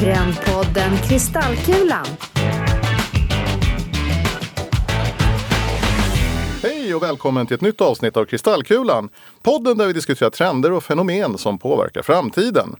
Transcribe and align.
Trendpodden 0.00 0.96
Kristallkulan. 1.08 2.06
Hej 6.62 6.94
och 6.94 7.02
välkommen 7.02 7.46
till 7.46 7.54
ett 7.54 7.60
nytt 7.60 7.80
avsnitt 7.80 8.16
av 8.16 8.24
Kristallkulan. 8.24 9.08
Podden 9.42 9.78
där 9.78 9.86
vi 9.86 9.92
diskuterar 9.92 10.30
trender 10.30 10.72
och 10.72 10.84
fenomen 10.84 11.38
som 11.38 11.58
påverkar 11.58 12.02
framtiden. 12.02 12.76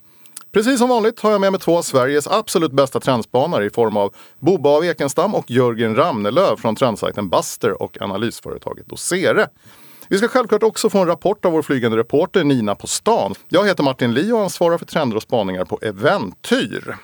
Precis 0.53 0.79
som 0.79 0.89
vanligt 0.89 1.21
har 1.21 1.31
jag 1.31 1.41
med 1.41 1.53
mig 1.53 1.61
två 1.61 1.79
av 1.79 1.83
Sveriges 1.83 2.27
absolut 2.27 2.73
bästa 2.73 3.01
trendspanare 3.01 3.65
i 3.65 3.71
form 3.71 3.97
av 3.97 4.15
Boba 4.39 4.71
av 4.71 4.85
Ekenstam 4.85 5.35
och 5.35 5.51
Jörgen 5.51 5.97
Ramnelöv 5.97 6.57
från 6.57 6.77
trendsajten 6.77 7.29
Buster 7.29 7.83
och 7.83 8.03
analysföretaget 8.03 8.87
Dosere. 8.87 9.49
Vi 10.11 10.19
ska 10.19 10.29
självklart 10.29 10.63
också 10.63 10.91
få 10.91 10.99
en 10.99 11.07
rapport 11.07 11.45
av 11.45 11.53
vår 11.53 11.63
flygande 11.63 11.97
reporter 11.97 12.45
Nina 12.45 12.75
på 12.75 12.87
stan. 12.87 13.35
Jag 13.49 13.67
heter 13.67 13.83
Martin 13.83 14.15
Li 14.15 14.33
och 14.33 14.41
ansvarar 14.41 14.79
för 14.79 14.87
trender 14.87 15.17
och 15.17 15.23
spaningar 15.23 15.65
på 15.65 15.79
Eventyr. 15.83 16.97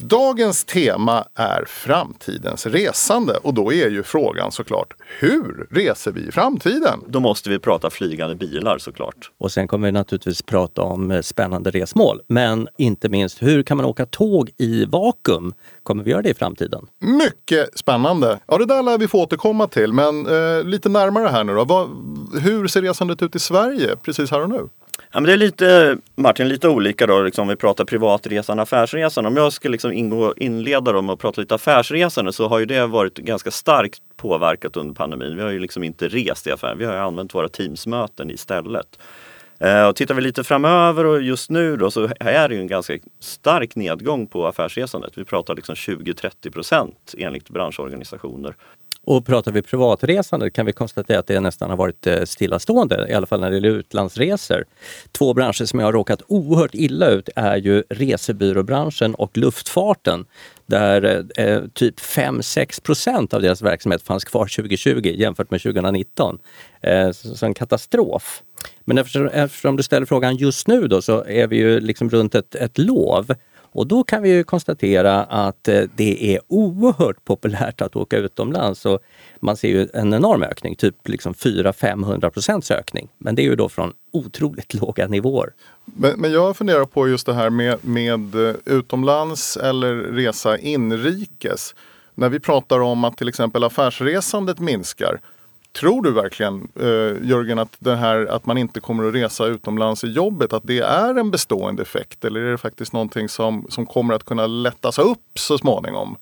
Dagens 0.00 0.64
tema 0.64 1.24
är 1.34 1.64
framtidens 1.66 2.66
resande 2.66 3.36
och 3.42 3.54
då 3.54 3.72
är 3.72 3.90
ju 3.90 4.02
frågan 4.02 4.52
såklart 4.52 4.94
hur 5.18 5.66
reser 5.70 6.12
vi 6.12 6.28
i 6.28 6.32
framtiden? 6.32 7.00
Då 7.08 7.20
måste 7.20 7.50
vi 7.50 7.58
prata 7.58 7.90
flygande 7.90 8.34
bilar 8.34 8.78
såklart. 8.78 9.30
Och 9.38 9.52
sen 9.52 9.68
kommer 9.68 9.88
vi 9.88 9.92
naturligtvis 9.92 10.42
prata 10.42 10.82
om 10.82 11.10
eh, 11.10 11.20
spännande 11.20 11.70
resmål. 11.70 12.20
Men 12.28 12.68
inte 12.78 13.08
minst, 13.08 13.42
hur 13.42 13.62
kan 13.62 13.76
man 13.76 13.86
åka 13.86 14.06
tåg 14.06 14.50
i 14.58 14.84
vakuum? 14.84 15.54
Kommer 15.82 16.04
vi 16.04 16.10
göra 16.10 16.22
det 16.22 16.30
i 16.30 16.34
framtiden? 16.34 16.86
Mycket 17.00 17.78
spännande! 17.78 18.38
Ja, 18.46 18.58
det 18.58 18.66
där 18.66 18.82
lär 18.82 18.98
vi 18.98 19.08
få 19.08 19.22
återkomma 19.22 19.66
till, 19.66 19.92
men 19.92 20.26
eh, 20.26 20.64
lite 20.64 20.88
närmare 20.88 21.28
här 21.28 21.44
nu 21.44 21.54
då. 21.54 21.64
Vad, 21.64 21.88
hur 22.42 22.68
ser 22.68 22.82
resandet 22.82 23.22
ut 23.22 23.36
i 23.36 23.38
Sverige 23.38 23.96
precis 23.96 24.30
här 24.30 24.42
och 24.42 24.50
nu? 24.50 24.68
Ja, 25.16 25.20
men 25.20 25.26
det 25.26 25.32
är 25.32 25.36
lite, 25.36 25.98
Martin, 26.14 26.48
lite 26.48 26.68
olika 26.68 27.06
då, 27.06 27.22
liksom, 27.22 27.48
vi 27.48 27.56
pratar 27.56 27.84
privatresan, 27.84 28.58
affärsresan. 28.58 29.26
Om 29.26 29.36
jag 29.36 29.52
ska 29.52 29.68
liksom 29.68 29.92
ingå, 29.92 30.34
inleda 30.36 30.92
dem 30.92 31.10
och 31.10 31.20
prata 31.20 31.40
lite 31.40 31.54
affärsresande 31.54 32.32
så 32.32 32.48
har 32.48 32.58
ju 32.58 32.66
det 32.66 32.86
varit 32.86 33.18
ganska 33.18 33.50
starkt 33.50 33.98
påverkat 34.16 34.76
under 34.76 34.94
pandemin. 34.94 35.36
Vi 35.36 35.42
har 35.42 35.50
ju 35.50 35.58
liksom 35.58 35.82
inte 35.82 36.08
rest 36.08 36.46
i 36.46 36.50
affären, 36.50 36.78
vi 36.78 36.84
har 36.84 36.92
ju 36.92 36.98
använt 36.98 37.34
våra 37.34 37.48
Teamsmöten 37.48 38.30
istället. 38.30 38.98
Eh, 39.58 39.86
och 39.88 39.96
tittar 39.96 40.14
vi 40.14 40.20
lite 40.20 40.44
framöver 40.44 41.06
och 41.06 41.22
just 41.22 41.50
nu 41.50 41.76
då 41.76 41.90
så 41.90 42.08
är 42.20 42.48
det 42.48 42.54
ju 42.54 42.60
en 42.60 42.66
ganska 42.66 42.98
stark 43.20 43.76
nedgång 43.76 44.26
på 44.26 44.46
affärsresandet. 44.46 45.18
Vi 45.18 45.24
pratar 45.24 45.54
liksom 45.54 45.74
20-30 45.74 46.50
procent 46.50 47.14
enligt 47.18 47.50
branschorganisationer. 47.50 48.54
Och 49.06 49.26
pratar 49.26 49.52
vi 49.52 49.62
privatresande 49.62 50.50
kan 50.50 50.66
vi 50.66 50.72
konstatera 50.72 51.18
att 51.18 51.26
det 51.26 51.40
nästan 51.40 51.70
har 51.70 51.76
varit 51.76 52.06
eh, 52.06 52.24
stillastående, 52.24 53.06
i 53.08 53.12
alla 53.12 53.26
fall 53.26 53.40
när 53.40 53.50
det 53.50 53.56
gäller 53.56 53.68
utlandsresor. 53.68 54.64
Två 55.12 55.34
branscher 55.34 55.64
som 55.64 55.78
har 55.78 55.92
råkat 55.92 56.22
oerhört 56.26 56.74
illa 56.74 57.06
ut 57.06 57.28
är 57.36 57.56
ju 57.56 57.82
resebyråbranschen 57.88 59.14
och 59.14 59.38
luftfarten 59.38 60.24
där 60.66 61.24
eh, 61.36 61.46
eh 61.46 61.62
typ 61.74 62.00
5-6 62.00 62.82
procent 62.82 63.34
av 63.34 63.42
deras 63.42 63.62
verksamhet 63.62 64.02
fanns 64.02 64.24
kvar 64.24 64.46
2020 64.56 65.14
jämfört 65.14 65.50
med 65.50 65.62
2019. 65.62 66.38
Eh, 66.80 67.10
så, 67.10 67.34
så 67.34 67.46
en 67.46 67.54
katastrof. 67.54 68.42
Men 68.84 68.98
eftersom, 68.98 69.28
eftersom, 69.28 69.76
du 69.76 69.82
ställer 69.82 70.06
frågan 70.06 70.36
just 70.36 70.68
nu 70.68 70.88
då 70.88 71.02
så 71.02 71.24
är 71.24 71.46
vi 71.46 71.56
ju 71.56 71.80
liksom 71.80 72.10
runt 72.10 72.34
ett, 72.34 72.54
ett 72.54 72.78
lov 72.78 73.34
och 73.76 73.86
då 73.86 74.04
kan 74.04 74.22
vi 74.22 74.30
ju 74.30 74.44
konstatera 74.44 75.24
att 75.24 75.68
eh, 75.68 75.82
det 75.96 76.34
är 76.34 76.40
oerhört 76.48 77.24
populärt 77.24 77.80
att 77.80 77.96
åka 77.96 78.16
utomlands. 78.16 78.86
Och 78.86 79.00
man 79.40 79.56
ser 79.56 79.68
ju 79.68 79.88
en 79.94 80.14
enorm 80.14 80.42
ökning, 80.42 80.76
typ 80.76 81.08
liksom 81.08 81.34
400-500 81.34 82.30
procents 82.30 82.70
ökning. 82.70 83.08
Men 83.18 83.34
det 83.34 83.42
är 83.42 83.44
ju 83.44 83.56
då 83.56 83.68
från 83.68 83.92
otroligt 84.12 84.74
låga 84.80 85.08
nivåer. 85.08 85.52
Men, 85.84 86.20
men 86.20 86.32
jag 86.32 86.56
funderar 86.56 86.84
på 86.84 87.08
just 87.08 87.26
det 87.26 87.34
här 87.34 87.50
med, 87.50 87.84
med 87.84 88.48
eh, 88.48 88.54
utomlands 88.64 89.56
eller 89.56 89.94
resa 89.94 90.58
inrikes. 90.58 91.74
När 92.14 92.28
vi 92.28 92.40
pratar 92.40 92.80
om 92.80 93.04
att 93.04 93.16
till 93.16 93.28
exempel 93.28 93.64
affärsresandet 93.64 94.58
minskar 94.58 95.20
Tror 95.76 96.02
du 96.02 96.12
verkligen, 96.12 96.68
eh, 96.80 97.28
Jörgen, 97.28 97.58
att, 97.58 97.76
det 97.78 97.96
här, 97.96 98.26
att 98.26 98.46
man 98.46 98.58
inte 98.58 98.80
kommer 98.80 99.08
att 99.08 99.14
resa 99.14 99.46
utomlands 99.46 100.04
i 100.04 100.06
jobbet, 100.06 100.52
att 100.52 100.62
det 100.66 100.78
är 100.78 101.14
en 101.14 101.30
bestående 101.30 101.82
effekt? 101.82 102.24
Eller 102.24 102.40
är 102.40 102.50
det 102.50 102.58
faktiskt 102.58 102.92
någonting 102.92 103.28
som, 103.28 103.66
som 103.68 103.86
kommer 103.86 104.14
att 104.14 104.24
kunna 104.24 104.46
lättas 104.46 104.98
upp 104.98 105.38
så 105.38 105.58
småningom? 105.58 106.16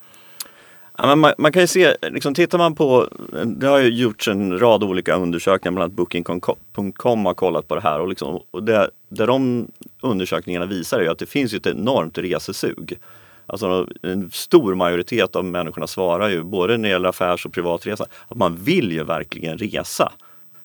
Ja, 0.98 1.06
men 1.06 1.18
man, 1.18 1.32
man, 1.38 1.52
kan 1.52 1.62
ju 1.62 1.66
se, 1.66 1.96
liksom, 2.02 2.34
tittar 2.34 2.58
man 2.58 2.74
på, 2.74 3.08
det 3.44 3.66
har 3.66 3.78
ju 3.78 3.88
gjorts 3.88 4.28
en 4.28 4.58
rad 4.58 4.84
olika 4.84 5.16
undersökningar, 5.16 5.72
bland 5.72 5.84
annat 5.84 5.96
Booking.com 5.96 7.26
har 7.26 7.34
kollat 7.34 7.68
på 7.68 7.74
det 7.74 7.80
här 7.80 8.00
och, 8.00 8.08
liksom, 8.08 8.40
och 8.50 8.62
det, 8.62 8.90
det 9.08 9.26
de 9.26 9.68
undersökningarna 10.00 10.66
visar 10.66 11.00
är 11.00 11.10
att 11.10 11.18
det 11.18 11.26
finns 11.26 11.54
ett 11.54 11.66
enormt 11.66 12.18
resesug. 12.18 12.98
Alltså 13.46 13.86
en 14.02 14.30
stor 14.30 14.74
majoritet 14.74 15.36
av 15.36 15.44
människorna 15.44 15.86
svarar 15.86 16.28
ju, 16.28 16.42
både 16.42 16.76
när 16.76 16.88
det 16.88 16.92
gäller 16.92 17.08
affärs 17.08 17.46
och 17.46 17.52
privatresa, 17.52 18.06
att 18.28 18.38
man 18.38 18.56
vill 18.56 18.92
ju 18.92 19.04
verkligen 19.04 19.58
resa. 19.58 20.12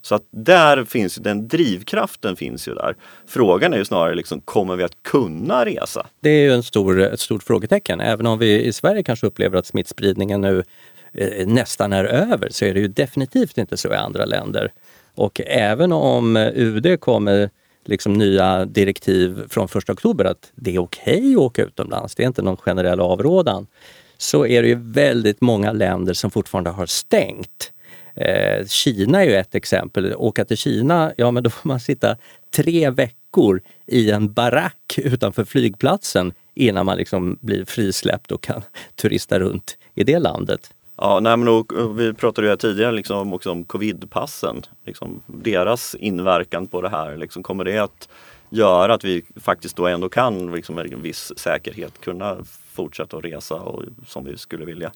Så 0.01 0.15
att 0.15 0.23
där 0.31 0.83
finns 0.83 1.15
den 1.15 1.47
drivkraften 1.47 2.35
finns 2.35 2.67
ju 2.67 2.73
där. 2.73 2.95
Frågan 3.27 3.73
är 3.73 3.77
ju 3.77 3.85
snarare, 3.85 4.15
liksom, 4.15 4.41
kommer 4.41 4.75
vi 4.75 4.83
att 4.83 5.03
kunna 5.03 5.65
resa? 5.65 6.05
Det 6.19 6.29
är 6.29 6.41
ju 6.41 6.51
en 6.51 6.63
stor, 6.63 7.01
ett 7.01 7.19
stort 7.19 7.43
frågetecken. 7.43 8.01
Även 8.01 8.25
om 8.25 8.39
vi 8.39 8.63
i 8.63 8.73
Sverige 8.73 9.03
kanske 9.03 9.27
upplever 9.27 9.57
att 9.57 9.65
smittspridningen 9.65 10.41
nu 10.41 10.63
eh, 11.13 11.47
nästan 11.47 11.93
är 11.93 12.05
över 12.05 12.49
så 12.51 12.65
är 12.65 12.73
det 12.73 12.79
ju 12.79 12.87
definitivt 12.87 13.57
inte 13.57 13.77
så 13.77 13.93
i 13.93 13.95
andra 13.95 14.25
länder. 14.25 14.71
Och 15.15 15.41
även 15.45 15.91
om 15.91 16.37
eh, 16.37 16.51
UD 16.55 16.99
kommer 16.99 17.49
liksom 17.89 18.13
nya 18.13 18.65
direktiv 18.65 19.47
från 19.49 19.65
1 19.65 19.89
oktober 19.89 20.25
att 20.25 20.51
det 20.55 20.75
är 20.75 20.79
okej 20.79 21.19
okay 21.19 21.33
att 21.33 21.37
åka 21.37 21.63
utomlands, 21.63 22.15
det 22.15 22.23
är 22.23 22.27
inte 22.27 22.41
någon 22.41 22.57
generell 22.57 22.99
avrådan, 22.99 23.67
så 24.17 24.45
är 24.45 24.61
det 24.61 24.67
ju 24.67 24.75
väldigt 24.75 25.41
många 25.41 25.71
länder 25.71 26.13
som 26.13 26.31
fortfarande 26.31 26.69
har 26.69 26.85
stängt. 26.85 27.71
Eh, 28.15 28.65
Kina 28.67 29.23
är 29.23 29.29
ju 29.29 29.35
ett 29.35 29.55
exempel. 29.55 30.13
Åka 30.15 30.45
till 30.45 30.57
Kina, 30.57 31.13
ja 31.17 31.31
men 31.31 31.43
då 31.43 31.49
får 31.49 31.67
man 31.67 31.79
sitta 31.79 32.17
tre 32.55 32.89
veckor 32.89 33.61
i 33.87 34.11
en 34.11 34.33
barack 34.33 34.97
utanför 34.97 35.45
flygplatsen 35.45 36.33
innan 36.53 36.85
man 36.85 36.97
liksom 36.97 37.37
blir 37.41 37.65
frisläppt 37.65 38.31
och 38.31 38.43
kan 38.43 38.61
turista 39.01 39.39
runt 39.39 39.77
i 39.95 40.03
det 40.03 40.19
landet. 40.19 40.73
Ja, 41.01 41.19
nej, 41.19 41.37
men 41.37 41.47
och, 41.47 41.73
och 41.73 41.99
vi 41.99 42.13
pratade 42.13 42.47
ju 42.47 42.49
här 42.49 42.57
tidigare 42.57 42.91
liksom 42.91 43.33
också 43.33 43.51
om 43.51 43.63
covidpassen. 43.63 44.61
Liksom, 44.85 45.21
deras 45.25 45.95
inverkan 45.95 46.67
på 46.67 46.81
det 46.81 46.89
här. 46.89 47.17
Liksom, 47.17 47.43
kommer 47.43 47.63
det 47.63 47.77
att 47.77 48.09
göra 48.49 48.93
att 48.93 49.03
vi 49.03 49.23
faktiskt 49.35 49.75
då 49.75 49.87
ändå 49.87 50.09
kan 50.09 50.51
liksom, 50.51 50.75
med 50.75 50.93
en 50.93 51.01
viss 51.01 51.31
säkerhet 51.37 52.01
kunna 52.01 52.37
fortsätta 52.71 53.17
att 53.17 53.25
resa 53.25 53.55
och, 53.55 53.83
som 54.07 54.25
vi 54.25 54.37
skulle 54.37 54.65
vilja? 54.65 54.91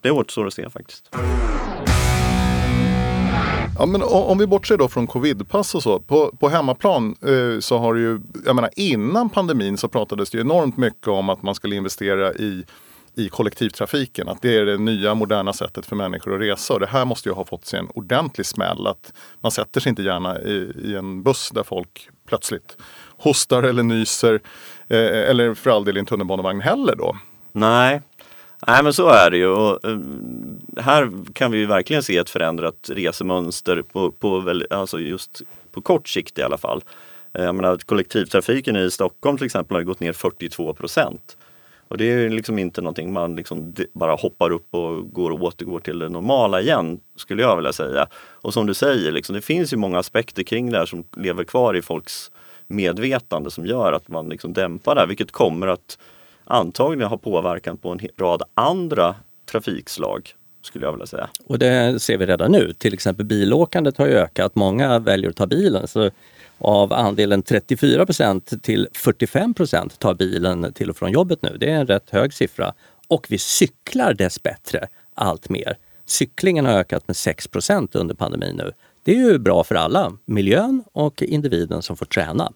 Det 0.00 0.10
återstår 0.10 0.46
att 0.46 0.54
se 0.54 0.70
faktiskt. 0.70 1.10
Ja, 3.78 3.86
men 3.86 4.02
om 4.02 4.38
vi 4.38 4.46
bortser 4.46 4.76
då 4.76 4.88
från 4.88 5.06
covidpass 5.06 5.74
och 5.74 5.82
så. 5.82 6.00
På, 6.00 6.32
på 6.40 6.48
hemmaplan 6.48 7.16
eh, 7.20 7.60
så 7.60 7.78
har 7.78 7.94
det 7.94 8.00
ju, 8.00 8.20
jag 8.46 8.56
menar 8.56 8.70
innan 8.76 9.30
pandemin 9.30 9.76
så 9.76 9.88
pratades 9.88 10.30
det 10.30 10.38
enormt 10.38 10.76
mycket 10.76 11.08
om 11.08 11.28
att 11.28 11.42
man 11.42 11.54
skulle 11.54 11.76
investera 11.76 12.32
i 12.32 12.64
i 13.14 13.28
kollektivtrafiken. 13.28 14.28
Att 14.28 14.42
det 14.42 14.56
är 14.56 14.66
det 14.66 14.78
nya 14.78 15.14
moderna 15.14 15.52
sättet 15.52 15.86
för 15.86 15.96
människor 15.96 16.34
att 16.34 16.40
resa. 16.40 16.74
Och 16.74 16.80
det 16.80 16.86
här 16.86 17.04
måste 17.04 17.28
ju 17.28 17.34
ha 17.34 17.44
fått 17.44 17.64
sig 17.64 17.78
en 17.78 17.88
ordentlig 17.94 18.46
smäll. 18.46 18.86
Att 18.86 19.12
man 19.40 19.52
sätter 19.52 19.80
sig 19.80 19.90
inte 19.90 20.02
gärna 20.02 20.40
i, 20.40 20.72
i 20.84 20.96
en 20.96 21.22
buss 21.22 21.50
där 21.50 21.62
folk 21.62 22.08
plötsligt 22.28 22.76
hostar 23.16 23.62
eller 23.62 23.82
nyser. 23.82 24.40
Eh, 24.88 25.30
eller 25.30 25.54
för 25.54 25.70
all 25.70 25.84
del 25.84 25.96
i 25.96 26.00
en 26.00 26.06
tunnelbanevagn 26.06 26.60
heller 26.60 26.96
då. 26.96 27.16
Nej, 27.52 28.00
Nej 28.66 28.82
men 28.82 28.92
så 28.92 29.08
är 29.08 29.30
det 29.30 29.36
ju. 29.36 29.46
Och, 29.46 29.84
eh, 29.84 29.98
här 30.76 31.10
kan 31.32 31.50
vi 31.50 31.66
verkligen 31.66 32.02
se 32.02 32.16
ett 32.16 32.30
förändrat 32.30 32.90
resemönster 32.92 33.82
på, 33.82 34.10
på, 34.10 34.40
väl, 34.40 34.66
alltså 34.70 35.00
just 35.00 35.42
på 35.72 35.80
kort 35.80 36.08
sikt 36.08 36.38
i 36.38 36.42
alla 36.42 36.58
fall. 36.58 36.84
Eh, 37.34 37.44
jag 37.44 37.54
menar, 37.54 37.76
kollektivtrafiken 37.76 38.76
i 38.76 38.90
Stockholm 38.90 39.36
till 39.36 39.46
exempel 39.46 39.76
har 39.76 39.82
gått 39.82 40.00
ner 40.00 40.12
42 40.12 40.74
procent. 40.74 41.36
Och 41.92 41.98
det 41.98 42.12
är 42.12 42.30
liksom 42.30 42.58
inte 42.58 42.80
någonting 42.80 43.12
man 43.12 43.36
liksom 43.36 43.74
bara 43.92 44.14
hoppar 44.14 44.50
upp 44.50 44.74
och 44.74 45.12
går 45.12 45.30
och 45.30 45.42
återgår 45.42 45.80
till 45.80 45.98
det 45.98 46.08
normala 46.08 46.60
igen, 46.60 47.00
skulle 47.16 47.42
jag 47.42 47.56
vilja 47.56 47.72
säga. 47.72 48.06
Och 48.14 48.54
som 48.54 48.66
du 48.66 48.74
säger, 48.74 49.12
liksom, 49.12 49.34
det 49.34 49.40
finns 49.40 49.72
ju 49.72 49.76
många 49.76 49.98
aspekter 49.98 50.42
kring 50.42 50.70
det 50.70 50.78
här 50.78 50.86
som 50.86 51.04
lever 51.16 51.44
kvar 51.44 51.76
i 51.76 51.82
folks 51.82 52.30
medvetande 52.66 53.50
som 53.50 53.66
gör 53.66 53.92
att 53.92 54.08
man 54.08 54.28
liksom 54.28 54.52
dämpar 54.52 54.94
det 54.94 55.00
här, 55.00 55.08
vilket 55.08 55.32
kommer 55.32 55.66
att 55.66 55.98
antagligen 56.44 57.08
ha 57.08 57.16
påverkan 57.16 57.76
på 57.76 57.88
en 57.88 58.00
rad 58.18 58.42
andra 58.54 59.14
trafikslag 59.50 60.34
skulle 60.62 60.86
jag 60.86 60.92
vilja 60.92 61.06
säga. 61.06 61.28
Och 61.46 61.58
det 61.58 62.02
ser 62.02 62.16
vi 62.16 62.26
redan 62.26 62.52
nu. 62.52 62.72
Till 62.78 62.94
exempel 62.94 63.26
bilåkandet 63.26 63.98
har 63.98 64.06
ju 64.06 64.12
ökat. 64.12 64.54
Många 64.54 64.98
väljer 64.98 65.30
att 65.30 65.36
ta 65.36 65.46
bilen. 65.46 65.88
Så 65.88 66.10
av 66.62 66.92
andelen 66.92 67.42
34 67.42 68.06
procent 68.06 68.62
till 68.62 68.88
45 68.92 69.54
procent 69.54 69.98
tar 69.98 70.14
bilen 70.14 70.72
till 70.72 70.90
och 70.90 70.96
från 70.96 71.12
jobbet 71.12 71.42
nu. 71.42 71.56
Det 71.60 71.70
är 71.70 71.74
en 71.74 71.86
rätt 71.86 72.10
hög 72.10 72.32
siffra. 72.32 72.72
Och 73.08 73.26
vi 73.30 73.38
cyklar 73.38 74.14
dessbättre 74.14 74.88
allt 75.14 75.48
mer. 75.48 75.76
Cyklingen 76.06 76.66
har 76.66 76.72
ökat 76.72 77.08
med 77.08 77.16
6 77.16 77.48
procent 77.48 77.94
under 77.94 78.14
pandemin 78.14 78.56
nu. 78.56 78.72
Det 79.02 79.12
är 79.12 79.16
ju 79.16 79.38
bra 79.38 79.64
för 79.64 79.74
alla, 79.74 80.12
miljön 80.24 80.84
och 80.92 81.22
individen 81.22 81.82
som 81.82 81.96
får 81.96 82.06
träna. 82.06 82.52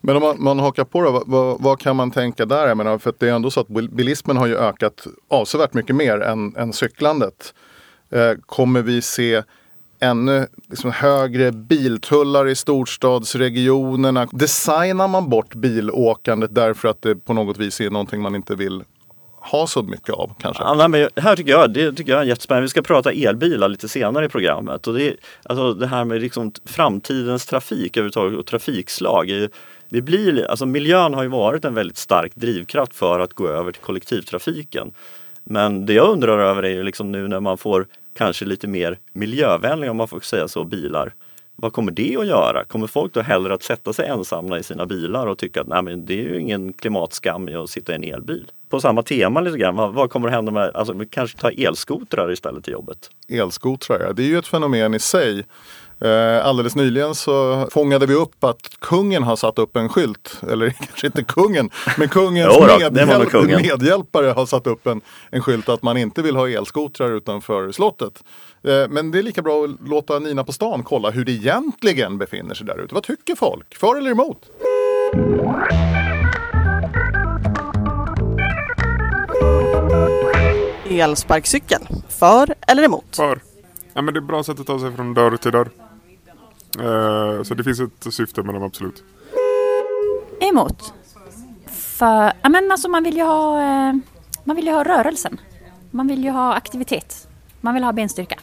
Men 0.00 0.16
om 0.16 0.22
man, 0.22 0.42
man 0.42 0.58
hakar 0.58 0.84
på 0.84 1.02
det, 1.02 1.10
vad, 1.10 1.22
vad, 1.26 1.62
vad 1.62 1.80
kan 1.80 1.96
man 1.96 2.10
tänka 2.10 2.46
där? 2.46 2.68
Jag 2.68 2.76
menar, 2.76 2.98
för 2.98 3.14
det 3.18 3.28
är 3.28 3.32
ändå 3.32 3.50
så 3.50 3.60
att 3.60 3.68
bilismen 3.68 4.36
har 4.36 4.46
ju 4.46 4.56
ökat 4.56 5.06
avsevärt 5.28 5.74
mycket 5.74 5.96
mer 5.96 6.20
än, 6.20 6.56
än 6.56 6.72
cyklandet. 6.72 7.54
Eh, 8.10 8.32
kommer 8.46 8.82
vi 8.82 9.02
se 9.02 9.42
ännu 10.00 10.46
liksom, 10.70 10.90
högre 10.92 11.52
biltullar 11.52 12.48
i 12.48 12.54
storstadsregionerna? 12.54 14.28
Designar 14.32 15.08
man 15.08 15.28
bort 15.30 15.54
bilåkandet 15.54 16.54
därför 16.54 16.88
att 16.88 17.02
det 17.02 17.14
på 17.16 17.32
något 17.32 17.58
vis 17.58 17.80
är 17.80 17.90
någonting 17.90 18.20
man 18.22 18.34
inte 18.34 18.54
vill 18.54 18.82
ha 19.42 19.66
så 19.66 19.82
mycket 19.82 20.14
av 20.14 20.32
kanske? 20.40 20.62
Ja, 20.62 20.88
men 20.88 21.08
här 21.16 21.36
tycker 21.36 21.50
jag, 21.50 21.72
det 21.72 21.92
tycker 21.92 22.12
jag 22.12 22.20
är 22.20 22.24
jättespännande. 22.26 22.64
Vi 22.64 22.68
ska 22.68 22.82
prata 22.82 23.12
elbilar 23.12 23.68
lite 23.68 23.88
senare 23.88 24.24
i 24.24 24.28
programmet. 24.28 24.86
Och 24.86 24.94
det, 24.94 25.02
är, 25.08 25.16
alltså 25.42 25.74
det 25.74 25.86
här 25.86 26.04
med 26.04 26.20
liksom 26.20 26.52
framtidens 26.64 27.46
trafik 27.46 27.96
överhuvudtaget 27.96 28.38
och 28.38 28.46
trafikslag. 28.46 29.30
är 29.30 29.34
ju- 29.34 29.48
Det 29.88 30.02
blir, 30.02 30.50
alltså 30.50 30.66
miljön 30.66 31.14
har 31.14 31.22
ju 31.22 31.28
varit 31.28 31.64
en 31.64 31.74
väldigt 31.74 31.96
stark 31.96 32.32
drivkraft 32.34 32.94
för 32.94 33.20
att 33.20 33.32
gå 33.34 33.48
över 33.48 33.72
till 33.72 33.82
kollektivtrafiken. 33.82 34.92
Men 35.44 35.86
det 35.86 35.92
jag 35.92 36.08
undrar 36.08 36.38
över 36.38 36.62
är 36.62 36.70
ju 36.70 36.82
liksom 36.82 37.12
nu 37.12 37.28
när 37.28 37.40
man 37.40 37.58
får 37.58 37.86
kanske 38.20 38.44
lite 38.44 38.68
mer 38.68 38.98
miljövänliga, 39.12 39.90
om 39.90 39.96
man 39.96 40.08
får 40.08 40.20
säga 40.20 40.48
så, 40.48 40.64
bilar. 40.64 41.14
Vad 41.56 41.72
kommer 41.72 41.92
det 41.92 42.16
att 42.16 42.26
göra? 42.26 42.64
Kommer 42.64 42.86
folk 42.86 43.14
då 43.14 43.20
hellre 43.20 43.54
att 43.54 43.62
sätta 43.62 43.92
sig 43.92 44.08
ensamma 44.08 44.58
i 44.58 44.62
sina 44.62 44.86
bilar 44.86 45.26
och 45.26 45.38
tycka 45.38 45.60
att 45.60 45.66
Nej, 45.66 45.82
men 45.82 46.06
det 46.06 46.14
är 46.14 46.22
ju 46.22 46.40
ingen 46.40 46.72
klimatskam 46.72 47.48
i 47.48 47.54
att 47.54 47.70
sitta 47.70 47.92
i 47.92 47.94
en 47.94 48.04
elbil? 48.04 48.50
På 48.68 48.80
samma 48.80 49.02
tema 49.02 49.40
lite 49.40 49.58
grann, 49.58 49.76
vad, 49.76 49.92
vad 49.94 50.10
kommer 50.10 50.28
att 50.28 50.34
hända 50.34 50.52
med, 50.52 50.70
alltså 50.74 50.92
vi 50.92 51.06
kanske 51.06 51.38
ta 51.38 51.50
elskotrar 51.50 52.32
istället 52.32 52.64
till 52.64 52.72
jobbet? 52.72 53.10
elskotrar. 53.28 54.00
ja. 54.00 54.12
Det 54.12 54.22
är 54.22 54.26
ju 54.26 54.38
ett 54.38 54.46
fenomen 54.46 54.94
i 54.94 54.98
sig. 54.98 55.44
Eh, 56.04 56.46
alldeles 56.46 56.76
nyligen 56.76 57.14
så 57.14 57.66
fångade 57.70 58.06
vi 58.06 58.14
upp 58.14 58.44
att 58.44 58.70
kungen 58.80 59.22
har 59.22 59.36
satt 59.36 59.58
upp 59.58 59.76
en 59.76 59.88
skylt. 59.88 60.40
Eller 60.50 60.70
kanske 60.86 61.06
inte 61.06 61.24
kungen, 61.24 61.70
men 61.98 62.08
kungens 62.08 62.54
Jo 62.58 62.66
då, 62.66 62.90
medhjälp, 62.90 63.30
kungen. 63.30 63.62
medhjälpare 63.62 64.26
har 64.26 64.46
satt 64.46 64.66
upp 64.66 64.86
en, 64.86 65.00
en 65.30 65.42
skylt 65.42 65.68
att 65.68 65.82
man 65.82 65.96
inte 65.96 66.22
vill 66.22 66.36
ha 66.36 66.48
elskotrar 66.48 67.12
utanför 67.12 67.72
slottet. 67.72 68.24
Eh, 68.64 68.88
men 68.88 69.10
det 69.10 69.18
är 69.18 69.22
lika 69.22 69.42
bra 69.42 69.64
att 69.64 69.88
låta 69.88 70.18
Nina 70.18 70.44
på 70.44 70.52
stan 70.52 70.82
kolla 70.82 71.10
hur 71.10 71.24
det 71.24 71.32
egentligen 71.32 72.18
befinner 72.18 72.54
sig 72.54 72.66
där 72.66 72.80
ute. 72.80 72.94
Vad 72.94 73.02
tycker 73.04 73.34
folk? 73.34 73.74
För 73.74 73.96
eller 73.96 74.10
emot? 74.10 74.38
Elsparkcykel. 80.90 81.80
För 82.08 82.54
eller 82.68 82.82
emot? 82.82 83.16
För. 83.16 83.40
Ja, 83.94 84.02
men 84.02 84.14
det 84.14 84.18
är 84.18 84.22
ett 84.22 84.28
bra 84.28 84.42
sätt 84.42 84.60
att 84.60 84.66
ta 84.66 84.78
sig 84.78 84.92
från 84.96 85.14
dörr 85.14 85.36
till 85.36 85.52
dörr. 85.52 85.68
Eh, 86.78 87.42
så 87.42 87.54
det 87.54 87.64
finns 87.64 87.80
ett 87.80 88.14
syfte 88.14 88.42
med 88.42 88.54
dem 88.54 88.62
absolut. 88.62 89.04
Emot. 90.40 90.94
För, 91.66 92.32
ja 92.42 92.48
men 92.48 92.72
alltså 92.72 92.88
man 92.88 93.04
vill 93.04 93.16
ju 93.16 93.22
ha, 93.22 93.62
eh, 93.62 93.94
man 94.44 94.56
vill 94.56 94.66
ju 94.66 94.72
ha 94.72 94.84
rörelsen. 94.84 95.40
Man 95.90 96.06
vill 96.06 96.24
ju 96.24 96.30
ha 96.30 96.54
aktivitet. 96.54 97.28
Man 97.60 97.74
vill 97.74 97.84
ha 97.84 97.92
benstyrka. 97.92 98.38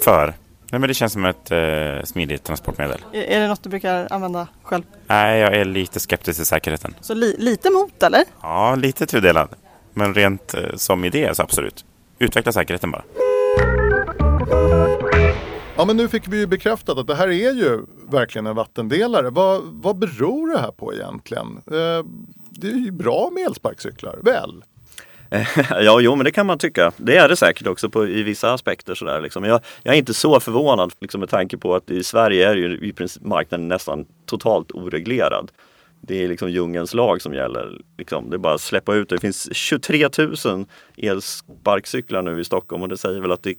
För? 0.00 0.34
Nej, 0.70 0.80
men 0.80 0.88
det 0.88 0.94
känns 0.94 1.12
som 1.12 1.24
ett 1.24 1.50
eh, 1.50 2.04
smidigt 2.04 2.44
transportmedel. 2.44 3.04
Är 3.12 3.22
är 3.22 3.40
det 3.40 3.48
något 3.48 3.62
du 3.62 3.68
brukar 3.68 4.12
använda 4.12 4.48
själv? 4.62 4.82
Nej, 5.06 5.40
jag 5.40 5.54
är 5.54 5.64
lite 5.64 6.00
skeptisk 6.00 6.38
till 6.38 6.46
säkerheten. 6.46 6.94
Så 7.00 7.14
li 7.14 7.36
lite 7.38 7.70
mot 7.70 8.02
eller? 8.02 8.24
Ja, 8.42 8.74
lite 8.74 9.06
tudelad. 9.06 9.48
Men 9.94 10.14
rent 10.14 10.54
eh, 10.54 10.60
som 10.76 11.04
idé 11.04 11.34
så 11.34 11.42
absolut. 11.42 11.84
Utveckla 12.18 12.52
säkerheten 12.52 12.90
bara. 12.90 13.02
Ja 15.78 15.84
men 15.84 15.96
nu 15.96 16.08
fick 16.08 16.28
vi 16.28 16.38
ju 16.38 16.46
bekräftat 16.46 16.98
att 16.98 17.06
det 17.06 17.14
här 17.14 17.28
är 17.28 17.52
ju 17.52 17.84
verkligen 18.10 18.46
en 18.46 18.56
vattendelare. 18.56 19.30
Vad, 19.30 19.62
vad 19.64 19.98
beror 19.98 20.52
det 20.52 20.58
här 20.58 20.70
på 20.70 20.94
egentligen? 20.94 21.46
Eh, 21.46 22.06
det 22.50 22.66
är 22.66 22.84
ju 22.84 22.90
bra 22.90 23.30
med 23.32 23.46
elsparkcyklar, 23.46 24.18
väl? 24.22 24.64
ja, 25.70 26.00
jo 26.00 26.16
men 26.16 26.24
det 26.24 26.30
kan 26.30 26.46
man 26.46 26.58
tycka. 26.58 26.92
Det 26.96 27.16
är 27.16 27.28
det 27.28 27.36
säkert 27.36 27.66
också 27.66 27.90
på, 27.90 28.06
i 28.06 28.22
vissa 28.22 28.52
aspekter. 28.52 28.94
Sådär, 28.94 29.20
liksom. 29.20 29.44
jag, 29.44 29.60
jag 29.82 29.94
är 29.94 29.98
inte 29.98 30.14
så 30.14 30.40
förvånad 30.40 30.92
liksom, 31.00 31.20
med 31.20 31.28
tanke 31.28 31.56
på 31.56 31.74
att 31.74 31.90
i 31.90 32.04
Sverige 32.04 32.48
är 32.48 32.56
ju 32.56 32.78
i 32.78 32.92
princip 32.92 33.22
marknaden 33.22 33.68
nästan 33.68 34.06
totalt 34.26 34.70
oreglerad. 34.70 35.50
Det 36.00 36.24
är 36.24 36.28
liksom 36.28 36.50
djungelns 36.50 36.94
lag 36.94 37.22
som 37.22 37.34
gäller. 37.34 37.80
Liksom, 37.98 38.30
det 38.30 38.36
är 38.36 38.38
bara 38.38 38.54
att 38.54 38.60
släppa 38.60 38.94
ut 38.94 39.08
det. 39.08 39.14
Det 39.14 39.20
finns 39.20 39.48
23 39.52 40.08
000 40.44 40.66
elsparkcyklar 40.96 42.22
nu 42.22 42.40
i 42.40 42.44
Stockholm 42.44 42.82
och 42.82 42.88
det 42.88 42.96
säger 42.96 43.20
väl 43.20 43.32
att 43.32 43.42
det 43.42 43.54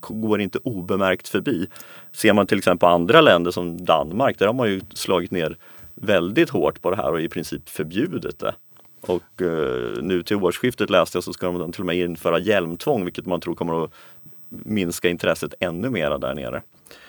går 0.00 0.40
inte 0.40 0.58
obemärkt 0.58 1.28
förbi. 1.28 1.66
Ser 2.12 2.32
man 2.32 2.46
till 2.46 2.58
exempel 2.58 2.78
på 2.78 2.86
andra 2.86 3.20
länder 3.20 3.50
som 3.50 3.84
Danmark, 3.84 4.38
där 4.38 4.46
har 4.46 4.54
man 4.54 4.68
ju 4.70 4.80
slagit 4.94 5.30
ner 5.30 5.56
väldigt 5.94 6.50
hårt 6.50 6.82
på 6.82 6.90
det 6.90 6.96
här 6.96 7.12
och 7.12 7.20
i 7.20 7.28
princip 7.28 7.68
förbjudit 7.68 8.38
det. 8.38 8.54
Och 9.00 9.42
eh, 9.42 10.02
nu 10.02 10.22
till 10.22 10.36
årsskiftet 10.36 10.90
läste 10.90 11.16
jag 11.16 11.24
så 11.24 11.32
ska 11.32 11.46
de 11.46 11.72
till 11.72 11.82
och 11.82 11.86
med 11.86 11.96
införa 11.96 12.38
hjälmtvång 12.38 13.04
vilket 13.04 13.26
man 13.26 13.40
tror 13.40 13.54
kommer 13.54 13.84
att 13.84 13.90
minska 14.48 15.08
intresset 15.08 15.54
ännu 15.60 15.90
mera 15.90 16.18
där 16.18 16.34
nere. 16.34 16.62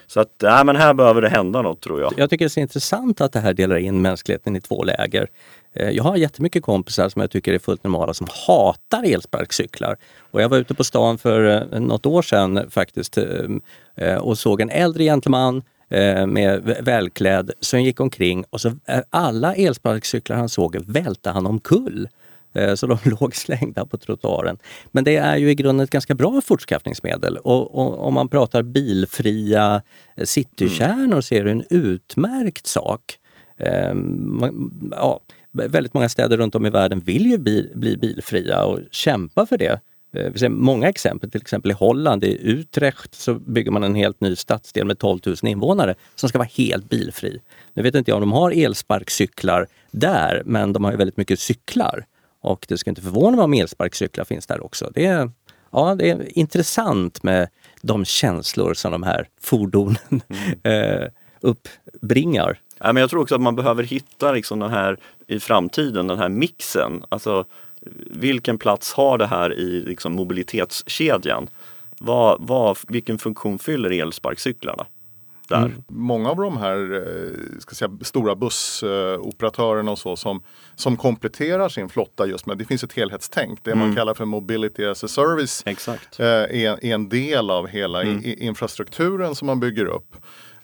Så 0.08 0.20
att, 0.20 0.32
nej, 0.42 0.64
men 0.64 0.76
här 0.76 0.94
behöver 0.94 1.22
det 1.22 1.28
hända 1.28 1.62
något 1.62 1.80
tror 1.80 2.00
jag. 2.00 2.12
Jag 2.16 2.30
tycker 2.30 2.44
det 2.44 2.46
är 2.46 2.48
så 2.48 2.60
intressant 2.60 3.20
att 3.20 3.32
det 3.32 3.40
här 3.40 3.54
delar 3.54 3.76
in 3.76 4.02
mänskligheten 4.02 4.56
i 4.56 4.60
två 4.60 4.84
läger. 4.84 5.28
Eh, 5.74 5.90
jag 5.90 6.04
har 6.04 6.16
jättemycket 6.16 6.62
kompisar 6.62 7.08
som 7.08 7.20
jag 7.20 7.30
tycker 7.30 7.52
är 7.52 7.58
fullt 7.58 7.84
normala 7.84 8.14
som 8.14 8.26
hatar 8.46 9.02
elsparkcyklar. 9.04 9.96
Och 10.30 10.42
jag 10.42 10.48
var 10.48 10.58
ute 10.58 10.74
på 10.74 10.84
stan 10.84 11.18
för 11.18 11.66
eh, 11.72 11.80
något 11.80 12.06
år 12.06 12.22
sedan 12.22 12.70
faktiskt 12.70 13.18
eh, 13.96 14.16
och 14.16 14.38
såg 14.38 14.60
en 14.60 14.70
äldre 14.70 15.04
gentleman 15.04 15.62
med 16.26 16.76
välklädd 16.80 17.50
som 17.60 17.82
gick 17.82 18.00
omkring 18.00 18.44
och 18.50 18.60
så 18.60 18.72
alla 19.10 19.54
elsparkcyklar 19.54 20.36
han 20.36 20.48
såg 20.48 20.76
välte 20.76 21.30
han 21.30 21.46
omkull. 21.46 22.08
Eh, 22.52 22.74
så 22.74 22.86
de 22.86 22.98
låg 23.20 23.34
slängda 23.34 23.86
på 23.86 23.96
trottoaren. 23.96 24.58
Men 24.92 25.04
det 25.04 25.16
är 25.16 25.36
ju 25.36 25.50
i 25.50 25.54
grunden 25.54 25.84
ett 25.84 25.90
ganska 25.90 26.14
bra 26.14 26.40
fortskaffningsmedel. 26.40 27.36
Och, 27.36 27.74
och 27.74 28.06
om 28.06 28.14
man 28.14 28.28
pratar 28.28 28.62
bilfria 28.62 29.82
eh, 30.16 30.24
citykärnor 30.24 31.20
så 31.20 31.34
är 31.34 31.44
det 31.44 31.50
en 31.50 31.64
utmärkt 31.70 32.66
sak. 32.66 33.18
Eh, 33.56 33.94
ja, 34.90 35.20
väldigt 35.52 35.94
många 35.94 36.08
städer 36.08 36.36
runt 36.36 36.54
om 36.54 36.66
i 36.66 36.70
världen 36.70 37.00
vill 37.00 37.26
ju 37.26 37.38
bli, 37.38 37.72
bli 37.74 37.96
bilfria 37.96 38.64
och 38.64 38.80
kämpa 38.90 39.46
för 39.46 39.58
det. 39.58 39.80
Vi 40.10 40.38
ser 40.38 40.48
många 40.48 40.88
exempel, 40.88 41.30
till 41.30 41.40
exempel 41.40 41.70
i 41.70 41.74
Holland, 41.74 42.24
i 42.24 42.38
Utrecht 42.42 43.14
så 43.14 43.34
bygger 43.34 43.70
man 43.70 43.84
en 43.84 43.94
helt 43.94 44.20
ny 44.20 44.36
stadsdel 44.36 44.86
med 44.86 44.98
12 44.98 45.20
000 45.26 45.36
invånare 45.42 45.94
som 46.14 46.28
ska 46.28 46.38
vara 46.38 46.48
helt 46.52 46.88
bilfri. 46.88 47.40
Nu 47.74 47.82
vet 47.82 47.94
inte 47.94 48.10
jag 48.10 48.16
om 48.16 48.20
de 48.20 48.32
har 48.32 48.50
elsparkcyklar 48.64 49.66
där, 49.90 50.42
men 50.44 50.72
de 50.72 50.84
har 50.84 50.90
ju 50.90 50.96
väldigt 50.96 51.16
mycket 51.16 51.40
cyklar. 51.40 52.04
Och 52.40 52.66
det 52.68 52.78
ska 52.78 52.90
inte 52.90 53.02
förvåna 53.02 53.36
mig 53.36 53.44
om 53.44 53.54
elsparkcyklar 53.54 54.24
finns 54.24 54.46
där 54.46 54.64
också. 54.64 54.90
Det 54.94 55.06
är, 55.06 55.30
ja, 55.70 55.94
det 55.94 56.10
är 56.10 56.38
intressant 56.38 57.22
med 57.22 57.48
de 57.82 58.04
känslor 58.04 58.74
som 58.74 58.92
de 58.92 59.02
här 59.02 59.28
fordonen 59.40 59.96
eh, 60.62 61.08
uppbringar. 61.40 62.60
Nej, 62.80 62.94
men 62.94 63.00
jag 63.00 63.10
tror 63.10 63.22
också 63.22 63.34
att 63.34 63.40
man 63.40 63.56
behöver 63.56 63.82
hitta 63.82 64.32
liksom 64.32 64.58
den 64.58 64.70
här 64.70 64.98
i 65.26 65.40
framtiden, 65.40 66.06
den 66.06 66.18
här 66.18 66.28
mixen. 66.28 67.04
Alltså 67.08 67.44
vilken 68.10 68.58
plats 68.58 68.92
har 68.92 69.18
det 69.18 69.26
här 69.26 69.58
i 69.58 69.84
liksom, 69.86 70.12
mobilitetskedjan? 70.12 71.48
Vad, 71.98 72.36
vad, 72.40 72.78
vilken 72.88 73.18
funktion 73.18 73.58
fyller 73.58 73.90
elsparkcyklarna? 73.90 74.86
Där. 75.48 75.74
Många 75.88 76.30
av 76.30 76.36
de 76.36 76.56
här 76.56 76.94
eh, 76.94 77.58
ska 77.58 77.74
säga, 77.74 77.90
stora 78.02 78.34
bussoperatörerna 78.34 79.90
och 79.90 79.98
så 79.98 80.16
som, 80.16 80.42
som 80.74 80.96
kompletterar 80.96 81.68
sin 81.68 81.88
flotta 81.88 82.26
just 82.26 82.46
med, 82.46 82.58
det 82.58 82.64
finns 82.64 82.84
ett 82.84 82.92
helhetstänk. 82.92 83.60
Det 83.62 83.74
man 83.74 83.96
kallar 83.96 84.14
för 84.14 84.24
mobility 84.24 84.84
as 84.84 85.04
a 85.04 85.08
service 85.08 85.62
Exakt. 85.66 86.20
eh, 86.20 86.26
är, 86.26 86.84
är 86.84 86.94
en 86.94 87.08
del 87.08 87.50
av 87.50 87.66
hela 87.66 88.04
i, 88.04 88.08
i 88.08 88.46
infrastrukturen 88.46 89.34
som 89.34 89.46
man 89.46 89.60
bygger 89.60 89.86
upp. 89.86 90.16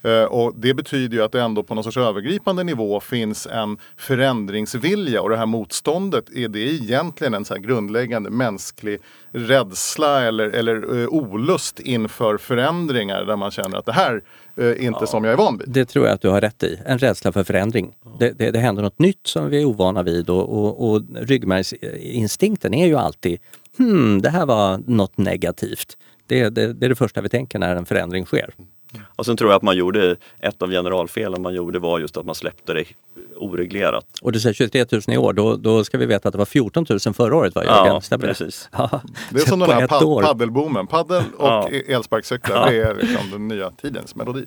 Eh, 0.04 0.24
Och 0.24 0.52
det 0.56 0.74
betyder 0.74 1.16
ju 1.16 1.22
att 1.22 1.32
det 1.32 1.40
ändå 1.40 1.62
på 1.62 1.74
någon 1.74 1.84
sorts 1.84 1.96
övergripande 1.96 2.64
nivå 2.64 3.00
finns 3.00 3.46
en 3.46 3.78
förändringsvilja 3.96 5.22
och 5.22 5.30
det 5.30 5.36
här 5.36 5.46
motståndet 5.46 6.24
är 6.34 6.48
det 6.48 6.60
egentligen 6.60 7.34
en 7.34 7.44
så 7.44 7.54
grundläggande 7.54 8.30
mänsklig 8.30 9.00
rädsla 9.32 10.22
eller, 10.22 10.50
eller 10.50 11.00
eh, 11.02 11.08
olust 11.08 11.80
inför 11.80 12.38
förändringar 12.38 13.24
där 13.24 13.36
man 13.36 13.50
känner 13.50 13.78
att 13.78 13.86
det 13.86 13.92
här 13.92 14.22
eh, 14.56 14.66
är 14.66 14.82
inte 14.82 15.06
som 15.06 15.24
jag 15.24 15.32
är 15.32 15.36
van 15.36 15.58
vid. 15.58 15.68
Det 15.68 15.84
tror 15.84 16.06
jag 16.06 16.14
att 16.14 16.20
du 16.20 16.28
har 16.28 16.40
rätt 16.40 16.62
i. 16.62 16.80
En 16.86 16.98
rädsla 16.98 17.32
för 17.32 17.44
förändring. 17.44 17.94
Det, 18.18 18.30
det, 18.38 18.50
det 18.50 18.58
händer 18.58 18.82
något 18.82 18.98
nytt 18.98 19.26
som 19.26 19.50
vi 19.50 19.60
är 19.60 19.64
ovana 19.64 20.02
vid 20.02 20.30
och, 20.30 20.48
och, 20.48 20.90
och 20.90 21.02
ryggmärgsinstinkten 21.14 22.74
är 22.74 22.86
ju 22.86 22.96
alltid 22.96 23.38
hmm, 23.78 24.22
det 24.22 24.30
här 24.30 24.46
var 24.46 24.80
något 24.86 25.16
negativt. 25.18 25.96
Det, 26.26 26.48
det, 26.48 26.72
det 26.72 26.86
är 26.86 26.88
det 26.88 26.94
första 26.94 27.20
vi 27.20 27.28
tänker 27.28 27.58
när 27.58 27.76
en 27.76 27.86
förändring 27.86 28.24
sker. 28.26 28.54
Och 29.16 29.26
sen 29.26 29.36
tror 29.36 29.50
jag 29.50 29.56
att 29.56 29.62
man 29.62 29.76
gjorde, 29.76 30.16
ett 30.40 30.62
av 30.62 30.70
generalfelen 30.70 31.42
man 31.42 31.54
gjorde 31.54 31.78
var 31.78 31.98
just 31.98 32.16
att 32.16 32.26
man 32.26 32.34
släppte 32.34 32.72
det 32.74 32.84
oreglerat. 33.36 34.06
Och 34.22 34.32
du 34.32 34.40
säger 34.40 34.54
23 34.54 34.84
000 34.92 35.00
i 35.08 35.16
år, 35.16 35.32
då, 35.32 35.56
då 35.56 35.84
ska 35.84 35.98
vi 35.98 36.06
veta 36.06 36.28
att 36.28 36.32
det 36.32 36.38
var 36.38 36.44
14 36.44 36.86
000 36.90 37.14
förra 37.14 37.36
året 37.36 37.54
va 37.54 37.64
Jörgen? 37.64 37.86
Ja, 37.86 38.00
Stämmer 38.00 38.22
det? 38.26 38.28
precis. 38.34 38.68
Ja, 38.72 39.00
Det 39.30 39.40
är 39.40 39.46
som 39.46 39.58
den 39.60 39.70
här 39.70 39.86
pad- 39.86 40.22
paddelboomen. 40.22 40.86
Paddel 40.86 41.22
och 41.36 41.46
Ja. 41.48 41.68
elsparkcyklar, 41.88 42.70
det 42.70 42.76
är 42.82 42.94
liksom 42.94 43.30
den 43.30 43.48
nya 43.48 43.70
tidens 43.70 44.14
melodi. 44.14 44.44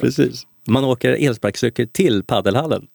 Precis. 0.00 0.46
Man 0.68 0.84
åker 0.84 1.12
elsparkcykel 1.28 1.88
till 1.88 2.24
paddelhallen. 2.24 2.86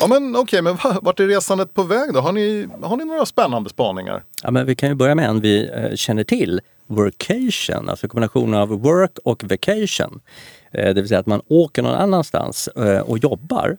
Ja 0.00 0.06
men 0.06 0.36
okej, 0.36 0.62
men 0.62 0.76
vart 1.02 1.20
är 1.20 1.26
resandet 1.26 1.74
på 1.74 1.82
väg 1.82 2.12
då? 2.14 2.20
Har 2.20 2.32
ni, 2.32 2.68
har 2.82 2.96
ni 2.96 3.04
några 3.04 3.26
spännande 3.26 3.70
spaningar? 3.70 4.24
Ja, 4.42 4.50
men 4.50 4.66
vi 4.66 4.74
kan 4.74 4.88
ju 4.88 4.94
börja 4.94 5.14
med 5.14 5.28
en 5.28 5.40
vi 5.40 5.70
eh, 5.74 5.94
känner 5.94 6.24
till, 6.24 6.60
workation, 6.86 7.88
alltså 7.88 8.08
kombinationen 8.08 8.60
av 8.60 8.68
work 8.68 9.18
och 9.24 9.44
vacation. 9.44 10.20
Eh, 10.72 10.84
det 10.84 10.94
vill 10.94 11.08
säga 11.08 11.20
att 11.20 11.26
man 11.26 11.42
åker 11.48 11.82
någon 11.82 11.94
annanstans 11.94 12.68
eh, 12.68 13.00
och 13.00 13.18
jobbar. 13.18 13.76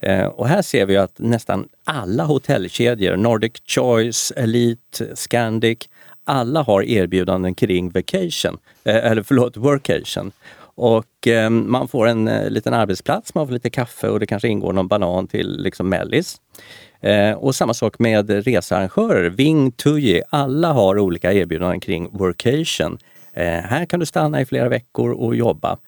Eh, 0.00 0.26
och 0.26 0.48
här 0.48 0.62
ser 0.62 0.86
vi 0.86 0.96
att 0.96 1.18
nästan 1.18 1.68
alla 1.84 2.24
hotellkedjor, 2.24 3.16
Nordic 3.16 3.52
Choice, 3.66 4.32
Elite, 4.36 5.16
Scandic, 5.16 5.78
alla 6.24 6.62
har 6.62 6.82
erbjudanden 6.82 7.54
kring 7.54 7.90
vacation, 7.90 8.58
eh, 8.84 8.96
eller 8.96 9.22
förlåt, 9.22 9.56
workation. 9.56 10.32
Och 10.76 11.26
eh, 11.26 11.50
man 11.50 11.88
får 11.88 12.06
en 12.06 12.28
eh, 12.28 12.50
liten 12.50 12.74
arbetsplats, 12.74 13.34
man 13.34 13.46
får 13.46 13.54
lite 13.54 13.70
kaffe 13.70 14.08
och 14.08 14.20
det 14.20 14.26
kanske 14.26 14.48
ingår 14.48 14.72
någon 14.72 14.88
banan 14.88 15.26
till 15.26 15.62
liksom 15.62 15.88
mellis. 15.88 16.36
Eh, 17.00 17.32
och 17.32 17.54
samma 17.54 17.74
sak 17.74 17.98
med 17.98 18.30
researrangörer. 18.30 19.30
Ving, 19.30 19.72
Tui, 19.72 20.22
alla 20.30 20.72
har 20.72 20.98
olika 20.98 21.32
erbjudanden 21.32 21.80
kring 21.80 22.08
workation. 22.12 22.98
Eh, 23.32 23.44
här 23.44 23.86
kan 23.86 24.00
du 24.00 24.06
stanna 24.06 24.40
i 24.40 24.46
flera 24.46 24.68
veckor 24.68 25.10
och 25.10 25.36
jobba. 25.36 25.78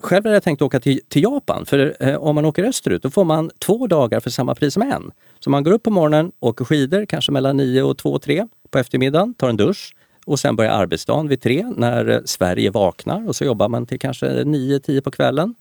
Själv 0.00 0.24
hade 0.24 0.36
jag 0.36 0.42
tänkt 0.42 0.62
åka 0.62 0.80
till, 0.80 1.00
till 1.08 1.22
Japan, 1.22 1.66
för 1.66 1.96
eh, 2.00 2.16
om 2.16 2.34
man 2.34 2.44
åker 2.44 2.64
österut 2.64 3.02
då 3.02 3.10
får 3.10 3.24
man 3.24 3.50
två 3.58 3.86
dagar 3.86 4.20
för 4.20 4.30
samma 4.30 4.54
pris 4.54 4.74
som 4.74 4.82
en. 4.82 5.10
Så 5.40 5.50
man 5.50 5.64
går 5.64 5.72
upp 5.72 5.82
på 5.82 5.90
morgonen, 5.90 6.32
åker 6.40 6.64
skidor, 6.64 7.06
kanske 7.06 7.32
mellan 7.32 7.56
9 7.56 7.82
och 7.82 7.98
2, 7.98 8.18
3 8.18 8.48
på 8.70 8.78
eftermiddagen, 8.78 9.34
tar 9.34 9.48
en 9.48 9.56
dusch 9.56 9.94
och 10.28 10.38
sen 10.40 10.56
börjar 10.56 10.72
arbetsdagen 10.72 11.28
vid 11.28 11.40
tre 11.40 11.66
när 11.76 12.08
eh, 12.08 12.20
Sverige 12.24 12.70
vaknar 12.70 13.28
och 13.28 13.36
så 13.36 13.44
jobbar 13.44 13.68
man 13.68 13.86
till 13.86 13.98
kanske 13.98 14.26
9-10 14.26 15.00
på 15.00 15.10
kvällen. 15.10 15.54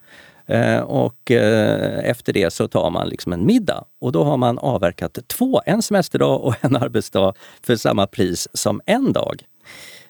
Eh, 0.46 0.80
och 0.80 1.32
eh, 1.32 2.10
efter 2.10 2.34
det 2.34 2.54
så 2.54 2.68
tar 2.68 2.90
man 2.90 3.10
liksom 3.10 3.34
en 3.34 3.46
middag 3.46 3.84
och 4.02 4.12
då 4.12 4.24
har 4.24 4.38
man 4.38 4.58
avverkat 4.60 5.20
två, 5.28 5.62
en 5.66 5.82
semesterdag 5.82 6.42
och 6.42 6.56
en 6.62 6.76
arbetsdag 6.76 7.34
för 7.64 7.76
samma 7.76 8.08
pris 8.08 8.48
som 8.54 8.82
en 8.86 9.14
dag. 9.14 9.42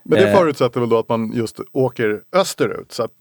Men 0.04 0.20
det 0.20 0.32
förutsätter 0.32 0.80
väl 0.80 0.90
då 0.90 1.00
att 1.00 1.10
man 1.10 1.32
just 1.36 1.60
åker 1.74 2.22
österut. 2.36 2.92
Så 2.92 3.04
att 3.04 3.12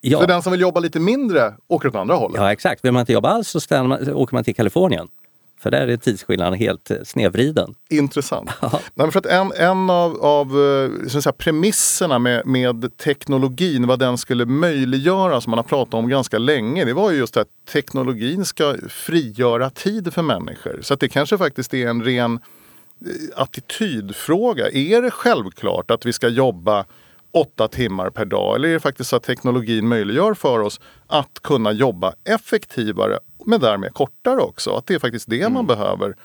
Ja. 0.00 0.20
för 0.20 0.26
den 0.26 0.42
som 0.42 0.52
vill 0.52 0.60
jobba 0.60 0.80
lite 0.80 1.00
mindre 1.00 1.54
åker 1.68 1.88
åt 1.88 1.94
andra 1.94 2.14
hållet. 2.14 2.40
Ja 2.40 2.52
exakt, 2.52 2.84
vill 2.84 2.92
man 2.92 3.00
inte 3.00 3.12
jobba 3.12 3.28
alls 3.28 3.48
så 3.48 3.84
man, 3.84 4.12
åker 4.12 4.34
man 4.34 4.44
till 4.44 4.54
Kalifornien. 4.54 5.08
För 5.58 5.70
där 5.70 5.88
är 5.88 5.96
tidsskillnaden 5.96 6.54
helt 6.54 6.90
eh, 6.90 6.96
snedvriden. 7.04 7.74
Intressant. 7.90 8.50
Nej, 8.62 8.80
men 8.94 9.12
för 9.12 9.18
att 9.18 9.26
en, 9.26 9.52
en 9.56 9.90
av, 9.90 10.24
av 10.24 10.46
eh, 10.46 11.08
så 11.08 11.18
att 11.18 11.24
säga, 11.24 11.32
premisserna 11.32 12.18
med, 12.18 12.46
med 12.46 12.96
teknologin, 12.96 13.86
vad 13.86 13.98
den 13.98 14.18
skulle 14.18 14.46
möjliggöra, 14.46 15.40
som 15.40 15.50
man 15.50 15.58
har 15.58 15.64
pratat 15.64 15.94
om 15.94 16.08
ganska 16.08 16.38
länge, 16.38 16.84
det 16.84 16.92
var 16.92 17.10
ju 17.10 17.18
just 17.18 17.36
att 17.36 17.48
teknologin 17.72 18.44
ska 18.44 18.76
frigöra 18.88 19.70
tid 19.70 20.14
för 20.14 20.22
människor. 20.22 20.78
Så 20.82 20.94
att 20.94 21.00
det 21.00 21.08
kanske 21.08 21.38
faktiskt 21.38 21.74
är 21.74 21.88
en 21.88 22.04
ren 22.04 22.32
eh, 22.32 23.42
attitydfråga. 23.42 24.70
Är 24.70 25.02
det 25.02 25.10
självklart 25.10 25.90
att 25.90 26.06
vi 26.06 26.12
ska 26.12 26.28
jobba 26.28 26.84
åtta 27.32 27.68
timmar 27.68 28.10
per 28.10 28.24
dag? 28.24 28.56
Eller 28.56 28.68
är 28.68 28.72
det 28.72 28.80
faktiskt 28.80 29.10
så 29.10 29.16
att 29.16 29.22
teknologin 29.22 29.88
möjliggör 29.88 30.34
för 30.34 30.60
oss 30.60 30.80
att 31.06 31.40
kunna 31.42 31.72
jobba 31.72 32.12
effektivare 32.24 33.18
men 33.46 33.60
därmed 33.60 33.94
kortare 33.94 34.40
också? 34.40 34.70
Att 34.70 34.86
det 34.86 34.94
är 34.94 34.98
faktiskt 34.98 35.30
det 35.30 35.48
man 35.48 35.66
behöver 35.66 36.16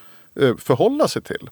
eh, 0.41 0.55
förhålla 0.57 1.07
sig 1.07 1.21
till. 1.21 1.49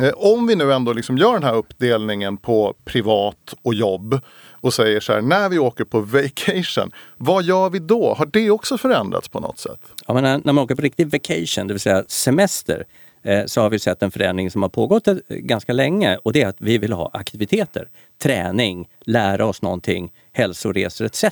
Eh, 0.00 0.12
Om 0.16 0.46
vi 0.46 0.56
nu 0.56 0.72
ändå 0.72 0.92
liksom 0.92 1.18
gör 1.18 1.32
den 1.32 1.42
här 1.42 1.54
uppdelningen 1.54 2.36
på 2.36 2.74
privat 2.84 3.54
och 3.62 3.74
jobb 3.74 4.20
och 4.50 4.74
säger 4.74 5.00
så 5.00 5.12
här, 5.12 5.20
när 5.20 5.48
vi 5.48 5.58
åker 5.58 5.84
på 5.84 6.00
vacation, 6.00 6.90
vad 7.16 7.44
gör 7.44 7.70
vi 7.70 7.78
då? 7.78 8.14
Har 8.14 8.26
det 8.26 8.50
också 8.50 8.78
förändrats 8.78 9.28
på 9.28 9.40
något 9.40 9.58
sätt? 9.58 9.80
Ja, 10.06 10.14
men 10.14 10.22
när, 10.22 10.40
när 10.44 10.52
man 10.52 10.64
åker 10.64 10.74
på 10.74 10.82
riktig 10.82 11.12
vacation, 11.12 11.66
det 11.66 11.74
vill 11.74 11.80
säga 11.80 12.04
semester, 12.08 12.84
eh, 13.22 13.44
så 13.46 13.60
har 13.60 13.70
vi 13.70 13.78
sett 13.78 14.02
en 14.02 14.10
förändring 14.10 14.50
som 14.50 14.62
har 14.62 14.68
pågått 14.68 15.08
ganska 15.28 15.72
länge 15.72 16.16
och 16.16 16.32
det 16.32 16.42
är 16.42 16.48
att 16.48 16.56
vi 16.60 16.78
vill 16.78 16.92
ha 16.92 17.10
aktiviteter, 17.12 17.88
träning, 18.22 18.88
lära 19.06 19.46
oss 19.46 19.62
någonting, 19.62 20.12
hälsoresor 20.32 21.04
etc. 21.06 21.24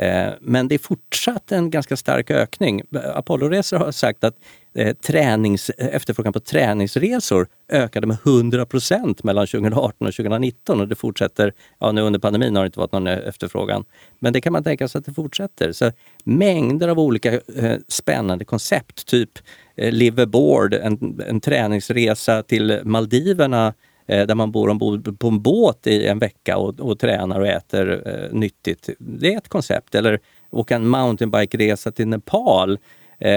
Eh, 0.00 0.32
men 0.40 0.68
det 0.68 0.74
är 0.74 0.78
fortsatt 0.78 1.52
en 1.52 1.70
ganska 1.70 1.96
stark 1.96 2.30
ökning. 2.30 2.82
Apolloresor 3.14 3.78
har 3.78 3.92
sagt 3.92 4.24
att 4.24 4.34
eh, 4.74 4.96
tränings, 4.96 5.70
efterfrågan 5.70 6.32
på 6.32 6.40
träningsresor 6.40 7.46
ökade 7.68 8.06
med 8.06 8.16
100 8.24 8.66
procent 8.66 9.24
mellan 9.24 9.46
2018 9.46 10.06
och 10.08 10.14
2019 10.14 10.80
och 10.80 10.88
det 10.88 10.94
fortsätter, 10.94 11.52
ja 11.78 11.92
nu 11.92 12.00
under 12.00 12.18
pandemin 12.20 12.56
har 12.56 12.62
det 12.62 12.66
inte 12.66 12.78
varit 12.78 12.92
någon 12.92 13.06
eh, 13.06 13.18
efterfrågan, 13.28 13.84
men 14.18 14.32
det 14.32 14.40
kan 14.40 14.52
man 14.52 14.64
tänka 14.64 14.88
sig 14.88 14.98
att 14.98 15.04
det 15.04 15.14
fortsätter. 15.14 15.72
Så 15.72 15.92
mängder 16.24 16.88
av 16.88 16.98
olika 16.98 17.32
eh, 17.32 17.76
spännande 17.88 18.44
koncept, 18.44 19.06
typ 19.06 19.30
eh, 19.76 19.92
Live 19.92 20.22
Aboard, 20.22 20.74
en, 20.74 21.22
en 21.26 21.40
träningsresa 21.40 22.42
till 22.42 22.80
Maldiverna 22.84 23.74
där 24.06 24.34
man 24.34 24.52
bor 24.52 24.68
ombord 24.68 25.18
på 25.18 25.28
en 25.28 25.42
båt 25.42 25.86
i 25.86 26.06
en 26.06 26.18
vecka 26.18 26.56
och, 26.56 26.80
och 26.80 26.98
tränar 26.98 27.40
och 27.40 27.46
äter 27.46 28.02
eh, 28.08 28.32
nyttigt. 28.32 28.88
Det 28.98 29.34
är 29.34 29.38
ett 29.38 29.48
koncept. 29.48 29.94
Eller 29.94 30.20
åka 30.50 30.76
en 30.76 30.86
mountainbike-resa 30.88 31.90
till 31.92 32.08
Nepal 32.08 32.72
eh, 33.18 33.28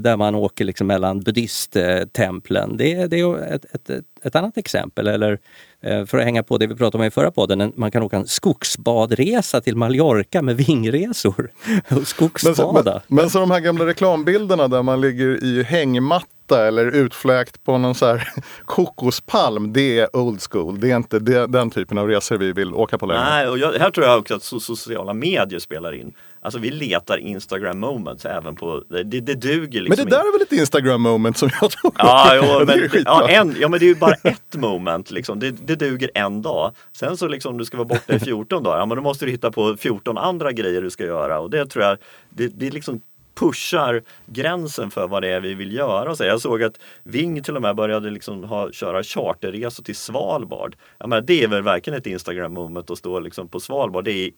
där 0.00 0.16
man 0.16 0.34
åker 0.34 0.64
liksom 0.64 0.86
mellan 0.86 1.20
buddhisttemplen. 1.20 2.76
Det, 2.76 2.94
är- 2.94 3.08
det 3.08 3.20
är 3.20 3.52
ett, 3.54 3.64
ett, 3.74 3.90
ett, 4.22 4.36
annat 4.36 4.56
exempel. 4.58 5.06
Eller 5.08 5.38
eh, 5.80 6.04
för 6.06 6.18
att 6.18 6.24
hänga 6.24 6.42
på 6.42 6.58
det 6.58 6.66
vi 6.66 6.74
pratade 6.74 7.02
om 7.02 7.06
i 7.06 7.10
förra 7.10 7.30
podden, 7.30 7.60
en, 7.60 7.72
man 7.76 7.90
kan 7.90 8.02
åka 8.02 8.16
en 8.16 8.26
skogsbadresa 8.26 9.60
till 9.60 9.76
Mallorca 9.76 10.42
med 10.42 10.56
vingresor 10.56 11.34
och 11.68 11.84
Men 11.88 11.98
så, 11.98 12.04
skogsbada. 12.04 13.02
men, 13.08 13.16
men 13.16 13.30
så 13.30 13.38
de 13.40 13.50
här 13.50 13.60
gamla 13.60 13.86
reklambilderna 13.86 14.68
där 14.68 14.82
man 14.82 15.00
ligger 15.00 15.44
i 15.44 15.62
hängmatta 15.62 16.26
eller 16.52 16.86
utfläkt 16.86 17.64
på 17.64 17.78
någon 17.78 17.94
så 17.94 18.06
här 18.06 18.28
kokospalm, 18.64 19.72
det 19.72 19.98
är 19.98 20.16
old 20.16 20.40
school. 20.50 20.80
Det 20.80 20.90
är 20.90 20.96
inte 20.96 21.18
det, 21.18 21.46
den 21.46 21.70
typen 21.70 21.98
av 21.98 22.08
resor 22.08 22.38
vi 22.38 22.52
vill 22.52 22.74
åka 22.74 22.98
på 22.98 23.06
längre. 23.06 23.24
Nej, 23.24 23.48
och 23.48 23.58
jag, 23.58 23.72
här 23.72 23.90
tror 23.90 24.06
jag 24.06 24.18
också 24.18 24.34
att 24.34 24.42
so 24.42 24.60
sociala 24.60 25.14
medier 25.14 25.58
spelar 25.58 25.92
in. 25.92 26.12
Alltså 26.42 26.58
vi 26.58 26.70
letar 26.70 27.18
Instagram 27.18 27.78
moments 27.78 28.24
även 28.24 28.56
på, 28.56 28.82
det, 28.88 29.02
det 29.02 29.34
duger 29.34 29.80
Men 29.80 29.84
liksom 29.84 29.96
det 29.96 30.16
där 30.16 30.16
inte. 30.16 30.28
är 30.28 30.32
väl 30.32 30.42
ett 30.42 30.52
Instagram 30.52 31.00
moment 31.00 31.38
som 31.38 31.50
jag 31.60 31.70
tror 31.70 31.92
Ja, 31.98 32.32
jo, 32.36 32.42
är 32.42 32.66
men, 32.66 33.02
ja, 33.04 33.28
en, 33.28 33.56
ja 33.60 33.68
men 33.68 33.80
det 33.80 33.86
är 33.86 33.88
ju 33.88 33.94
bara 33.94 34.14
ett 34.22 34.54
moment 34.56 35.10
liksom. 35.10 35.40
det, 35.40 35.50
det 35.50 35.76
duger 35.76 36.10
en 36.14 36.42
dag. 36.42 36.72
Sen 36.92 37.16
så 37.16 37.28
liksom 37.28 37.58
du 37.58 37.64
ska 37.64 37.76
vara 37.76 37.88
borta 37.88 38.14
i 38.14 38.18
14 38.18 38.62
dagar, 38.62 38.78
ja 38.78 38.86
men 38.86 38.96
då 38.96 39.02
måste 39.02 39.24
du 39.24 39.30
hitta 39.30 39.52
på 39.52 39.76
14 39.76 40.18
andra 40.18 40.52
grejer 40.52 40.82
du 40.82 40.90
ska 40.90 41.04
göra 41.04 41.40
och 41.40 41.50
det 41.50 41.66
tror 41.66 41.84
jag, 41.84 41.98
det, 42.30 42.48
det 42.48 42.70
liksom 42.70 43.00
pushar 43.34 44.02
gränsen 44.26 44.90
för 44.90 45.08
vad 45.08 45.22
det 45.22 45.28
är 45.28 45.40
vi 45.40 45.54
vill 45.54 45.72
göra. 45.72 46.16
Så 46.16 46.24
jag 46.24 46.40
såg 46.40 46.62
att 46.62 46.78
Ving 47.02 47.42
till 47.42 47.56
och 47.56 47.62
med 47.62 47.76
började 47.76 48.10
liksom 48.10 48.44
ha, 48.44 48.72
köra 48.72 49.02
charterresor 49.02 49.82
till 49.84 49.96
Svalbard. 49.96 50.76
Jag 50.98 51.08
menar, 51.08 51.22
det 51.22 51.44
är 51.44 51.48
väl 51.48 51.62
verkligen 51.62 51.98
ett 51.98 52.06
Instagram 52.06 52.54
moment 52.54 52.90
att 52.90 52.98
stå 52.98 53.20
liksom 53.20 53.48
på 53.48 53.60
Svalbard. 53.60 54.04
Det 54.04 54.12
är, 54.12 54.30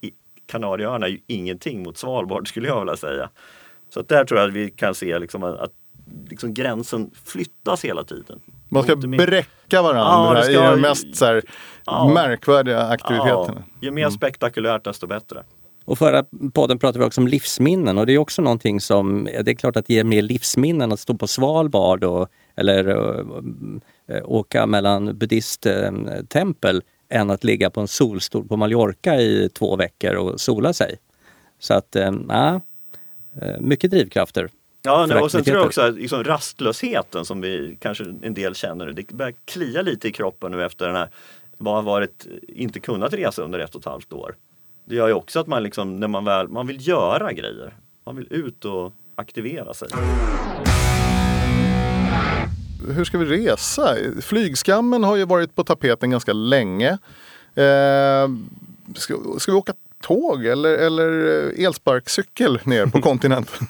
i, 0.00 0.10
Kanarieöarna 0.46 1.06
är 1.06 1.10
ju 1.10 1.18
ingenting 1.26 1.82
mot 1.82 1.98
Svalbard 1.98 2.48
skulle 2.48 2.68
jag 2.68 2.78
vilja 2.80 2.96
säga. 2.96 3.28
Så 3.94 4.00
att 4.00 4.08
där 4.08 4.24
tror 4.24 4.40
jag 4.40 4.48
att 4.48 4.54
vi 4.54 4.70
kan 4.70 4.94
se 4.94 5.18
liksom 5.18 5.44
att, 5.44 5.72
liksom 6.28 6.54
gränsen 6.54 7.10
flyttas 7.24 7.84
hela 7.84 8.04
tiden. 8.04 8.40
Man 8.68 8.82
ska 8.82 8.96
bräcka 8.96 9.82
varandra 9.82 10.00
Ja, 10.00 10.34
det 10.44 10.50
i 10.52 10.54
ska- 10.54 10.70
de 10.70 10.80
mest 10.80 11.16
så 11.16 11.24
här, 11.24 11.42
Ja. 11.86 12.10
märkvärdiga 12.14 12.80
aktiviteterna. 12.80 13.54
Ja, 13.56 13.76
ju 13.80 13.90
mer 13.90 14.10
spektakulärt 14.10 14.84
desto 14.84 15.06
bättre. 15.06 15.42
Och 15.90 15.98
förra 15.98 16.24
podden 16.52 16.78
pratade 16.78 16.98
vi 16.98 17.04
också 17.04 17.20
om 17.20 17.28
livsminnen 17.28 17.98
och 17.98 18.06
det 18.06 18.12
är 18.12 18.18
också 18.18 18.42
någonting 18.42 18.80
som, 18.80 19.24
det 19.24 19.50
är 19.50 19.54
klart 19.54 19.76
att 19.76 19.86
det 19.86 19.94
ger 19.94 20.04
mer 20.04 20.22
livsminnen 20.22 20.92
att 20.92 21.00
stå 21.00 21.14
på 21.14 21.26
Svalbard 21.26 22.04
och, 22.04 22.28
eller 22.56 22.88
uh, 22.88 23.24
uh, 24.10 24.22
åka 24.24 24.66
mellan 24.66 25.18
buddhisttempel 25.18 26.82
än 27.08 27.30
att 27.30 27.44
ligga 27.44 27.70
på 27.70 27.80
en 27.80 27.88
solstol 27.88 28.48
på 28.48 28.56
Mallorca 28.56 29.16
i 29.16 29.48
två 29.48 29.76
veckor 29.76 30.14
och 30.14 30.40
sola 30.40 30.72
sig. 30.72 30.96
Så 31.58 31.74
att, 31.74 31.96
uh, 31.96 32.20
ja, 32.28 32.60
mycket 33.60 33.90
drivkrafter. 33.90 34.48
Ja, 34.82 35.08
för 35.08 35.22
och 35.22 35.30
sen 35.30 35.44
tror 35.44 35.56
jag 35.56 35.66
också 35.66 35.80
att 35.80 35.94
liksom 35.94 36.24
rastlösheten 36.24 37.24
som 37.24 37.40
vi 37.40 37.76
kanske 37.80 38.04
en 38.22 38.34
del 38.34 38.54
känner, 38.54 38.86
det 38.86 39.08
börjar 39.08 39.34
klia 39.44 39.82
lite 39.82 40.08
i 40.08 40.12
kroppen 40.12 40.52
nu 40.52 40.64
efter 40.64 40.86
den 40.86 40.96
här, 40.96 41.08
har 41.58 41.82
varit, 41.82 42.26
inte 42.48 42.80
kunnat 42.80 43.12
resa 43.12 43.42
under 43.42 43.58
ett 43.58 43.74
och 43.74 43.80
ett 43.80 43.86
halvt 43.86 44.12
år. 44.12 44.34
Det 44.84 44.94
gör 44.94 45.08
ju 45.08 45.14
också 45.14 45.40
att 45.40 45.46
man 45.46 45.62
liksom, 45.62 46.00
när 46.00 46.08
man 46.08 46.24
väl, 46.24 46.48
man 46.48 46.66
vill 46.66 46.88
göra 46.88 47.32
grejer. 47.32 47.74
Man 48.04 48.16
vill 48.16 48.26
ut 48.30 48.64
och 48.64 48.92
aktivera 49.14 49.74
sig. 49.74 49.88
Hur 52.88 53.04
ska 53.04 53.18
vi 53.18 53.24
resa? 53.24 53.96
Flygskammen 54.20 55.04
har 55.04 55.16
ju 55.16 55.24
varit 55.24 55.54
på 55.54 55.64
tapeten 55.64 56.10
ganska 56.10 56.32
länge. 56.32 56.98
Eh, 57.54 58.28
ska, 58.94 59.14
ska 59.38 59.52
vi 59.52 59.58
åka 59.58 59.72
tåg 60.02 60.46
eller, 60.46 60.78
eller 60.78 61.08
elsparkcykel 61.66 62.60
ner 62.64 62.86
på 62.86 63.00
kontinenten? 63.02 63.66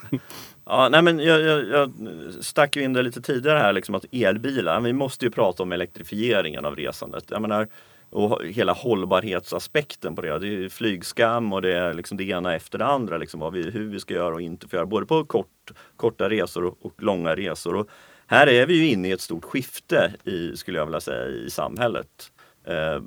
Ja, 0.64 0.88
nej 0.88 1.02
men 1.02 1.18
jag, 1.18 1.40
jag, 1.40 1.68
jag 1.68 1.92
stack 2.40 2.76
ju 2.76 2.82
in 2.82 2.92
det 2.92 3.02
lite 3.02 3.22
tidigare 3.22 3.58
här, 3.58 3.72
liksom 3.72 3.94
att 3.94 4.04
elbilar, 4.12 4.80
vi 4.80 4.92
måste 4.92 5.24
ju 5.24 5.30
prata 5.30 5.62
om 5.62 5.72
elektrifieringen 5.72 6.64
av 6.64 6.76
resandet. 6.76 7.24
Jag 7.28 7.42
menar, 7.42 7.68
och 8.10 8.44
hela 8.44 8.72
hållbarhetsaspekten 8.72 10.16
på 10.16 10.22
det. 10.22 10.38
Det 10.38 10.64
är 10.64 10.68
flygskam 10.68 11.52
och 11.52 11.62
det 11.62 11.74
är 11.74 11.94
liksom 11.94 12.16
det 12.16 12.24
ena 12.24 12.54
efter 12.54 12.78
det 12.78 12.86
andra. 12.86 13.18
Liksom 13.18 13.40
vad 13.40 13.52
vi, 13.52 13.70
hur 13.70 13.88
vi 13.88 14.00
ska 14.00 14.14
göra 14.14 14.34
och 14.34 14.40
inte 14.40 14.68
få 14.68 14.76
göra. 14.76 14.86
Både 14.86 15.06
på 15.06 15.24
kort, 15.24 15.70
korta 15.96 16.30
resor 16.30 16.64
och, 16.64 16.78
och 16.82 17.02
långa 17.02 17.36
resor. 17.36 17.74
Och 17.76 17.88
här 18.26 18.46
är 18.46 18.66
vi 18.66 18.74
ju 18.74 18.86
inne 18.86 19.08
i 19.08 19.12
ett 19.12 19.20
stort 19.20 19.44
skifte 19.44 20.14
i, 20.24 20.56
skulle 20.56 20.78
jag 20.78 20.86
vilja 20.86 21.00
säga, 21.00 21.26
i 21.26 21.50
samhället. 21.50 22.32
Eh, 22.64 23.02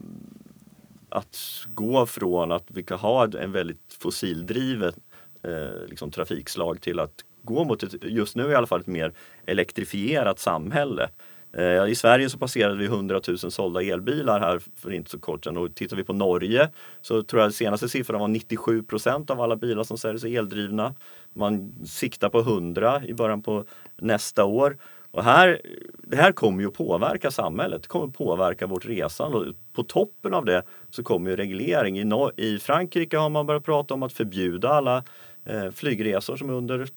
att 1.10 1.66
gå 1.74 2.06
från 2.06 2.52
att 2.52 2.66
vi 2.68 2.84
kan 2.84 3.00
ha 3.00 3.28
en 3.38 3.52
väldigt 3.52 3.98
fossildrivet 4.00 4.96
eh, 5.44 5.88
liksom 5.90 6.12
trafikslag 6.12 6.82
till 6.82 7.00
att 7.00 7.24
gå 7.42 7.64
mot 7.64 7.84
ett, 7.84 8.04
just 8.04 8.36
nu 8.36 8.52
i 8.52 8.56
alla 8.56 8.68
fall, 8.68 8.80
ett 8.80 8.88
mer 8.88 9.14
elektrifierat 9.46 10.40
samhälle. 10.40 11.10
Eh, 11.58 11.88
I 11.88 11.96
Sverige 11.96 12.30
så 12.30 12.38
passerade 12.38 12.76
vi 12.76 12.86
100 12.86 13.22
000 13.28 13.38
sålda 13.38 13.82
elbilar 13.82 14.40
här 14.40 14.62
för 14.76 14.92
inte 14.92 15.12
så 15.12 15.20
kort 15.20 15.44
sedan 15.44 15.58
och 15.58 15.76
tittar 15.76 15.98
vi 15.98 16.04
på 16.04 16.14
Norge 16.14 16.70
så 17.02 17.24
tror 17.24 17.42
jag 17.42 17.54
senaste 17.54 17.90
siffran 17.90 18.22
var 18.22 18.28
97 18.28 18.84
procent 18.84 19.30
av 19.30 19.42
alla 19.42 19.56
bilar 19.56 19.84
som 19.84 19.98
säljs 19.98 20.24
är 20.24 20.38
eldrivna. 20.38 20.96
Man 21.34 21.74
siktar 21.86 22.30
på 22.30 22.40
100 22.40 23.02
i 23.06 23.14
början 23.14 23.42
på 23.42 23.66
nästa 23.98 24.46
år. 24.46 24.78
Och 25.12 25.24
här, 25.24 25.62
det 26.04 26.18
här 26.18 26.32
kommer 26.32 26.62
ju 26.62 26.68
att 26.68 26.74
påverka 26.74 27.32
samhället, 27.32 27.82
det 27.82 27.88
kommer 27.88 28.06
att 28.06 28.14
påverka 28.14 28.68
vårt 28.68 28.86
resande. 28.86 29.38
Och 29.38 29.46
på 29.74 29.84
toppen 29.84 30.34
av 30.34 30.46
det 30.46 30.64
så 30.90 31.04
kommer 31.04 31.30
ju 31.30 31.36
reglering. 31.36 32.00
I, 32.00 32.04
no 32.04 32.32
I 32.38 32.60
Frankrike 32.60 33.18
har 33.18 33.30
man 33.30 33.46
börjat 33.46 33.64
prata 33.64 33.94
om 33.94 34.04
att 34.04 34.14
förbjuda 34.14 34.70
alla 34.70 35.04
eh, 35.46 35.70
flygresor 35.72 36.36
som 36.36 36.50
är 36.50 36.54
under 36.54 36.88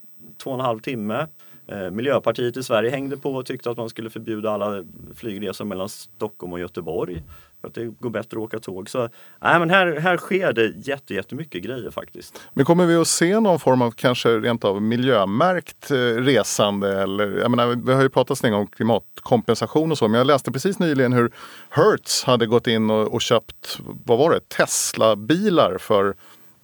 två 0.43 0.51
och 0.51 0.59
en 0.59 0.65
halv 0.65 0.81
timme. 0.81 1.27
Eh, 1.69 1.91
Miljöpartiet 1.91 2.57
i 2.57 2.63
Sverige 2.63 2.91
hängde 2.91 3.17
på 3.17 3.35
och 3.35 3.47
tyckte 3.47 3.71
att 3.71 3.77
man 3.77 3.89
skulle 3.89 4.11
förbjuda 4.11 4.51
alla 4.51 4.85
flygresor 5.17 5.65
mellan 5.65 5.89
Stockholm 5.89 6.53
och 6.53 6.61
Göteborg. 6.61 7.23
För 7.61 7.69
att 7.69 7.75
det 7.75 7.85
går 7.85 8.11
bättre 8.11 8.37
att 8.37 8.45
åka 8.45 8.59
tåg. 8.59 8.91
Så 8.91 9.09
nej, 9.41 9.59
men 9.59 9.71
här, 9.71 10.01
här 10.01 10.17
sker 10.17 10.53
det 10.53 10.73
jätte, 10.77 11.15
jättemycket 11.15 11.63
grejer 11.63 11.91
faktiskt. 11.91 12.41
Men 12.53 12.65
kommer 12.65 12.87
vi 12.87 12.97
att 12.97 13.09
se 13.09 13.41
någon 13.41 13.61
form 13.61 13.83
av 13.83 13.91
kanske 13.91 14.29
rent 14.29 14.65
av 14.65 14.83
miljömärkt 14.83 15.91
eh, 15.91 15.97
resande? 15.97 17.03
Eller, 17.03 17.39
jag 17.39 17.51
menar, 17.51 17.87
vi 17.87 17.93
har 17.93 18.03
ju 18.03 18.09
pratat 18.09 18.43
länge 18.43 18.57
om 18.57 18.67
klimatkompensation 18.67 19.93
och 19.93 19.99
så, 19.99 20.09
men 20.09 20.19
jag 20.19 20.27
läste 20.27 20.53
precis 20.53 20.79
nyligen 20.79 21.13
hur 21.13 21.31
Hertz 21.71 22.25
hade 22.25 22.47
gått 22.47 22.67
in 22.67 22.91
och, 22.91 23.15
och 23.15 23.21
köpt, 23.21 23.79
vad 24.05 24.19
var 24.19 24.31
det, 24.31 24.41
Tesla-bilar 24.49 25.79
för 25.79 26.15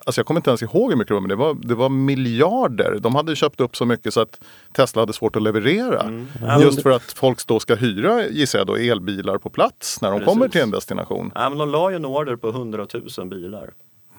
Alltså 0.07 0.19
jag 0.19 0.27
kommer 0.27 0.41
inte 0.41 0.51
ens 0.51 0.63
ihåg 0.63 0.91
hur 0.91 0.97
mycket 0.97 1.09
det 1.09 1.15
var, 1.15 1.21
men 1.21 1.29
det 1.29 1.37
var, 1.37 1.55
det 1.55 1.75
var 1.75 1.89
miljarder. 1.89 2.99
De 3.01 3.15
hade 3.15 3.37
köpt 3.37 3.61
upp 3.61 3.77
så 3.77 3.85
mycket 3.85 4.15
så 4.15 4.21
att 4.21 4.41
Tesla 4.73 5.03
hade 5.03 5.13
svårt 5.13 5.37
att 5.37 5.43
leverera. 5.43 6.25
Just 6.61 6.83
för 6.83 6.91
att 6.91 7.13
folk 7.13 7.47
då 7.47 7.61
ska 7.61 7.75
hyra, 7.75 8.29
gissar 8.29 8.59
jag, 8.59 8.67
då, 8.67 8.77
elbilar 8.77 9.39
på 9.39 9.51
plats 9.51 10.03
när 10.03 10.11
de 10.11 10.19
Precis. 10.19 10.33
kommer 10.33 10.49
till 10.49 10.61
en 10.61 10.71
destination. 10.71 11.33
Ja, 11.35 11.49
men 11.49 11.59
de 11.59 11.69
la 11.69 11.91
ju 11.91 11.97
en 11.97 12.05
order 12.05 12.37
på 12.37 12.49
100 12.49 12.87
000 13.19 13.29
bilar 13.29 13.71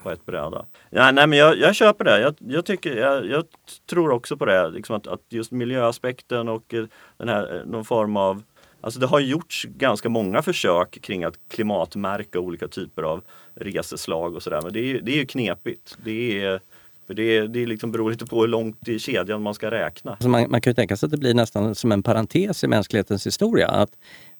på 0.03 0.11
ett 0.11 0.25
bräda. 0.25 0.65
Ja, 0.89 1.11
nej, 1.11 1.27
men 1.27 1.39
jag, 1.39 1.57
jag 1.57 1.75
köper 1.75 2.05
det. 2.05 2.21
Jag, 2.21 2.35
jag, 2.39 2.65
tycker, 2.65 2.95
jag, 2.95 3.25
jag 3.25 3.45
tror 3.89 4.11
också 4.11 4.37
på 4.37 4.45
det. 4.45 4.69
Liksom 4.69 4.95
att, 4.95 5.07
att 5.07 5.21
just 5.29 5.51
miljöaspekten 5.51 6.49
och 6.49 6.73
eh, 6.73 6.85
den 7.17 7.29
här, 7.29 7.55
eh, 7.55 7.65
någon 7.65 7.85
form 7.85 8.17
av 8.17 8.43
Alltså 8.81 8.99
det 8.99 9.07
har 9.07 9.19
gjorts 9.19 9.65
ganska 9.65 10.09
många 10.09 10.41
försök 10.41 11.01
kring 11.01 11.23
att 11.23 11.33
klimatmärka 11.49 12.39
olika 12.39 12.67
typer 12.67 13.03
av 13.03 13.21
reseslag 13.55 14.35
och 14.35 14.43
sådär. 14.43 14.61
Men 14.63 14.73
det 14.73 14.79
är, 14.79 14.83
ju- 14.83 15.01
det 15.01 15.11
är 15.11 15.15
ju 15.15 15.25
knepigt. 15.25 15.97
Det 16.05 16.41
är, 16.43 16.59
för 17.07 17.13
det, 17.13 17.47
det 17.47 17.65
liksom 17.65 17.91
beror 17.91 18.11
lite 18.11 18.25
på 18.25 18.41
hur 18.41 18.47
långt 18.47 18.87
i 18.87 18.99
kedjan 18.99 19.41
man 19.41 19.53
ska 19.53 19.71
räkna. 19.71 20.11
Alltså 20.11 20.29
man, 20.29 20.45
man 20.49 20.61
kan 20.61 20.71
ju 20.71 20.75
tänka 20.75 20.97
sig 20.97 21.07
att 21.07 21.11
det 21.11 21.17
blir 21.17 21.33
nästan 21.33 21.75
som 21.75 21.91
en 21.91 22.03
parentes 22.03 22.63
i 22.63 22.67
mänsklighetens 22.67 23.27
historia. 23.27 23.67
Att 23.67 23.91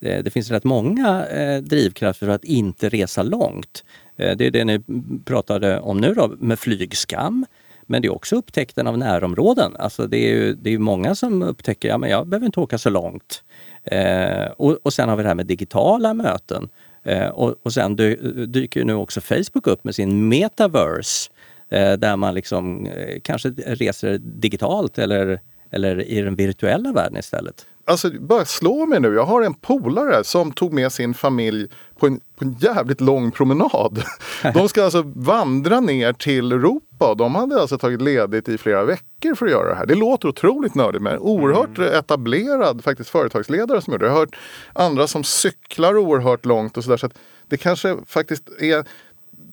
eh, 0.01 0.23
det 0.23 0.31
finns 0.31 0.51
rätt 0.51 0.63
många 0.63 1.25
eh, 1.25 1.61
drivkrafter 1.61 2.25
för 2.25 2.33
att 2.33 2.43
inte 2.43 2.89
resa 2.89 3.23
långt. 3.23 3.83
Eh, 4.17 4.37
det 4.37 4.47
är 4.47 4.51
det 4.51 4.65
ni 4.65 4.81
pratade 5.25 5.79
om 5.79 5.97
nu 5.97 6.13
då, 6.13 6.31
med 6.39 6.59
flygskam. 6.59 7.45
Men 7.85 8.01
det 8.01 8.07
är 8.07 8.13
också 8.13 8.35
upptäckten 8.35 8.87
av 8.87 8.97
närområden. 8.97 9.75
Alltså 9.79 10.07
det 10.07 10.17
är 10.17 10.29
ju 10.35 10.53
det 10.53 10.73
är 10.73 10.77
många 10.77 11.15
som 11.15 11.41
upptäcker, 11.43 11.89
ja 11.89 11.97
men 11.97 12.09
jag 12.09 12.27
behöver 12.27 12.45
inte 12.45 12.59
åka 12.59 12.77
så 12.77 12.89
långt. 12.89 13.43
Eh, 13.83 14.45
och, 14.57 14.77
och 14.83 14.93
sen 14.93 15.09
har 15.09 15.15
vi 15.15 15.23
det 15.23 15.29
här 15.29 15.35
med 15.35 15.45
digitala 15.45 16.13
möten. 16.13 16.69
Eh, 17.03 17.27
och, 17.27 17.55
och 17.63 17.73
sen 17.73 17.95
dy, 17.95 18.15
dyker 18.45 18.83
nu 18.83 18.93
också 18.93 19.21
Facebook 19.21 19.67
upp 19.67 19.83
med 19.83 19.95
sin 19.95 20.27
metaverse. 20.27 21.29
Eh, 21.69 21.93
där 21.93 22.15
man 22.15 22.35
liksom 22.35 22.85
eh, 22.85 23.19
kanske 23.23 23.49
reser 23.49 24.17
digitalt 24.17 24.97
eller, 24.97 25.39
eller 25.71 26.01
i 26.01 26.21
den 26.21 26.35
virtuella 26.35 26.91
världen 26.91 27.17
istället. 27.17 27.65
Alltså 27.85 28.09
bara 28.19 28.45
slå 28.45 28.85
mig 28.85 28.99
nu. 28.99 29.13
Jag 29.13 29.25
har 29.25 29.41
en 29.41 29.53
polare 29.53 30.23
som 30.23 30.51
tog 30.51 30.73
med 30.73 30.91
sin 30.91 31.13
familj 31.13 31.67
på 31.99 32.07
en, 32.07 32.19
på 32.35 32.45
en 32.45 32.55
jävligt 32.59 33.01
lång 33.01 33.31
promenad. 33.31 34.03
De 34.53 34.69
ska 34.69 34.83
alltså 34.83 35.03
vandra 35.15 35.79
ner 35.79 36.13
till 36.13 36.51
Europa. 36.51 36.92
Och 37.09 37.17
De 37.17 37.35
hade 37.35 37.61
alltså 37.61 37.77
tagit 37.77 38.01
ledigt 38.01 38.49
i 38.49 38.57
flera 38.57 38.83
veckor 38.83 39.35
för 39.35 39.45
att 39.45 39.51
göra 39.51 39.69
det 39.69 39.75
här. 39.75 39.85
Det 39.85 39.95
låter 39.95 40.27
otroligt 40.27 40.75
nördigt 40.75 41.03
men 41.03 41.19
oerhört 41.19 41.79
etablerad 41.79 42.83
faktiskt 42.83 43.09
företagsledare 43.09 43.81
som 43.81 43.93
gjorde 43.93 44.05
det. 44.05 44.09
Jag 44.09 44.13
har 44.13 44.19
hört 44.19 44.35
andra 44.73 45.07
som 45.07 45.23
cyklar 45.23 45.97
oerhört 45.97 46.45
långt 46.45 46.77
och 46.77 46.83
sådär. 46.83 46.97
Så 46.97 47.05
att 47.05 47.17
det 47.47 47.57
kanske 47.57 47.97
faktiskt 48.07 48.49
är 48.59 48.85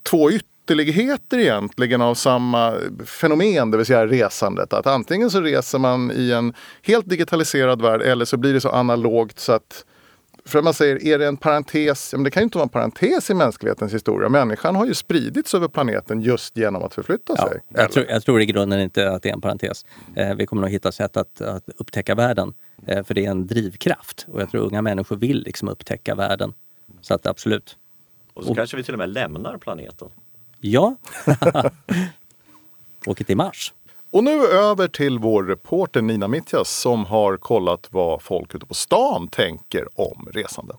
två 0.02 0.30
ytterligheter 0.30 1.38
egentligen 1.38 2.02
av 2.02 2.14
samma 2.14 2.74
fenomen, 3.06 3.70
det 3.70 3.76
vill 3.76 3.86
säga 3.86 4.06
resandet. 4.06 4.72
Att 4.72 4.86
antingen 4.86 5.30
så 5.30 5.40
reser 5.40 5.78
man 5.78 6.10
i 6.10 6.32
en 6.32 6.54
helt 6.82 7.08
digitaliserad 7.08 7.82
värld 7.82 8.02
eller 8.02 8.24
så 8.24 8.36
blir 8.36 8.52
det 8.52 8.60
så 8.60 8.68
analogt 8.68 9.38
så 9.38 9.52
att 9.52 9.84
för 10.44 10.62
man 10.62 10.74
säger, 10.74 11.05
är 11.07 11.18
det 11.18 11.26
en 11.26 11.37
parentes? 11.37 12.12
Ja, 12.12 12.18
men 12.18 12.24
det 12.24 12.31
kan 12.31 12.40
ju 12.40 12.44
inte 12.44 12.59
vara 12.59 12.64
en 12.64 12.68
parentes 12.70 13.31
i 13.31 13.35
mänsklighetens 13.35 13.94
historia. 13.94 14.29
Människan 14.29 14.76
har 14.76 14.87
ju 14.87 14.94
spridits 14.94 15.55
över 15.55 15.68
planeten 15.68 16.20
just 16.20 16.57
genom 16.57 16.83
att 16.83 16.94
förflytta 16.94 17.35
Ja, 17.38 17.48
sig. 17.48 17.61
jag, 17.68 17.92
tror, 17.92 18.07
jag 18.09 18.22
tror 18.24 18.40
i 18.40 18.46
grunden 18.46 18.81
inte 18.81 19.11
att 19.11 19.22
det 19.22 19.29
är 19.29 19.33
en 19.33 19.40
parentes. 19.40 19.85
Eh, 20.16 20.35
vi 20.35 20.46
kommer 20.46 20.62
nog 20.62 20.70
hitta 20.70 20.92
sätt 20.92 21.16
att, 21.16 21.40
att 21.40 21.68
upptäcka 21.76 22.14
världen. 22.14 22.53
Eh, 22.87 23.05
för 23.05 23.14
det 23.14 23.26
är 23.26 23.31
en 23.31 23.46
drivkraft 23.46 24.26
och 24.33 24.40
jag 24.40 24.50
tror 24.50 24.61
unga 24.66 24.83
människor 24.83 25.16
vill 25.16 25.42
liksom 25.42 25.68
upptäcka 25.68 26.14
världen. 26.14 26.53
Så 27.00 27.14
att 27.14 27.26
absolut. 27.26 27.76
Och 28.35 28.44
så 28.44 28.55
kanske 28.55 28.76
vi 28.76 28.83
till 28.83 28.94
och 28.94 28.98
med 28.98 29.09
lämnar 29.09 29.59
planeten. 29.59 30.09
Ja. 30.61 30.96
Åker 33.07 33.24
till 33.24 33.37
Mars. 33.37 33.72
Och 34.12 34.24
nu 34.24 34.46
över 34.46 34.88
till 34.88 35.18
vår 35.18 35.44
reporter 35.44 36.02
Nina 36.02 36.28
Mittjas 36.28 36.70
som 36.70 37.04
har 37.04 37.36
kollat 37.36 37.88
vad 37.90 38.22
folk 38.22 38.54
ute 38.54 38.66
på 38.66 38.74
stan 38.74 39.28
tänker 39.28 40.00
om 40.00 40.28
resande. 40.32 40.74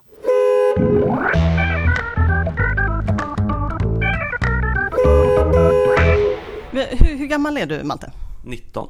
Hur, 6.72 7.18
hur 7.18 7.28
gammal 7.28 7.58
är 7.58 7.66
du 7.66 7.84
Malte? 7.84 8.12
19. 8.46 8.90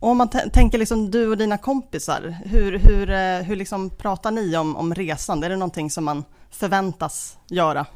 Och 0.00 0.08
om 0.08 0.18
man 0.18 0.28
tänker 0.28 0.78
liksom 0.78 1.10
du 1.10 1.28
och 1.28 1.38
dina 1.38 1.58
kompisar, 1.58 2.36
hur, 2.44 2.78
hur, 2.78 3.10
eh, 3.10 3.46
hur 3.46 3.56
liksom 3.56 3.90
pratar 3.90 4.30
ni 4.30 4.56
om, 4.56 4.76
om 4.76 4.94
resande? 4.94 5.46
Är 5.46 5.50
det 5.50 5.56
någonting 5.56 5.90
som 5.90 6.04
man 6.04 6.24
förväntas 6.50 7.38
göra? 7.50 7.86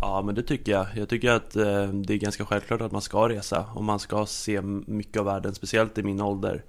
Ja 0.00 0.22
men 0.22 0.34
det 0.34 0.42
tycker 0.42 0.72
jag. 0.72 0.86
Jag 0.94 1.08
tycker 1.08 1.30
att 1.30 1.56
eh, 1.56 1.88
det 1.88 2.14
är 2.14 2.18
ganska 2.18 2.44
självklart 2.44 2.80
att 2.80 2.92
man 2.92 3.02
ska 3.02 3.28
resa 3.28 3.66
och 3.74 3.84
man 3.84 3.98
ska 3.98 4.26
se 4.26 4.60
mycket 4.86 5.20
av 5.20 5.24
världen, 5.26 5.54
speciellt 5.54 5.98
i 5.98 6.02
min 6.02 6.20
ålder. 6.20 6.64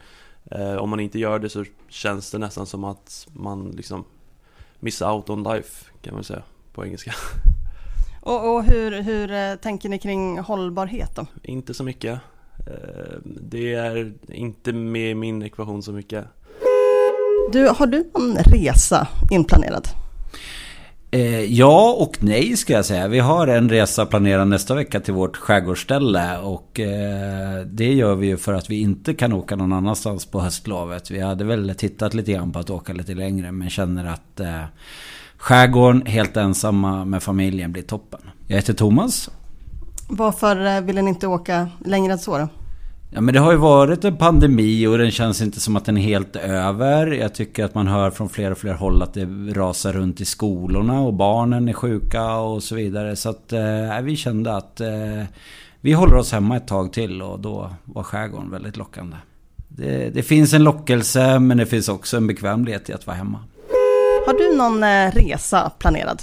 Eh, 0.52 0.76
om 0.76 0.90
man 0.90 1.00
inte 1.00 1.20
gör 1.20 1.40
det 1.40 1.50
så 1.50 1.66
känns 1.90 2.32
det 2.32 2.38
nästan 2.38 2.66
som 2.66 2.84
att 2.84 3.28
man 3.34 3.72
liksom 3.72 4.06
miss 4.80 5.02
out 5.02 5.30
on 5.30 5.44
life 5.44 5.92
kan 6.02 6.13
man 6.13 6.24
säga 6.24 6.42
på 6.74 6.86
engelska. 6.86 7.13
Och, 8.22 8.56
och 8.56 8.63
hur, 8.63 9.02
hur 9.02 9.32
eh, 9.32 9.56
tänker 9.56 9.90
ni 9.90 10.00
kring 10.00 10.40
hållbarhet 10.40 11.16
då? 11.16 11.26
inte 11.44 11.74
så 11.74 11.84
mycket. 11.84 12.20
Eh, 12.68 13.18
det 13.24 13.74
är 13.74 14.13
inte 14.28 14.74
med 14.74 15.12
i 15.12 15.16
min 15.16 15.42
ekvation 15.42 15.84
så 15.84 15.92
mycket. 15.92 16.26
Du, 17.52 17.68
har 17.68 17.88
du 17.88 18.10
någon 18.13 18.38
resa 18.38 19.08
inplanerad? 19.32 19.88
Eh, 21.12 21.43
ja 21.54 21.96
och 22.00 22.17
nej 22.20 22.58
ska 22.58 22.74
jag 22.74 22.86
säga. 22.86 23.08
Vi 23.08 23.20
har 23.20 23.48
en 23.48 23.70
resa 23.70 24.06
planerad 24.06 24.48
nästa 24.48 24.76
vecka 24.76 25.00
till 25.00 25.13
vårt 25.13 25.38
skärgårdsställe. 25.38 26.38
Och 26.38 26.80
eh, 26.80 27.65
det 27.65 27.93
gör 27.93 28.15
vi 28.15 28.28
ju 28.28 28.38
för 28.38 28.54
att 28.54 28.70
vi 28.70 28.82
inte 28.82 29.13
kan 29.13 29.34
åka 29.34 29.56
någon 29.56 29.74
annanstans 29.74 30.26
på 30.26 30.39
höstlovet. 30.39 31.12
Vi 31.12 31.20
hade 31.20 31.43
väl 31.43 31.76
tittat 31.78 32.13
lite 32.13 32.32
grann 32.32 32.52
på 32.52 32.60
att 32.60 32.70
åka 32.70 32.93
lite 32.93 33.13
längre. 33.13 33.52
Men 33.52 33.70
känner 33.70 34.06
att 34.06 34.39
eh, 34.39 34.63
skärgården 35.38 36.06
helt 36.06 36.38
ensamma 36.38 37.06
med 37.06 37.24
familjen 37.24 37.72
blir 37.72 37.84
toppen. 37.84 38.22
Jag 38.48 38.56
heter 38.56 38.74
Thomas. 38.74 39.30
Varför 40.10 40.76
eh, 40.76 40.82
ville 40.82 41.02
ni 41.02 41.10
inte 41.10 41.28
åka 41.28 41.70
längre 41.86 42.13
än 42.13 42.20
så 42.20 42.38
då? 42.38 42.48
Ja 43.10 43.22
men 43.22 43.34
det 43.34 43.39
har 43.39 43.52
ju 43.52 43.58
varit 43.58 44.06
en 44.06 44.17
pandemi 44.17 44.88
och 44.88 44.98
den 44.98 45.12
känns 45.12 45.41
inte 45.41 45.60
som 45.60 45.76
att 45.76 45.86
den 45.86 45.98
är 45.98 46.02
helt 46.02 46.36
över. 46.36 47.08
Jag 47.08 47.34
tycker 47.34 47.65
att 47.65 47.76
man 47.76 47.88
hör 47.88 48.12
från 48.12 48.30
fler 48.30 48.52
och 48.52 48.58
fler 48.58 48.74
håll 48.74 49.02
att 49.02 49.13
det 49.13 49.26
rasar 49.54 49.93
runt 49.93 50.22
i 50.22 50.26
skolorna 50.26 51.02
och 51.02 51.13
barnen 51.13 51.70
är 51.70 51.74
sjuka 51.74 52.36
och 52.36 52.63
så 52.63 52.76
vidare. 52.76 53.15
Så 53.15 53.30
att 53.30 53.54
eh, 53.54 54.02
vi 54.02 54.15
kände 54.15 54.56
att 54.56 54.82
eh, 54.82 55.24
vi 55.82 55.93
håller 55.93 56.15
oss 56.15 56.32
hemma 56.32 56.58
ett 56.58 56.67
tag 56.67 56.93
till 56.93 57.22
och 57.22 57.39
då 57.39 57.70
var 57.84 58.04
skärgården 58.04 58.52
väldigt 58.52 58.78
lockande. 58.78 59.17
Det, 59.67 60.10
det 60.10 60.24
finns 60.24 60.54
en 60.54 60.63
lockelse 60.63 61.39
men 61.39 61.58
det 61.58 61.65
finns 61.65 61.89
också 61.89 62.17
en 62.17 62.28
bekvämlighet 62.28 62.89
i 62.89 62.93
att 62.93 63.08
vara 63.08 63.17
hemma. 63.17 63.39
Har 64.28 64.34
du 64.34 64.58
någon 64.58 64.84
eh, 64.84 65.12
resa 65.12 65.72
planerad? 65.80 66.22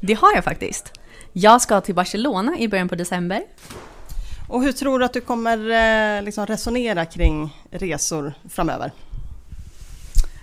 det 0.00 0.14
har 0.14 0.34
jag 0.34 0.44
faktiskt. 0.44 1.00
Jag 1.32 1.62
ska 1.62 1.80
till 1.80 1.94
Barcelona 1.94 2.58
i 2.58 2.68
början 2.68 2.88
på 2.88 2.94
december. 2.94 3.42
Och 4.50 4.62
hur 4.62 4.72
tror 4.72 4.98
du 4.98 5.04
att 5.04 5.12
du 5.12 5.20
kommer 5.20 5.58
eh, 5.58 6.22
liksom 6.22 6.46
resonera 6.46 7.04
kring 7.04 7.56
resor 7.70 8.32
framöver? 8.48 8.92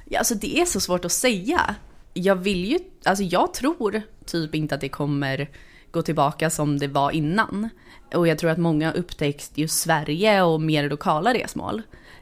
Ja, 0.05 0.19
alltså 0.19 0.35
det 0.35 0.59
är 0.59 0.65
så 0.65 0.79
svårt 0.79 1.05
att 1.05 1.11
säga. 1.11 1.75
Jag 2.13 2.35
vill 2.35 2.65
ju, 2.65 2.79
alltså 3.05 3.23
jag 3.23 3.53
tror 3.53 4.01
typ 4.25 4.55
inte 4.55 4.75
att 4.75 4.81
det 4.81 4.89
kommer 4.89 5.49
gå 5.91 6.01
tillbaka 6.01 6.49
som 6.49 6.79
det 6.79 6.87
var 6.87 7.11
innan. 7.11 7.69
Och 8.15 8.27
jag 8.27 8.39
tror 8.39 8.49
att 8.49 8.57
många 8.57 8.93
upptäckt 8.93 9.51
just 9.57 9.79
Sverige 9.79 10.41
och 10.41 10.61
mer 10.61 10.89
lokala 10.89 11.33
resmål. 11.33 11.81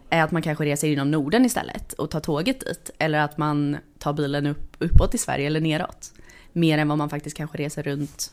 Är 0.10 0.24
att 0.24 0.32
man 0.32 0.42
kanske 0.42 0.66
reser 0.66 0.88
inom 0.88 1.12
Norden 1.12 1.46
istället 1.46 1.94
och 1.94 2.12
tar 2.12 2.20
tåget 2.20 2.60
dit. 2.60 2.90
Eller 2.98 3.20
att 3.20 3.38
man 3.38 3.78
tar 4.00 4.14
bilen 4.14 4.46
upp, 4.46 4.76
uppåt 4.80 5.16
i 5.16 5.18
Sverige 5.18 5.48
eller 5.48 5.62
neråt. 5.62 6.12
Mer 6.54 6.78
än 6.78 6.88
vad 6.88 6.98
man 6.98 7.10
faktiskt 7.10 7.38
kanske 7.38 7.58
reser 7.58 7.84
runt 7.84 8.32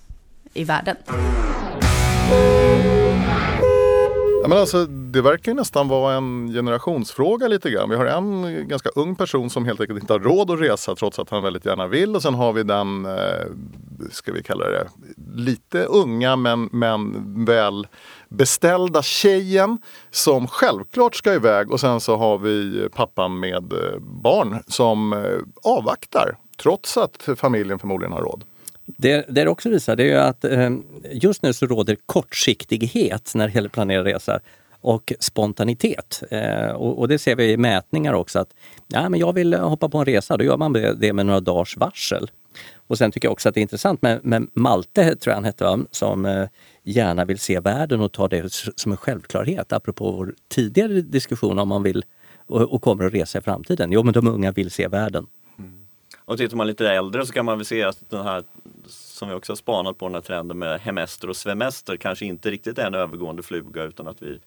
i 0.54 0.64
världen. 0.64 0.96
Ja, 4.42 4.48
men 4.48 4.58
alltså, 4.58 4.86
det 4.86 5.22
verkar 5.22 5.52
ju 5.52 5.56
nästan 5.56 5.88
vara 5.88 6.14
en 6.14 6.52
generationsfråga 6.52 7.48
lite 7.48 7.70
grann. 7.70 7.90
Vi 7.90 7.96
har 7.96 8.06
en 8.06 8.68
ganska 8.68 8.88
ung 8.88 9.16
person 9.16 9.50
som 9.50 9.64
helt 9.64 9.80
enkelt 9.80 10.00
inte 10.00 10.12
har 10.12 10.20
råd 10.20 10.50
att 10.50 10.60
resa 10.60 10.94
trots 10.94 11.18
att 11.18 11.30
han 11.30 11.42
väldigt 11.42 11.66
gärna 11.66 11.86
vill. 11.86 12.16
Och 12.16 12.22
sen 12.22 12.34
har 12.34 12.52
vi 12.52 12.62
den, 12.62 13.06
eh, 13.06 13.46
ska 14.10 14.32
vi 14.32 14.42
kalla 14.42 14.64
det, 14.64 14.88
lite 15.34 15.84
unga 15.84 16.36
men, 16.36 16.68
men 16.72 17.44
väl 17.44 17.86
beställda 18.28 19.02
tjejen 19.02 19.78
som 20.10 20.48
självklart 20.48 21.14
ska 21.14 21.34
iväg. 21.34 21.70
Och 21.70 21.80
sen 21.80 22.00
så 22.00 22.16
har 22.16 22.38
vi 22.38 22.88
pappan 22.94 23.40
med 23.40 23.72
eh, 23.72 23.98
barn 24.00 24.62
som 24.66 25.12
eh, 25.12 25.38
avvaktar 25.62 26.36
trots 26.56 26.96
att 26.96 27.28
familjen 27.36 27.78
förmodligen 27.78 28.12
har 28.12 28.22
råd. 28.22 28.44
Det, 28.86 29.26
det 29.28 29.48
också 29.48 29.68
visar 29.70 29.96
det 29.96 30.02
är 30.02 30.06
ju 30.06 30.18
att 30.18 30.44
eh, 30.44 30.70
just 31.12 31.42
nu 31.42 31.52
så 31.52 31.66
råder 31.66 31.96
kortsiktighet 32.06 33.32
när 33.34 33.48
det 33.48 33.54
gäller 33.54 33.68
planerad 33.68 34.06
resa 34.06 34.40
och 34.80 35.12
spontanitet. 35.20 36.22
Eh, 36.30 36.70
och, 36.70 36.98
och, 36.98 37.08
det 37.08 37.18
ser 37.18 37.36
vi 37.36 37.52
i 37.52 37.56
mätningar 37.56 38.12
också 38.12 38.38
att 38.38 38.54
ja, 38.88 39.08
men 39.08 39.20
jag 39.20 39.32
vill 39.32 39.54
eh, 39.54 39.68
hoppa 39.68 39.88
på 39.88 39.98
en 39.98 40.04
resa, 40.04 40.36
då 40.36 40.44
gör 40.44 40.56
man 40.56 40.72
det 40.72 41.12
med 41.12 41.26
några 41.26 41.40
dagars 41.40 41.76
varsel. 41.76 42.30
Och 42.86 42.98
sen 42.98 43.12
tycker 43.12 43.28
jag 43.28 43.32
också 43.32 43.48
att 43.48 43.54
det 43.54 43.60
är 43.60 43.62
intressant 43.62 44.02
med, 44.02 44.24
med 44.24 44.46
Malte, 44.54 45.16
tror 45.16 45.30
jag 45.30 45.34
han 45.34 45.44
hette, 45.44 45.84
som 45.90 46.26
eh, 46.26 46.48
gärna 46.82 47.24
vill 47.24 47.38
se 47.38 47.60
världen 47.60 48.00
och 48.00 48.12
ta 48.12 48.28
det 48.28 48.52
som 48.76 48.92
en 48.92 48.98
självklarhet. 48.98 49.72
Apropå 49.72 50.12
vår 50.12 50.34
tidigare 50.48 51.00
diskussion 51.00 51.58
om 51.58 51.68
man 51.68 51.82
vill 51.82 52.04
och, 52.46 52.60
och 52.60 52.82
kommer 52.82 53.04
att 53.04 53.14
resa 53.14 53.38
i 53.38 53.42
framtiden. 53.42 53.92
Jo, 53.92 54.02
men 54.02 54.12
de 54.12 54.26
unga 54.26 54.52
vill 54.52 54.70
se 54.70 54.88
världen. 54.88 55.26
Och 56.32 56.38
tittar 56.38 56.56
man 56.56 56.66
lite 56.66 56.90
äldre 56.90 57.26
så 57.26 57.32
kan 57.32 57.44
man 57.44 57.58
väl 57.58 57.64
se 57.64 57.82
att 57.82 58.10
den 58.10 58.24
här 58.24 58.44
som 58.86 59.28
vi 59.28 59.34
också 59.34 59.52
har 59.52 59.56
spanat 59.56 59.98
på 59.98 60.06
den 60.06 60.14
här 60.14 60.22
trenden 60.22 60.58
med 60.58 60.80
hemester 60.80 61.30
och 61.30 61.36
svemester 61.36 61.96
kanske 61.96 62.24
inte 62.24 62.50
riktigt 62.50 62.78
är 62.78 62.86
en 62.86 62.94
övergående 62.94 63.42
fluga 63.42 63.82
utan 63.82 64.08
att 64.08 64.22
vi 64.22 64.40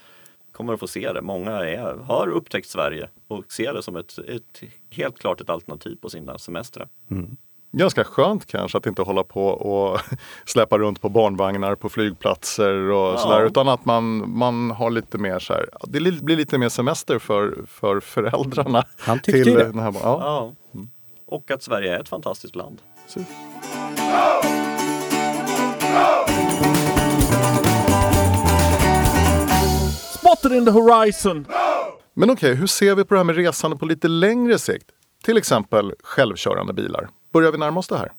kommer 0.52 0.74
att 0.74 0.80
få 0.80 0.88
se 0.88 1.14
det. 1.14 1.22
Många 1.22 1.52
är, 1.52 1.96
har 1.96 2.28
upptäckt 2.28 2.70
Sverige 2.70 3.10
och 3.28 3.52
ser 3.52 3.74
det 3.74 3.84
som 3.84 3.96
ett, 3.96 4.18
ett 4.18 4.62
helt 4.90 5.20
klart 5.20 5.42
ett 5.42 5.50
alternativ 5.50 5.96
på 6.02 6.10
sina 6.10 6.38
semestrar. 6.38 6.88
Mm. 7.12 7.38
Ganska 7.72 8.04
skönt 8.04 8.46
kanske 8.46 8.78
att 8.78 8.86
inte 8.86 9.02
hålla 9.02 9.24
på 9.24 9.48
och 9.48 10.00
släppa 10.46 10.78
runt 10.78 11.02
på 11.02 11.10
barnvagnar 11.10 11.76
på 11.76 11.90
flygplatser 11.90 12.74
och 12.74 13.14
ja. 13.14 13.18
sådär. 13.18 13.46
Utan 13.46 13.68
att 13.68 13.86
man, 13.86 14.38
man 14.38 14.72
har 14.72 14.90
lite 14.92 15.18
mer 15.18 15.40
så 15.40 15.54
här, 15.54 15.70
det 15.84 16.00
blir 16.22 16.38
lite 16.38 16.58
mer 16.58 16.70
semester 16.70 17.20
för, 17.20 17.66
för 17.68 18.00
föräldrarna. 18.00 18.84
Han 18.98 19.20
tyckte 19.20 19.44
till, 19.44 19.54
det. 19.54 19.82
Här, 19.82 19.94
ja. 19.94 20.00
ja. 20.04 20.54
Och 21.36 21.52
att 21.52 21.64
Sverige 21.64 21.96
är 21.96 22.00
ett 22.00 22.10
fantastiskt 22.10 22.56
land. 22.56 22.82
Så. 23.08 23.20
Spotted 30.20 30.52
in 30.52 30.66
the 30.66 30.72
horizon! 30.72 31.48
Men 32.14 32.30
okej, 32.30 32.50
okay, 32.50 32.54
hur 32.54 32.68
ser 32.68 32.96
vi 32.96 33.04
på 33.04 33.14
det 33.14 33.20
här 33.20 33.24
med 33.24 33.36
resande 33.36 33.78
på 33.78 33.86
lite 33.86 34.08
längre 34.08 34.60
sikt? 34.60 34.86
Till 35.24 35.38
exempel 35.38 35.94
självkörande 36.04 36.74
bilar. 36.74 37.10
Börjar 37.34 37.52
vi 37.52 37.58
närma 37.58 37.80
oss 37.80 37.88
det 37.88 37.98
här? 37.98 38.12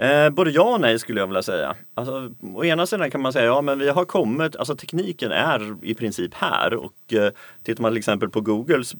Eh, 0.00 0.30
både 0.30 0.50
ja 0.50 0.74
och 0.74 0.80
nej 0.80 0.98
skulle 0.98 1.20
jag 1.20 1.26
vilja 1.26 1.42
säga. 1.42 1.74
Alltså, 1.94 2.30
å 2.54 2.64
ena 2.64 2.86
sidan 2.86 3.10
kan 3.10 3.20
man 3.20 3.32
säga 3.32 3.44
ja 3.44 3.60
men 3.62 3.78
vi 3.78 3.88
har 3.88 4.04
kommit, 4.04 4.56
alltså 4.56 4.76
tekniken 4.76 5.32
är 5.32 5.76
i 5.82 5.94
princip 5.94 6.34
här 6.34 6.74
och 6.74 7.12
eh, 7.12 7.32
tittar 7.62 7.82
man 7.82 7.92
till 7.92 7.98
exempel 7.98 8.28
på 8.28 8.40
Googles 8.40 8.94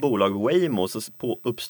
bolag 0.00 0.42
Waymo 0.42 0.88
så, 0.88 1.00
på, 1.18 1.40
upp, 1.42 1.60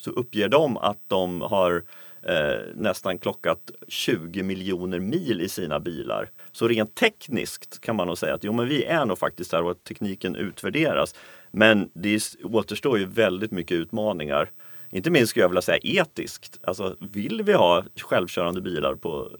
så 0.00 0.10
uppger 0.10 0.48
de 0.48 0.76
att 0.76 0.98
de 1.08 1.40
har 1.40 1.82
eh, 2.22 2.60
nästan 2.74 3.18
klockat 3.18 3.70
20 3.88 4.42
miljoner 4.42 4.98
mil 4.98 5.40
i 5.40 5.48
sina 5.48 5.80
bilar. 5.80 6.30
Så 6.52 6.68
rent 6.68 6.94
tekniskt 6.94 7.80
kan 7.80 7.96
man 7.96 8.06
nog 8.06 8.18
säga 8.18 8.34
att 8.34 8.44
jo 8.44 8.52
men 8.52 8.68
vi 8.68 8.84
är 8.84 9.04
nog 9.04 9.18
faktiskt 9.18 9.50
där 9.50 9.62
och 9.62 9.70
att 9.70 9.84
tekniken 9.84 10.36
utvärderas. 10.36 11.14
Men 11.50 11.90
det 11.92 12.22
återstår 12.42 12.98
ju 12.98 13.04
väldigt 13.04 13.50
mycket 13.50 13.74
utmaningar. 13.74 14.50
Inte 14.90 15.10
minst 15.10 15.30
skulle 15.30 15.44
jag 15.44 15.48
vilja 15.48 15.62
säga 15.62 15.78
etiskt. 15.82 16.58
Alltså 16.62 16.96
vill 16.98 17.42
vi 17.42 17.52
ha 17.52 17.84
självkörande 17.96 18.60
bilar 18.60 18.94
på 18.94 19.30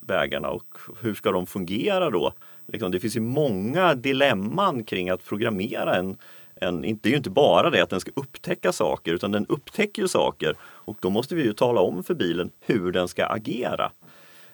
vägarna 0.00 0.48
och 0.48 0.78
hur 1.00 1.14
ska 1.14 1.32
de 1.32 1.46
fungera 1.46 2.10
då? 2.10 2.32
Liksom, 2.66 2.90
det 2.90 3.00
finns 3.00 3.16
ju 3.16 3.20
många 3.20 3.94
dilemman 3.94 4.84
kring 4.84 5.10
att 5.10 5.24
programmera 5.24 5.96
en 5.96 6.16
en, 6.60 6.80
det 6.80 7.06
är 7.06 7.10
ju 7.10 7.16
inte 7.16 7.30
bara 7.30 7.70
det 7.70 7.80
att 7.80 7.90
den 7.90 8.00
ska 8.00 8.10
upptäcka 8.14 8.72
saker 8.72 9.12
utan 9.14 9.32
den 9.32 9.46
upptäcker 9.46 10.02
ju 10.02 10.08
saker 10.08 10.56
och 10.62 10.96
då 11.00 11.10
måste 11.10 11.34
vi 11.34 11.42
ju 11.42 11.52
tala 11.52 11.80
om 11.80 12.04
för 12.04 12.14
bilen 12.14 12.50
hur 12.60 12.92
den 12.92 13.08
ska 13.08 13.26
agera. 13.26 13.92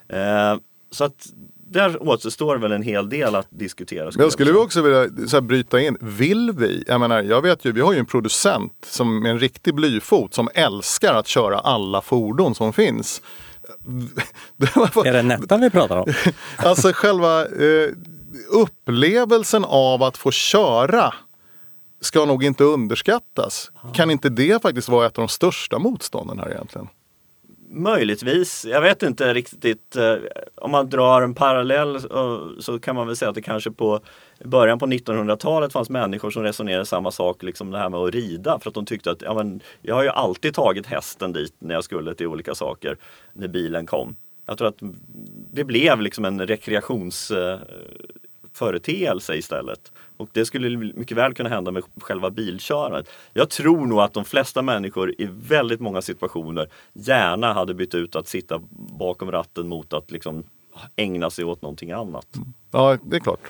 Eh, 0.08 0.56
så 0.90 1.04
att 1.04 1.26
där 1.70 2.08
återstår 2.08 2.56
väl 2.56 2.72
en 2.72 2.82
hel 2.82 3.08
del 3.08 3.34
att 3.34 3.46
diskutera. 3.50 4.10
Skulle 4.10 4.24
jag 4.24 4.32
skulle 4.32 4.52
vi 4.52 4.58
också 4.58 4.82
vilja 4.82 5.28
så 5.28 5.36
här, 5.36 5.40
bryta 5.40 5.80
in, 5.80 5.96
vill 6.00 6.52
vi? 6.52 6.84
Jag 6.86 7.00
menar, 7.00 7.22
jag 7.22 7.42
vet 7.42 7.64
ju, 7.64 7.72
vi 7.72 7.80
har 7.80 7.92
ju 7.92 7.98
en 7.98 8.06
producent 8.06 8.72
som 8.82 9.22
med 9.22 9.30
en 9.30 9.38
riktig 9.38 9.74
blyfot 9.74 10.34
som 10.34 10.48
älskar 10.54 11.14
att 11.14 11.26
köra 11.26 11.58
alla 11.58 12.00
fordon 12.00 12.54
som 12.54 12.72
finns. 12.72 13.22
är 15.04 15.12
det 15.12 15.22
Nettan 15.22 15.60
vi 15.60 15.70
pratar 15.70 15.96
om? 15.96 16.12
alltså 16.56 16.92
själva 16.94 17.42
eh, 17.42 17.90
upplevelsen 18.50 19.64
av 19.64 20.02
att 20.02 20.16
få 20.16 20.30
köra 20.30 21.14
ska 22.00 22.24
nog 22.24 22.44
inte 22.44 22.64
underskattas. 22.64 23.70
Kan 23.94 24.10
inte 24.10 24.28
det 24.28 24.62
faktiskt 24.62 24.88
vara 24.88 25.06
ett 25.06 25.18
av 25.18 25.22
de 25.22 25.28
största 25.28 25.78
motstånden 25.78 26.38
här 26.38 26.50
egentligen? 26.50 26.88
Möjligtvis. 27.68 28.64
Jag 28.64 28.80
vet 28.80 29.02
inte 29.02 29.34
riktigt. 29.34 29.96
Eh, 29.96 30.14
om 30.54 30.70
man 30.70 30.90
drar 30.90 31.22
en 31.22 31.34
parallell 31.34 32.00
så 32.60 32.78
kan 32.78 32.94
man 32.94 33.06
väl 33.06 33.16
säga 33.16 33.28
att 33.28 33.34
det 33.34 33.42
kanske 33.42 33.70
på 33.70 34.00
början 34.44 34.78
på 34.78 34.86
1900-talet 34.86 35.72
fanns 35.72 35.90
människor 35.90 36.30
som 36.30 36.42
resonerade 36.42 36.86
samma 36.86 37.10
sak, 37.10 37.42
liksom 37.42 37.70
det 37.70 37.78
här 37.78 37.88
med 37.88 38.00
att 38.00 38.14
rida. 38.14 38.58
För 38.58 38.70
att 38.70 38.74
de 38.74 38.86
tyckte 38.86 39.10
att 39.10 39.22
ja, 39.22 39.34
men, 39.34 39.60
jag 39.82 39.94
har 39.94 40.02
ju 40.02 40.08
alltid 40.08 40.54
tagit 40.54 40.86
hästen 40.86 41.32
dit 41.32 41.54
när 41.58 41.74
jag 41.74 41.84
skulle 41.84 42.14
till 42.14 42.26
olika 42.26 42.54
saker 42.54 42.96
när 43.32 43.48
bilen 43.48 43.86
kom. 43.86 44.16
Jag 44.46 44.58
tror 44.58 44.68
att 44.68 44.78
det 45.52 45.64
blev 45.64 46.00
liksom 46.00 46.24
en 46.24 46.46
rekreationsföreteelse 48.56 49.36
istället. 49.36 49.92
Och 50.16 50.28
det 50.32 50.46
skulle 50.46 50.76
mycket 50.76 51.16
väl 51.16 51.34
kunna 51.34 51.48
hända 51.48 51.70
med 51.70 51.82
själva 52.00 52.30
bilkörandet. 52.30 53.08
Jag 53.32 53.50
tror 53.50 53.86
nog 53.86 54.00
att 54.00 54.14
de 54.14 54.24
flesta 54.24 54.62
människor 54.62 55.14
i 55.18 55.28
väldigt 55.30 55.80
många 55.80 56.02
situationer 56.02 56.68
gärna 56.92 57.52
hade 57.52 57.74
bytt 57.74 57.94
ut 57.94 58.16
att 58.16 58.28
sitta 58.28 58.60
bakom 58.98 59.30
ratten 59.30 59.68
mot 59.68 59.92
att 59.92 60.10
liksom 60.10 60.44
ägna 60.96 61.30
sig 61.30 61.44
åt 61.44 61.62
någonting 61.62 61.92
annat. 61.92 62.36
Mm. 62.36 62.48
Ja, 62.70 62.98
det 63.02 63.16
är 63.16 63.20
klart. 63.20 63.40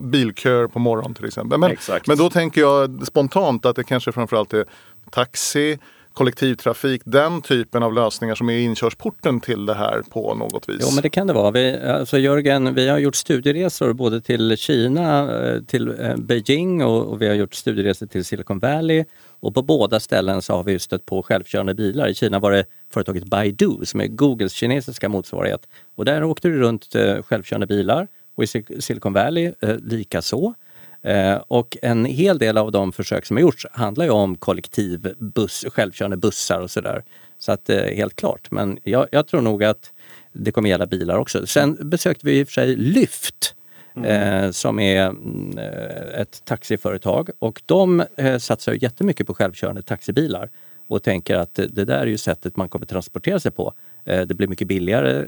Bilköer 0.00 0.66
på 0.66 0.78
morgonen 0.78 1.14
till 1.14 1.24
exempel. 1.24 1.58
Men, 1.58 1.76
men 2.06 2.16
då 2.16 2.30
tänker 2.30 2.60
jag 2.60 3.06
spontant 3.06 3.66
att 3.66 3.76
det 3.76 3.84
kanske 3.84 4.12
framförallt 4.12 4.54
är 4.54 4.64
taxi, 5.10 5.78
kollektivtrafik, 6.16 7.02
den 7.04 7.42
typen 7.42 7.82
av 7.82 7.94
lösningar 7.94 8.34
som 8.34 8.50
är 8.50 8.58
inkörsporten 8.58 9.40
till 9.40 9.66
det 9.66 9.74
här 9.74 10.02
på 10.10 10.34
något 10.34 10.68
vis? 10.68 10.76
Jo 10.80 10.88
men 10.94 11.02
det 11.02 11.10
kan 11.10 11.26
det 11.26 11.32
vara. 11.32 11.50
Vi, 11.50 11.76
alltså 11.76 12.18
Jörgen, 12.18 12.74
vi 12.74 12.88
har 12.88 12.98
gjort 12.98 13.16
studieresor 13.16 13.92
både 13.92 14.20
till 14.20 14.56
Kina, 14.56 15.36
eh, 15.44 15.60
till 15.62 15.88
eh, 16.00 16.16
Beijing 16.16 16.84
och, 16.84 17.06
och 17.06 17.22
vi 17.22 17.28
har 17.28 17.34
gjort 17.34 17.54
studieresor 17.54 18.06
till 18.06 18.24
Silicon 18.24 18.58
Valley. 18.58 19.04
Och 19.40 19.54
på 19.54 19.62
båda 19.62 20.00
ställen 20.00 20.42
så 20.42 20.52
har 20.52 20.64
vi 20.64 20.78
stött 20.78 21.06
på 21.06 21.22
självkörande 21.22 21.74
bilar. 21.74 22.08
I 22.08 22.14
Kina 22.14 22.38
var 22.38 22.52
det 22.52 22.64
företaget 22.92 23.24
Baidu 23.24 23.84
som 23.84 24.00
är 24.00 24.06
Googles 24.06 24.52
kinesiska 24.52 25.08
motsvarighet. 25.08 25.68
Och 25.94 26.04
där 26.04 26.24
åkte 26.24 26.48
du 26.48 26.58
runt 26.58 26.94
eh, 26.94 27.22
självkörande 27.22 27.66
bilar 27.66 28.08
och 28.36 28.44
i 28.44 28.46
Silicon 28.80 29.12
Valley 29.12 29.52
eh, 29.60 29.76
lika 29.76 30.22
så. 30.22 30.54
Eh, 31.02 31.36
och 31.48 31.76
en 31.82 32.04
hel 32.04 32.38
del 32.38 32.58
av 32.58 32.72
de 32.72 32.92
försök 32.92 33.26
som 33.26 33.36
har 33.36 33.42
gjorts 33.42 33.66
handlar 33.72 34.04
ju 34.04 34.10
om 34.10 34.36
kollektivbuss, 34.36 35.64
självkörande 35.68 36.16
bussar 36.16 36.60
och 36.60 36.70
sådär. 36.70 37.04
Så 37.38 37.52
att 37.52 37.70
eh, 37.70 37.76
helt 37.76 38.16
klart, 38.16 38.50
men 38.50 38.78
jag, 38.82 39.06
jag, 39.10 39.26
tror 39.26 39.40
nog 39.40 39.64
att 39.64 39.92
det 40.32 40.52
kommer 40.52 40.68
gälla 40.68 40.86
bilar 40.86 41.16
också. 41.16 41.46
Sen 41.46 41.78
besökte 41.80 42.26
vi 42.26 42.40
i 42.40 42.42
och 42.42 42.48
för 42.48 42.52
sig 42.52 42.76
Lyft 42.76 43.54
mm. 43.96 44.44
eh, 44.44 44.50
som 44.50 44.78
är 44.78 45.06
mm, 45.06 45.58
eh, 45.58 46.20
ett 46.20 46.44
taxiföretag 46.44 47.30
och 47.38 47.62
de 47.66 48.02
eh, 48.16 48.38
satsar 48.38 48.72
jättemycket 48.72 49.26
på 49.26 49.34
självkörande 49.34 49.82
taxibilar 49.82 50.50
och 50.88 51.02
tänker 51.02 51.36
att 51.36 51.54
det 51.54 51.84
där 51.84 51.98
är 51.98 52.06
ju 52.06 52.18
sättet 52.18 52.56
man 52.56 52.68
kommer 52.68 52.86
transportera 52.86 53.40
sig 53.40 53.50
på. 53.50 53.72
Det 54.04 54.36
blir 54.36 54.48
mycket 54.48 54.68
billigare 54.68 55.26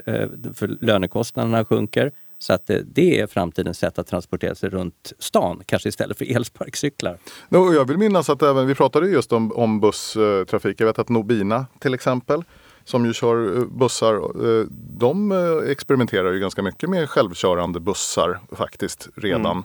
för 0.53 0.77
lönekostnaderna 0.81 1.65
sjunker. 1.65 2.11
Så 2.41 2.53
att 2.53 2.69
eh, 2.69 2.77
det 2.77 3.19
är 3.19 3.27
framtidens 3.27 3.77
sätt 3.77 3.99
att 3.99 4.07
transportera 4.07 4.55
sig 4.55 4.69
runt 4.69 5.13
stan, 5.19 5.63
kanske 5.65 5.89
istället 5.89 6.17
för 6.17 6.35
elsparkcyklar. 6.35 7.17
No, 7.49 7.73
jag 7.73 7.85
vill 7.85 7.97
minnas 7.97 8.29
att 8.29 8.41
även, 8.41 8.67
vi 8.67 8.75
pratade 8.75 9.07
just 9.07 9.33
om, 9.33 9.51
om 9.51 9.79
busstrafik. 9.79 10.81
Jag 10.81 10.85
vet 10.85 10.99
att 10.99 11.09
Nobina 11.09 11.65
till 11.79 11.93
exempel 11.93 12.43
som 12.83 13.05
ju 13.05 13.13
kör 13.13 13.57
eh, 13.57 13.65
bussar, 13.65 14.15
eh, 14.15 14.65
de 14.97 15.31
experimenterar 15.67 16.31
ju 16.31 16.39
ganska 16.39 16.61
mycket 16.61 16.89
med 16.89 17.09
självkörande 17.09 17.79
bussar 17.79 18.39
faktiskt 18.51 19.09
redan. 19.15 19.51
Mm. 19.51 19.63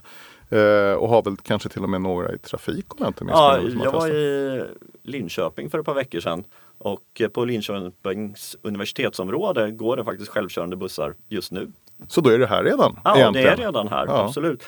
Och 0.98 1.08
har 1.08 1.22
väl 1.22 1.37
kanske 1.37 1.68
till 1.68 1.82
och 1.82 1.88
med 1.88 2.00
några 2.00 2.34
i 2.34 2.38
trafik 2.38 2.94
om 2.94 2.98
jag 3.00 3.08
inte 3.08 3.24
minns 3.24 3.34
Ja, 3.34 3.60
jag 3.84 3.92
var 3.92 4.08
i 4.08 4.64
Linköping 5.02 5.70
för 5.70 5.78
ett 5.78 5.87
par 5.87 5.94
veckor 5.94 6.20
sedan 6.20 6.44
och 6.78 7.22
på 7.32 7.44
Linköpings 7.44 8.56
universitetsområde 8.62 9.70
går 9.70 9.96
det 9.96 10.04
faktiskt 10.04 10.30
självkörande 10.30 10.76
bussar 10.76 11.14
just 11.28 11.52
nu. 11.52 11.70
Så 12.09 12.20
då 12.20 12.30
är 12.30 12.38
det 12.38 12.46
här 12.46 12.64
redan? 12.64 13.00
Ja, 13.04 13.16
egentligen. 13.16 13.57
det 13.57 13.62
är 13.62 13.66
redan 13.66 13.88
här, 13.88 14.07
ja. 14.07 14.24
absolut. 14.24 14.62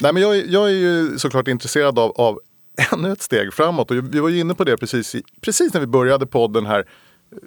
Nej, 0.00 0.12
men 0.12 0.22
jag, 0.22 0.46
jag 0.46 0.68
är 0.68 0.74
ju 0.74 1.18
såklart 1.18 1.48
intresserad 1.48 1.98
av, 1.98 2.10
av 2.10 2.40
ännu 2.92 3.12
ett 3.12 3.22
steg 3.22 3.54
framåt 3.54 3.90
och 3.90 3.96
vi 4.14 4.20
var 4.20 4.28
ju 4.28 4.40
inne 4.40 4.54
på 4.54 4.64
det 4.64 4.76
precis, 4.76 5.16
precis 5.40 5.74
när 5.74 5.80
vi 5.80 5.86
började 5.86 6.26
podden 6.26 6.66
här 6.66 6.84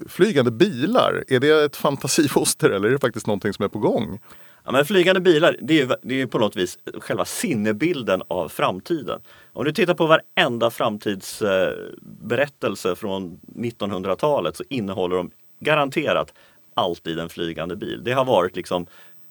flygande 0.10 0.52
bilar, 0.52 1.24
är 1.28 1.40
det 1.40 1.66
ett 1.66 1.76
fantasifoster 1.76 2.70
eller 2.70 2.88
är 2.88 2.92
det 2.92 3.00
faktiskt 3.00 3.28
någonting 3.28 3.54
som 3.54 3.66
är 3.66 3.70
på 3.70 3.80
gång? 3.80 4.20
Ja, 4.64 4.72
men 4.72 4.86
flygande 4.86 5.22
bilar, 5.22 5.56
det 5.62 5.82
är, 5.82 5.98
det 6.02 6.22
är 6.22 6.26
på 6.26 6.40
något 6.40 6.56
vis 6.56 6.80
själva 7.00 7.26
sinnebilden 7.26 8.24
av 8.28 8.50
framtiden. 8.50 9.22
Om 9.54 9.66
du 9.66 9.72
tittar 9.72 9.94
på 9.94 10.06
varenda 10.06 10.72
framtidsberättelse 10.72 12.96
från 12.96 13.40
1900-talet 13.56 14.58
så 14.58 14.64
innehåller 14.70 15.16
de 15.16 15.32
garanterat 15.60 16.34
alltid 16.74 17.20
en 17.20 17.30
flygande 17.30 17.76
bil. 17.76 18.04
Det 18.04 18.12
har 18.12 18.26
varit 18.26 18.56
liksom 18.56 18.86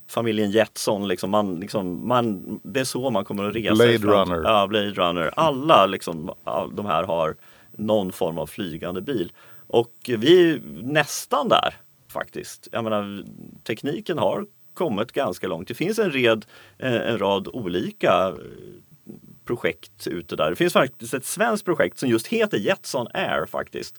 familjen 0.06 0.50
Jetson, 0.50 1.08
liksom 1.08 1.30
man, 1.30 1.60
liksom, 1.60 2.08
man, 2.08 2.60
det 2.62 2.80
är 2.80 2.84
så 2.84 3.10
man 3.10 3.24
kommer 3.24 3.44
att 3.44 3.54
resa. 3.54 3.74
Blade 3.74 3.98
Runner. 3.98 4.42
Ja, 4.44 4.66
Blade 4.66 4.90
Runner. 4.90 5.30
Alla 5.36 5.86
liksom, 5.86 6.30
de 6.72 6.86
här 6.86 7.04
har 7.04 7.36
någon 7.72 8.12
form 8.12 8.38
av 8.38 8.46
flygande 8.46 9.00
bil. 9.00 9.32
Och 9.66 9.92
vi 10.06 10.50
är 10.50 10.60
nästan 10.82 11.48
där 11.48 11.74
faktiskt. 12.08 12.68
Jag 12.72 12.84
menar, 12.84 13.24
tekniken 13.64 14.18
har 14.18 14.46
kommit 14.74 15.12
ganska 15.12 15.48
långt. 15.48 15.68
Det 15.68 15.74
finns 15.74 15.98
en, 15.98 16.10
red, 16.10 16.46
eh, 16.78 16.94
en 16.94 17.18
rad 17.18 17.48
olika 17.52 18.28
eh, 18.28 18.34
projekt 19.50 20.06
ute 20.06 20.36
där. 20.36 20.50
Det 20.50 20.56
finns 20.56 20.72
faktiskt 20.72 21.14
ett 21.14 21.24
svenskt 21.24 21.64
projekt 21.64 21.98
som 21.98 22.08
just 22.08 22.26
heter 22.26 22.58
Jetson 22.58 23.06
Air 23.14 23.46
faktiskt. 23.46 23.98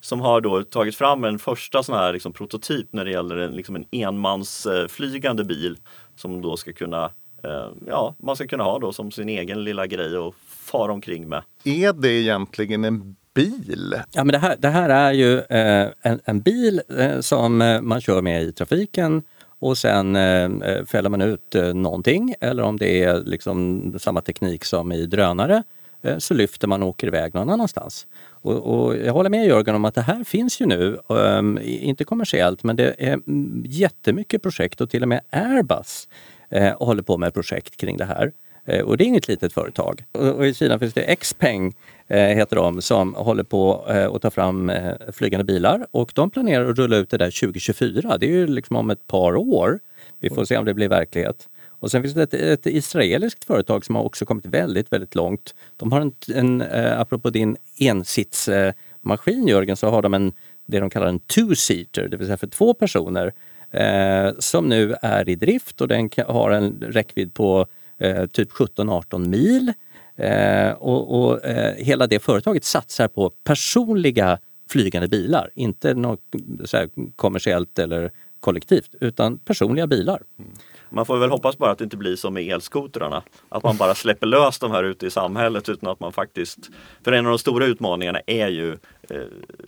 Som 0.00 0.20
har 0.20 0.40
då 0.40 0.62
tagit 0.62 0.96
fram 0.96 1.24
en 1.24 1.38
första 1.38 1.82
sån 1.82 1.94
här 1.94 2.12
liksom 2.12 2.32
prototyp 2.32 2.92
när 2.92 3.04
det 3.04 3.10
gäller 3.10 3.36
en, 3.36 3.52
liksom 3.52 3.76
en 3.76 3.84
enmansflygande 3.90 5.44
bil 5.44 5.76
som 6.16 6.42
då 6.42 6.56
ska 6.56 6.72
kunna 6.72 7.04
eh, 7.44 7.68
Ja, 7.86 8.14
man 8.18 8.36
ska 8.36 8.46
kunna 8.46 8.64
ha 8.64 8.78
då 8.78 8.92
som 8.92 9.10
sin 9.10 9.28
egen 9.28 9.64
lilla 9.64 9.86
grej 9.86 10.18
och 10.18 10.34
fara 10.48 10.92
omkring 10.92 11.28
med. 11.28 11.42
Är 11.64 11.92
det 11.92 12.08
egentligen 12.08 12.84
en 12.84 13.16
bil? 13.34 13.94
Ja, 14.12 14.24
men 14.24 14.32
det, 14.32 14.38
här, 14.38 14.56
det 14.58 14.68
här 14.68 14.88
är 14.88 15.12
ju 15.12 15.38
eh, 15.38 15.88
en, 16.02 16.20
en, 16.24 16.40
bil 16.40 16.82
eh, 16.98 17.20
som 17.20 17.62
eh, 17.62 17.80
man 17.80 18.00
kör 18.00 18.22
med 18.22 18.42
i 18.42 18.52
trafiken 18.52 19.22
och 19.62 19.78
sen 19.78 20.16
eh, 20.16 20.44
eh, 20.44 20.84
fäller 20.84 21.08
man 21.10 21.22
ut 21.22 21.54
eh, 21.54 21.74
någonting 21.74 22.34
eller 22.40 22.62
om 22.62 22.76
det 22.76 23.02
är 23.04 23.24
liksom 23.24 23.94
samma 23.98 24.20
teknik 24.20 24.64
som 24.64 24.92
i 24.92 25.06
drönare 25.06 25.62
eh, 26.02 26.18
så 26.18 26.34
lyfter 26.34 26.68
man 26.68 26.82
och 26.82 26.88
åker 26.88 27.06
iväg 27.06 27.34
någon 27.34 27.50
annanstans. 27.50 28.06
Och, 28.24 28.56
och, 28.56 28.96
jag 28.96 29.12
håller 29.12 29.30
med 29.30 29.46
Jörgen 29.46 29.74
om 29.74 29.84
att 29.84 29.94
det 29.94 30.00
här 30.00 30.24
finns 30.24 30.60
ju 30.60 30.66
nu, 30.66 30.98
um, 31.06 31.58
inte 31.62 32.04
kommersiellt, 32.04 32.64
men 32.64 32.76
det 32.76 32.94
är 32.98 33.12
mm, 33.12 33.64
jättemycket 33.66 34.42
projekt 34.42 34.80
och 34.80 34.90
till 34.90 35.02
och 35.02 35.08
med 35.08 35.20
Airbus 35.30 36.08
eh, 36.50 36.76
håller 36.78 37.02
på 37.02 37.18
med 37.18 37.34
projekt 37.34 37.76
kring 37.76 37.96
det 37.96 38.04
här. 38.04 38.32
Eh, 38.64 38.80
och 38.80 38.96
det 38.96 39.04
är 39.04 39.06
inget 39.06 39.28
litet 39.28 39.52
företag. 39.52 40.04
Och 40.12 40.46
I 40.46 40.54
Kina 40.54 40.78
finns 40.78 40.94
det 40.94 41.16
Xpeng, 41.16 41.74
Eh, 42.12 42.36
heter 42.36 42.56
de, 42.56 42.82
som 42.82 43.14
håller 43.14 43.42
på 43.42 43.84
eh, 43.88 44.12
att 44.12 44.22
ta 44.22 44.30
fram 44.30 44.70
eh, 44.70 44.94
flygande 45.12 45.44
bilar. 45.44 45.86
Och 45.90 46.12
de 46.14 46.30
planerar 46.30 46.70
att 46.70 46.78
rulla 46.78 46.96
ut 46.96 47.10
det 47.10 47.16
där 47.16 47.40
2024. 47.40 48.18
Det 48.18 48.26
är 48.26 48.30
ju 48.30 48.46
liksom 48.46 48.76
om 48.76 48.90
ett 48.90 49.06
par 49.06 49.36
år. 49.36 49.78
Vi 50.18 50.30
får 50.30 50.44
se 50.44 50.56
om 50.56 50.64
det 50.64 50.74
blir 50.74 50.88
verklighet. 50.88 51.48
Och 51.68 51.90
sen 51.90 52.02
finns 52.02 52.14
det 52.14 52.22
ett, 52.22 52.34
ett 52.34 52.66
israeliskt 52.66 53.44
företag 53.44 53.84
som 53.84 53.96
har 53.96 54.02
också 54.02 54.24
kommit 54.24 54.46
väldigt, 54.46 54.92
väldigt 54.92 55.14
långt. 55.14 55.54
De 55.76 55.92
har 55.92 56.00
en, 56.00 56.12
en 56.34 56.62
apropå 56.98 57.30
din 57.30 57.56
ensitsmaskin 57.78 59.48
Jörgen, 59.48 59.76
så 59.76 59.88
har 59.88 60.02
de 60.02 60.14
en, 60.14 60.32
det 60.66 60.80
de 60.80 60.90
kallar 60.90 61.06
en 61.06 61.20
two-seater, 61.20 62.08
det 62.08 62.16
vill 62.16 62.26
säga 62.26 62.36
för 62.36 62.46
två 62.46 62.74
personer, 62.74 63.32
eh, 63.70 64.34
som 64.38 64.68
nu 64.68 64.94
är 65.02 65.28
i 65.28 65.34
drift 65.34 65.80
och 65.80 65.88
den 65.88 66.10
har 66.26 66.50
en 66.50 66.80
räckvidd 66.80 67.34
på 67.34 67.66
eh, 67.98 68.26
typ 68.26 68.52
17-18 68.52 69.28
mil. 69.28 69.72
Eh, 70.16 70.72
och, 70.72 71.20
och 71.20 71.44
eh, 71.44 71.74
hela 71.74 72.06
det 72.06 72.18
företaget 72.18 72.64
satsar 72.64 73.08
på 73.08 73.30
personliga 73.44 74.38
flygande 74.70 75.08
bilar, 75.08 75.50
inte 75.54 75.94
något 75.94 76.20
så 76.64 76.88
kommersiellt 77.16 77.78
eller 77.78 78.10
kollektivt, 78.42 78.94
utan 79.00 79.38
personliga 79.38 79.86
bilar. 79.86 80.22
Mm. 80.38 80.50
Man 80.90 81.06
får 81.06 81.18
väl 81.18 81.30
hoppas 81.30 81.58
bara 81.58 81.70
att 81.70 81.78
det 81.78 81.84
inte 81.84 81.96
blir 81.96 82.16
som 82.16 82.34
med 82.34 82.52
elskotrarna. 82.52 83.22
Att 83.48 83.62
man 83.62 83.76
bara 83.76 83.94
släpper 83.94 84.26
lös 84.26 84.58
de 84.58 84.70
här 84.70 84.84
ute 84.84 85.06
i 85.06 85.10
samhället 85.10 85.68
utan 85.68 85.90
att 85.90 86.00
man 86.00 86.12
faktiskt... 86.12 86.58
För 87.04 87.12
en 87.12 87.26
av 87.26 87.32
de 87.32 87.38
stora 87.38 87.66
utmaningarna 87.66 88.20
är 88.26 88.48
ju 88.48 88.72
eh, 89.10 89.16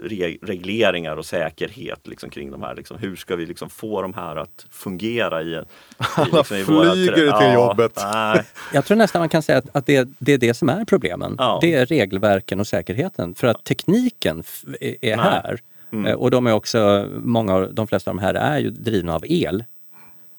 re 0.00 0.36
regleringar 0.42 1.16
och 1.16 1.26
säkerhet 1.26 2.06
liksom, 2.06 2.30
kring 2.30 2.50
de 2.50 2.62
här. 2.62 2.74
Liksom, 2.74 2.98
hur 2.98 3.16
ska 3.16 3.36
vi 3.36 3.46
liksom, 3.46 3.70
få 3.70 4.02
de 4.02 4.14
här 4.14 4.36
att 4.36 4.66
fungera 4.70 5.42
i, 5.42 5.50
i, 5.50 5.62
Alla 5.96 6.38
liksom, 6.38 6.56
i 6.56 6.64
flyger 6.64 7.12
till 7.12 7.26
ja, 7.26 7.54
jobbet. 7.54 7.92
Nej. 7.96 8.44
Jag 8.72 8.84
tror 8.84 8.96
nästan 8.96 9.20
man 9.20 9.28
kan 9.28 9.42
säga 9.42 9.62
att, 9.72 9.86
det, 9.86 10.08
det, 10.18 10.32
är 10.32 10.38
det 10.38 10.54
som 10.54 10.68
är 10.68 10.84
problemen. 10.84 11.34
Ja. 11.38 11.58
Det 11.62 11.74
är 11.74 11.86
regelverken 11.86 12.60
och 12.60 12.66
säkerheten. 12.66 13.34
För 13.34 13.46
att 13.46 13.64
tekniken 13.64 14.42
är 14.80 15.16
här. 15.16 15.60
Mm. 15.94 16.06
Eh, 16.06 16.14
och 16.14 16.30
de 16.30 16.46
är 16.46 16.52
också, 16.52 17.08
många, 17.12 17.66
de 17.66 17.86
flesta 17.86 18.10
av 18.10 18.16
de 18.16 18.22
här 18.22 18.34
är 18.34 18.58
ju 18.58 18.70
drivna 18.70 19.14
av 19.14 19.24
el. 19.26 19.64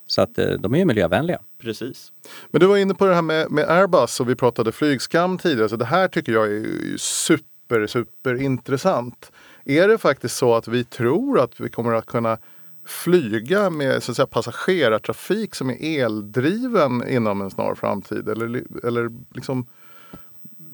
Så 0.07 0.21
att 0.21 0.37
eh, 0.37 0.49
de 0.49 0.73
är 0.73 0.77
ju 0.77 0.85
miljövänliga. 0.85 1.39
Precis. 1.61 2.11
Men 2.51 2.59
du 2.59 2.67
var 2.67 2.77
inne 2.77 2.93
på 2.93 3.05
det 3.05 3.15
här 3.15 3.21
med, 3.21 3.51
med 3.51 3.69
Airbus 3.69 4.19
och 4.19 4.29
vi 4.29 4.35
pratade 4.35 4.71
flygskam 4.71 5.37
tidigare. 5.37 5.69
Så 5.69 5.75
det 5.75 5.85
här 5.85 6.07
tycker 6.07 6.31
jag 6.31 6.47
är 6.47 6.97
super, 6.97 7.87
super 7.87 8.41
intressant. 8.41 9.31
Är 9.65 9.87
det 9.87 9.97
faktiskt 9.97 10.35
så 10.35 10.55
att 10.55 10.67
vi 10.67 10.83
tror 10.83 11.39
att 11.39 11.59
vi 11.59 11.69
kommer 11.69 11.93
att 11.93 12.05
kunna 12.05 12.37
flyga 12.85 13.69
med 13.69 14.03
så 14.03 14.11
att 14.11 14.15
säga, 14.15 14.27
passagerartrafik 14.27 15.55
som 15.55 15.69
är 15.69 16.05
eldriven 16.05 17.07
inom 17.07 17.41
en 17.41 17.49
snar 17.49 17.75
framtid? 17.75 18.29
Eller, 18.29 18.63
eller 18.87 19.11
liksom, 19.33 19.67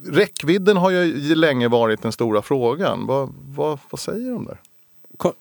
räckvidden 0.06 0.76
har 0.76 0.90
ju 0.90 1.34
länge 1.34 1.68
varit 1.68 2.02
den 2.02 2.12
stora 2.12 2.42
frågan. 2.42 3.06
Vad, 3.06 3.34
vad, 3.46 3.78
vad 3.90 4.00
säger 4.00 4.30
de 4.32 4.44
där? 4.44 4.58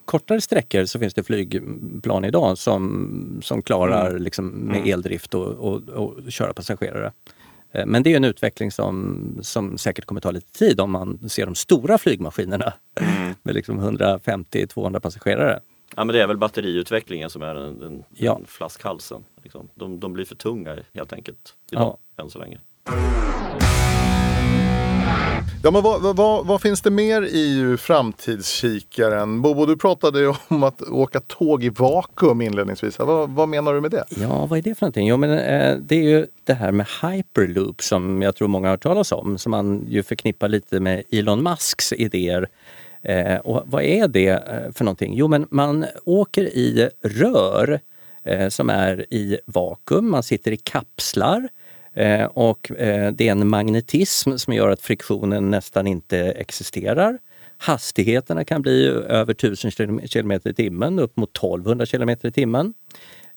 Kortare 0.06 0.41
sträckor 0.41 0.86
så 0.86 1.00
finns 1.00 1.13
det 1.13 1.24
flygplan 1.24 2.26
idag 2.26 2.58
som, 2.58 3.39
som 3.44 3.62
klarar 3.62 4.10
mm. 4.10 4.22
liksom 4.22 4.48
med 4.48 4.78
mm. 4.78 4.94
eldrift 4.94 5.34
och, 5.34 5.48
och, 5.48 5.89
och 5.89 6.32
köra 6.32 6.54
passagerare. 6.54 7.12
Eh, 7.72 7.86
men 7.86 8.04
det 8.04 8.13
är 8.13 8.17
en 8.17 8.24
utveckling 8.24 8.72
som, 8.72 9.39
som 9.41 9.78
säkert 9.78 10.06
kommer 10.06 10.22
ta 10.22 10.32
lite 10.32 10.52
tid 10.52 10.80
om 10.80 10.91
man 10.91 11.30
ser 11.30 11.46
de 11.46 11.56
stora 11.56 11.98
flygmaskinerna 11.98 12.74
mm. 13.00 13.34
med 13.44 13.56
liksom 13.56 13.98
150-200 13.98 15.00
passagerare. 15.00 15.60
Ja 15.96 16.04
men 16.04 16.15
det 16.15 16.22
är 16.22 16.28
väl 16.28 16.38
batteriutvecklingen 16.38 17.30
som 17.30 17.41
är 17.41 17.56
den, 17.56 17.80
den, 17.80 18.04
ja. 18.15 18.34
den 18.34 18.46
flaskhalsen. 18.46 19.24
Liksom. 19.44 19.70
De, 19.76 20.00
de, 20.00 20.13
blir 20.13 20.26
för 20.26 20.36
tunga 20.36 20.78
helt 20.94 21.13
enkelt 21.13 21.56
idag, 21.72 21.98
ja. 22.15 22.24
än 22.24 22.30
så 22.30 22.39
länge. 22.39 22.60
Ja, 25.63 25.71
men 25.71 25.84
vad, 25.84 26.15
vad, 26.15 26.47
vad, 26.47 26.62
finns 26.62 26.82
det 26.82 26.91
mer 26.91 27.21
i 27.21 27.78
framtidskikaren? 27.78 29.41
Bobo, 29.41 29.65
du 29.65 29.78
pratade 29.78 30.19
ju 30.19 30.34
om 30.47 30.63
att 30.63 30.82
åka 30.82 31.19
tåg 31.19 31.63
i 31.63 31.69
vakuum 31.69 32.41
inledningsvis. 32.41 33.00
Vad, 33.00 33.30
vad 33.30 33.50
menar 33.50 33.74
du 33.74 33.82
med 33.82 33.91
det? 33.91 34.06
Ja, 34.10 34.45
vad 34.45 34.60
är 34.60 34.63
det 34.63 34.76
för 34.76 34.86
någonting? 34.86 35.08
Jo, 35.08 35.17
men, 35.17 35.32
eh, 35.32 35.78
det 35.78 35.95
är 35.95 36.04
ju 36.04 36.28
det 36.43 36.54
här 36.54 36.71
med 36.71 36.88
hyperloop 37.02 37.82
som 37.82 38.21
jag 38.21 38.36
tror 38.36 38.47
många 38.47 38.67
har 38.67 38.71
hört 38.71 38.84
talas 38.84 39.12
om, 39.12 39.38
som 39.38 39.52
man 39.52 39.86
ju 39.89 40.04
förknippar 40.04 40.47
lite 40.50 40.80
med 40.80 41.04
Elon 41.12 41.43
Musks 41.43 41.93
idéer. 41.93 42.47
Eh, 43.02 43.36
och 43.36 43.63
vad 43.65 43.84
är 43.84 44.08
det 44.08 44.30
eh, 44.30 44.71
för 44.74 44.84
någonting? 44.84 45.13
Jo, 45.15 45.28
men 45.28 45.47
man 45.52 45.86
åker 46.06 46.43
i 46.43 46.89
rör 47.04 47.80
eh, 48.24 48.50
som 48.50 48.69
är 48.69 49.06
i 49.13 49.38
vakuum, 49.45 50.12
man 50.12 50.24
sitter 50.24 50.52
i 50.52 50.58
kapslar 50.58 51.50
Eh, 51.95 52.25
och 52.25 52.71
eh, 52.71 53.12
det 53.12 53.27
är 53.27 53.32
en 53.32 53.47
magnetism 53.47 54.38
som 54.38 54.54
gör 54.54 54.69
att 54.69 54.82
friktionen 54.82 55.51
nästan 55.51 55.88
inte 55.88 56.19
existerar. 56.19 57.17
Hastigheterna 57.58 58.43
kan 58.43 58.62
bli 58.62 58.88
över 58.88 59.32
1000 59.34 59.71
km 60.08 60.32
i 60.45 60.54
timmen, 60.54 60.99
upp 60.99 61.17
mot 61.17 61.38
1200 61.38 61.86
km 61.86 62.10
i 62.10 62.32
timmen. 62.32 62.73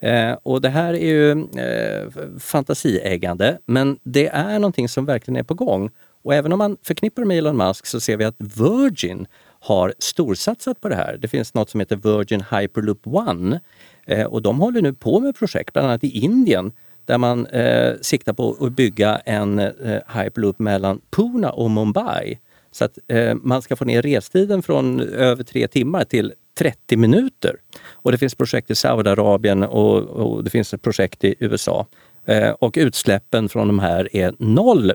Eh, 0.00 0.32
och 0.42 0.60
det 0.60 0.68
här 0.68 0.94
är 0.94 1.06
ju 1.06 1.30
eh, 1.60 2.08
fantasieggande, 2.38 3.58
men 3.66 3.98
det 4.02 4.28
är 4.28 4.58
någonting 4.58 4.88
som 4.88 5.04
verkligen 5.04 5.36
är 5.36 5.42
på 5.42 5.54
gång. 5.54 5.90
Och 6.22 6.34
även 6.34 6.52
om 6.52 6.58
man 6.58 6.76
förknippar 6.82 7.24
med 7.24 7.38
Elon 7.38 7.56
Musk 7.56 7.86
så 7.86 8.00
ser 8.00 8.16
vi 8.16 8.24
att 8.24 8.36
Virgin 8.38 9.26
har 9.60 9.94
storsatsat 9.98 10.80
på 10.80 10.88
det 10.88 10.94
här. 10.94 11.16
Det 11.16 11.28
finns 11.28 11.54
något 11.54 11.70
som 11.70 11.80
heter 11.80 11.96
Virgin 11.96 12.44
Hyperloop 12.50 13.06
One 13.06 13.60
eh, 14.06 14.26
och 14.26 14.42
de 14.42 14.60
håller 14.60 14.82
nu 14.82 14.94
på 14.94 15.20
med 15.20 15.36
projekt, 15.36 15.72
bland 15.72 15.88
annat 15.88 16.04
i 16.04 16.18
Indien 16.18 16.72
där 17.06 17.18
man 17.18 17.46
eh, 17.46 17.92
siktar 18.00 18.32
på 18.32 18.56
att 18.60 18.72
bygga 18.72 19.16
en 19.16 19.58
eh, 19.58 19.98
hyperloop 20.08 20.58
mellan 20.58 21.00
Pune 21.10 21.48
och 21.48 21.70
Mumbai. 21.70 22.38
Så 22.70 22.84
att 22.84 22.98
eh, 23.08 23.34
man 23.34 23.62
ska 23.62 23.76
få 23.76 23.84
ner 23.84 24.02
restiden 24.02 24.62
från 24.62 25.00
över 25.00 25.44
tre 25.44 25.68
timmar 25.68 26.04
till 26.04 26.32
30 26.58 26.96
minuter. 26.96 27.56
Och 27.90 28.12
det 28.12 28.18
finns 28.18 28.34
projekt 28.34 28.70
i 28.70 28.74
Saudiarabien 28.74 29.62
och, 29.62 29.96
och 30.02 30.44
det 30.44 30.50
finns 30.50 30.74
ett 30.74 30.82
projekt 30.82 31.24
i 31.24 31.34
USA. 31.38 31.86
Eh, 32.24 32.50
och 32.50 32.74
utsläppen 32.76 33.48
från 33.48 33.66
de 33.66 33.78
här 33.78 34.16
är 34.16 34.30
0% 34.32 34.94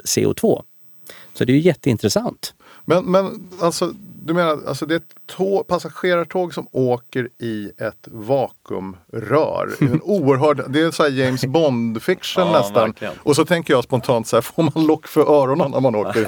CO2. 0.00 0.62
Så 1.34 1.44
det 1.44 1.52
är 1.52 1.54
ju 1.54 1.60
jätteintressant. 1.60 2.54
Men, 2.90 3.04
men 3.04 3.48
alltså, 3.60 3.92
du 4.24 4.34
menar 4.34 4.58
alltså 4.66 4.86
det 4.86 4.94
är 4.94 4.96
ett 4.96 5.14
tåg, 5.26 5.66
passagerartåg 5.66 6.54
som 6.54 6.66
åker 6.72 7.28
i 7.38 7.70
ett 7.78 8.08
vakuumrör? 8.70 9.68
en 9.80 10.00
oerhörd, 10.04 10.64
det 10.68 10.80
är 10.80 10.90
så 10.90 11.02
här 11.02 11.10
James 11.10 11.44
Bond-fiction 11.44 12.46
Ja, 12.46 12.58
nästan. 12.58 12.86
verkligen. 12.88 13.14
Och 13.22 13.36
så 13.36 13.44
tänker 13.44 13.74
jag 13.74 13.84
spontant 13.84 14.26
så 14.26 14.36
här, 14.36 14.40
får 14.40 14.62
man 14.74 14.86
lock 14.86 15.06
för 15.06 15.20
öronen 15.42 15.70
när 15.70 15.80
man 15.80 15.94
åker? 15.94 16.26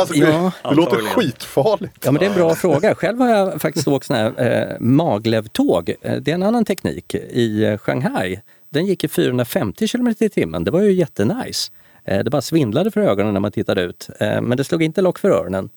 alltså, 0.00 0.14
det, 0.14 0.20
Ja, 0.20 0.52
det 0.62 0.74
låter 0.74 0.90
antagligen. 0.92 1.14
skitfarligt. 1.14 2.04
Ja, 2.04 2.12
men 2.12 2.18
det 2.20 2.26
är 2.26 2.30
en 2.30 2.36
bra 2.36 2.54
fråga. 2.54 2.94
Själv 2.94 3.18
har 3.20 3.28
jag 3.28 3.60
faktiskt 3.62 3.88
åkt 3.88 4.06
sån 4.06 4.16
här 4.16 4.42
eh, 4.72 4.80
maglevtåg. 4.80 5.94
Eh, 6.00 6.16
Det 6.16 6.30
är 6.30 6.34
en 6.34 6.42
annan 6.42 6.64
teknik 6.64 7.14
i 7.14 7.64
eh, 7.64 7.78
Shanghai. 7.78 8.40
Den 8.70 8.86
gick 8.86 9.04
i 9.04 9.08
450 9.08 9.88
km 9.88 10.14
i 10.20 10.28
timmen. 10.28 10.64
Det 10.64 10.70
var 10.70 10.80
ju 10.80 10.92
jättenice. 10.92 11.70
Eh, 12.04 12.24
det 12.24 12.30
bara 12.30 12.42
svindlade 12.42 12.90
för 12.90 13.00
ögonen 13.00 13.32
när 13.32 13.40
man 13.40 13.52
tittade 13.52 13.82
ut. 13.82 14.08
Eh, 14.20 14.40
men 14.40 14.56
det 14.56 14.64
slog 14.64 14.82
inte 14.82 15.02
lock 15.02 15.18
för 15.18 15.30
öronen. 15.30 15.70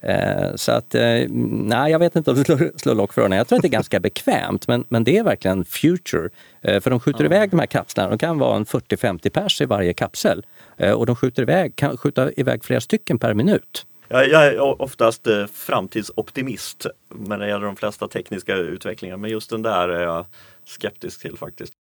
Eh, 0.00 0.54
så 0.54 0.72
att, 0.72 0.94
nej 1.28 1.92
jag 1.92 1.98
vet 1.98 2.16
inte 2.16 2.30
om 2.30 2.36
det 2.36 2.44
slår, 2.44 2.78
slår 2.78 2.94
lock 2.94 3.12
för 3.12 3.22
öronen. 3.22 3.38
Jag 3.38 3.48
tror 3.48 3.56
att 3.56 3.62
det 3.62 3.68
är 3.68 3.70
ganska 3.70 4.00
bekvämt 4.10 4.68
men, 4.68 4.84
men 4.88 5.04
det 5.04 5.18
är 5.18 5.24
verkligen 5.24 5.64
future. 5.64 6.28
För 6.62 6.90
de 6.90 7.00
skjuter 7.00 7.24
iväg 7.24 7.50
de 7.50 7.58
här 7.58 7.66
kapslarna. 7.66 8.10
De 8.10 8.18
kan 8.18 8.38
vara 8.38 8.56
en 8.56 8.64
40-50 8.64 9.30
pers 9.30 9.60
i 9.60 9.64
varje 9.64 9.92
kapsel. 9.92 10.46
Och 10.94 11.06
de 11.06 11.16
skjuter 11.16 11.42
iväg, 11.42 11.76
kan 11.76 11.96
skjuta 11.96 12.30
iväg 12.32 12.64
flera 12.64 12.80
stycken 12.80 13.18
per 13.18 13.34
minut. 13.34 13.86
Jag, 14.08 14.28
jag 14.28 14.46
är 14.46 14.82
oftast 14.82 15.26
framtidsoptimist 15.52 16.86
när 17.14 17.38
det 17.38 17.48
gäller 17.48 17.66
de 17.66 17.76
flesta 17.76 18.08
tekniska 18.08 18.56
utvecklingar. 18.56 19.16
Men 19.16 19.30
just 19.30 19.50
den 19.50 19.62
där 19.62 19.88
är 19.88 20.02
jag 20.02 20.26
skeptisk 20.64 21.20
till 21.22 21.36
faktiskt. 21.36 21.72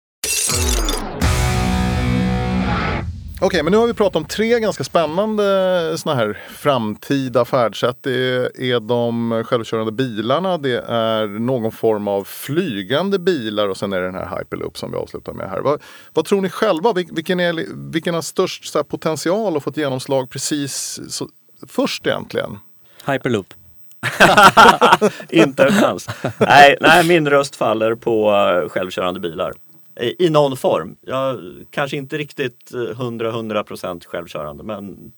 Okej, 3.42 3.64
men 3.64 3.72
nu 3.72 3.78
har 3.78 3.88
vi 3.88 3.94
pratat 3.94 4.16
om 4.16 4.26
tre 4.26 4.60
ganska 4.60 4.84
spännande 4.84 5.44
såna 5.98 6.16
här 6.16 6.38
framtida 6.50 7.46
färdsätt. 7.46 7.98
Det 8.02 8.12
är 8.72 8.80
de 8.80 9.44
självkörande 9.48 9.92
bilarna, 9.92 10.58
det 10.58 10.82
är 10.88 11.28
någon 11.28 11.72
form 11.72 12.08
av 12.08 12.24
flygande 12.24 13.20
bilar 13.20 13.68
och 13.68 13.78
sen 13.78 13.94
är 13.94 14.00
det 14.02 14.06
den 14.06 14.16
här 14.16 14.38
Hyperloop 14.40 14.78
som 14.78 14.92
vi 14.92 14.98
avslutar 14.98 15.34
med 15.34 15.50
här. 15.50 15.60
Vad, 15.62 15.82
vad 16.14 16.26
tror 16.26 16.42
ni 16.42 16.50
själva? 16.50 16.92
Vil- 16.94 17.16
Vilken, 17.16 17.40
är, 17.40 17.66
vilken 17.92 18.14
har 18.16 18.22
störst 18.22 18.66
så 18.72 18.78
här, 18.78 18.84
potential 18.84 19.58
att 19.58 19.64
få 19.64 19.70
ett 19.70 19.78
genomslag 19.78 20.30
precis 20.30 21.00
så, 21.10 21.30
först 21.68 22.08
egentligen? 22.08 22.60
Hyperloop. 23.06 23.54
Inte 25.30 25.64
en 25.64 25.72
chans. 25.74 26.10
Nej, 26.40 26.78
nej, 26.82 27.08
min 27.08 27.30
röst 27.30 27.56
faller 27.56 27.96
på 27.96 28.32
eh, 28.32 28.70
självkörande 28.70 29.20
bilar. 29.20 29.54
I, 30.20 30.30
någon 30.30 30.58
form. 30.58 30.96
Jag, 31.02 31.40
kanske 31.70 31.98
inte 31.98 32.18
riktigt 32.18 32.74
eh, 32.74 32.78
100-100% 32.78 34.06
självkörande 34.06 34.64
men 34.64 35.12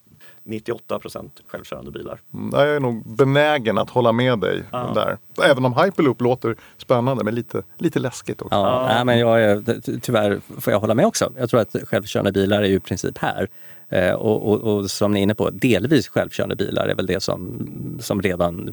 98% 0.45 1.29
självkörande 1.47 1.91
bilar. 1.91 2.19
Mm, 2.33 2.49
Jag 2.53 2.69
är 2.75 2.79
nog 2.79 3.15
benägen 3.17 3.77
att 3.77 3.89
hålla 3.89 4.11
med 4.11 4.39
dig 4.39 4.63
Ja. 4.71 4.91
där. 4.95 5.17
Även 5.51 5.65
om 5.65 5.73
Hyperloop 5.77 6.21
låter 6.21 6.55
spännande 6.77 7.23
men 7.23 7.35
lite, 7.35 7.63
lite 7.77 7.99
läskigt 7.99 8.41
också. 8.41 8.55
Ja, 8.55 8.85
nej, 8.89 9.05
men 9.05 9.19
jag 9.19 9.43
är, 9.43 9.81
ty- 9.81 9.99
tyvärr 9.99 10.39
får 10.61 10.73
jag 10.73 10.79
hålla 10.79 10.95
med 10.95 11.05
också. 11.05 11.33
Jag 11.37 11.49
tror 11.49 11.59
att 11.59 11.75
självkörande 11.83 12.31
bilar 12.31 12.61
är 12.61 12.67
ju 12.67 12.75
i 12.75 12.79
princip 12.79 13.17
här. 13.17 13.47
Eh, 13.89 14.13
och, 14.13 14.51
och, 14.51 14.61
och 14.61 14.91
som 14.91 15.11
ni 15.11 15.19
är 15.19 15.23
inne 15.23 15.35
på, 15.35 15.49
delvis 15.49 16.07
självkörande 16.07 16.55
bilar 16.55 16.87
är 16.87 16.95
väl 16.95 17.05
det 17.05 17.23
som, 17.23 17.67
som 18.01 18.21
redan 18.21 18.71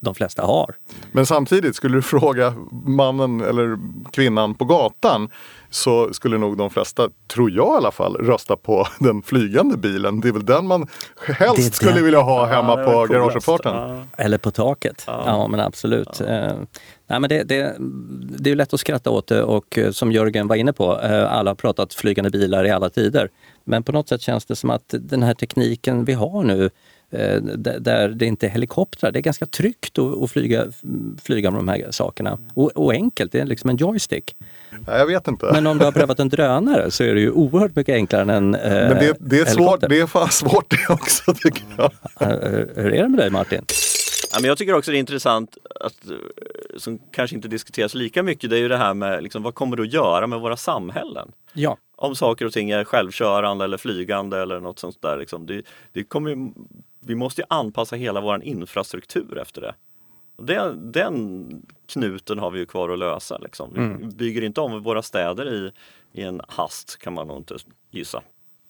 de 0.00 0.14
flesta 0.14 0.42
har. 0.42 0.74
Men 1.12 1.26
samtidigt, 1.26 1.76
skulle 1.76 1.96
du 1.96 2.02
fråga 2.02 2.54
mannen 2.86 3.40
eller 3.40 3.78
kvinnan 4.12 4.54
på 4.54 4.64
gatan 4.64 5.28
så 5.70 6.12
skulle 6.12 6.38
nog 6.38 6.56
de 6.58 6.70
flesta, 6.70 7.08
tror 7.28 7.50
jag 7.50 7.74
i 7.74 7.76
alla 7.76 7.90
fall, 7.90 8.16
rösta 8.16 8.56
på 8.56 8.86
den 8.98 9.22
flygande 9.22 9.76
bilen. 9.76 10.20
Det 10.20 10.28
är 10.28 10.32
väl 10.32 10.46
den 10.46 10.66
man 10.66 10.86
helst 11.26 11.74
skulle 11.74 12.02
vilja 12.02 12.20
ha 12.20 12.40
Ja, 12.40 12.54
hemma 12.54 12.76
det 12.76 12.84
på 12.84 13.06
garageuppfarten. 13.06 13.74
Ja. 13.74 14.02
Eller 14.16 14.38
på 14.38 14.50
taket. 14.50 15.04
Ja, 15.06 15.48
men 15.48 15.60
absolut. 15.60 16.20
Eh, 16.20 16.52
nej, 17.06 17.20
men 17.20 17.22
det, 17.22 17.42
det, 17.42 17.76
det 18.38 18.50
är 18.50 18.54
lätt 18.54 18.74
att 18.74 18.80
skratta 18.80 19.10
åt 19.10 19.26
det 19.26 19.42
och 19.42 19.78
eh, 19.78 19.90
som 19.90 20.12
Jörgen 20.12 20.48
var 20.48 20.56
inne 20.56 20.72
på, 20.72 20.92
alla 20.92 21.50
har 21.50 21.54
pratat 21.54 21.94
flygande 21.94 22.30
bilar 22.30 22.64
i 22.64 22.70
alla 22.70 22.90
tider. 22.90 23.30
Men 23.70 23.82
på 23.82 23.92
något 23.92 24.08
sätt 24.08 24.20
känns 24.20 24.44
det 24.44 24.56
som 24.56 24.70
att 24.70 24.94
den 25.00 25.22
här 25.22 25.34
tekniken 25.34 26.04
vi 26.04 26.12
har 26.12 26.42
nu 26.42 26.70
eh, 27.10 27.42
där 27.80 28.08
det 28.08 28.26
inte 28.26 28.46
är 28.46 28.50
helikoptrar, 28.50 29.12
det 29.12 29.18
är 29.18 29.22
ganska 29.22 29.46
tryggt 29.46 29.98
att, 29.98 30.22
att 30.22 30.30
flyga, 30.30 30.66
flyga 31.22 31.50
med 31.50 31.58
de 31.58 31.68
här 31.68 31.90
sakerna. 31.90 32.38
Och, 32.54 32.70
och 32.70 32.92
enkelt, 32.92 33.32
det 33.32 33.40
är 33.40 33.46
liksom 33.46 33.70
en 33.70 33.76
joystick. 33.76 34.36
Nej, 34.70 34.98
jag 34.98 35.06
vet 35.06 35.28
inte. 35.28 35.50
Men 35.52 35.66
om 35.66 35.78
du 35.78 35.84
har 35.84 35.92
prövat 35.92 36.20
en 36.20 36.28
drönare 36.28 36.90
så 36.90 37.04
är 37.04 37.14
det 37.14 37.20
ju 37.20 37.30
oerhört 37.30 37.76
mycket 37.76 37.94
enklare 37.94 38.22
än 38.22 38.30
en 38.30 38.54
eh, 38.54 38.70
Men 38.70 38.96
det, 38.98 39.16
det, 39.20 39.40
är 39.40 39.44
svårt, 39.44 39.80
det 39.88 40.00
är 40.00 40.06
fan 40.06 40.30
svårt 40.30 40.70
det 40.70 40.92
också 40.92 41.34
tycker 41.34 41.64
jag. 41.76 41.92
Hur 42.18 42.82
hur 42.82 42.94
är 42.94 43.02
det 43.02 43.08
med 43.08 43.18
dig 43.18 43.30
Martin? 43.30 43.64
Ja, 44.32 44.38
men 44.40 44.48
jag 44.48 44.58
tycker 44.58 44.74
också 44.74 44.90
det 44.90 44.96
är 44.96 45.00
intressant 45.00 45.58
att, 45.80 46.10
eh, 46.10 46.16
som 46.78 46.98
kanske 47.10 47.36
inte 47.36 47.48
diskuteras 47.48 47.94
lika 47.94 48.22
mycket, 48.22 48.50
det 48.50 48.56
är 48.56 48.60
ju 48.60 48.68
det 48.68 48.76
här 48.76 48.94
med 48.94 49.22
liksom, 49.22 49.42
vad 49.42 49.54
kommer 49.54 49.76
det 49.76 49.82
att 49.82 49.92
göra 49.92 50.26
med 50.26 50.40
våra 50.40 50.56
samhällen? 50.56 51.32
Ja. 51.52 51.76
Om 51.96 52.14
saker 52.16 52.46
och 52.46 52.52
ting 52.52 52.70
är 52.70 52.84
självkörande 52.84 53.64
eller 53.64 53.76
flygande 53.76 54.38
eller 54.42 54.60
något 54.60 54.78
sånt 54.78 55.02
där. 55.02 55.16
Liksom. 55.18 55.46
Det, 55.46 55.62
det 55.92 56.04
kommer 56.04 56.50
vi 57.00 57.14
måste 57.14 57.40
ju 57.40 57.46
anpassa 57.50 57.96
hela 57.96 58.20
vår 58.20 58.42
infrastruktur 58.44 59.38
efter 59.38 59.60
det. 59.60 59.74
Det. 60.42 60.74
Den 60.76 61.46
knuten 61.86 62.38
har 62.38 62.50
vi 62.50 62.58
ju 62.58 62.66
kvar 62.66 62.88
att 62.88 62.98
lösa. 62.98 63.38
Liksom. 63.38 63.70
Vi 63.74 63.80
Mm. 63.80 64.10
bygger 64.10 64.42
inte 64.42 64.60
om 64.60 64.82
våra 64.82 65.02
städer 65.02 65.52
i, 65.54 65.72
i 66.12 66.22
en 66.22 66.40
hast 66.48 66.98
kan 66.98 67.12
man 67.12 67.26
nog 67.28 67.36
inte 67.36 67.56
gissa. 67.90 68.22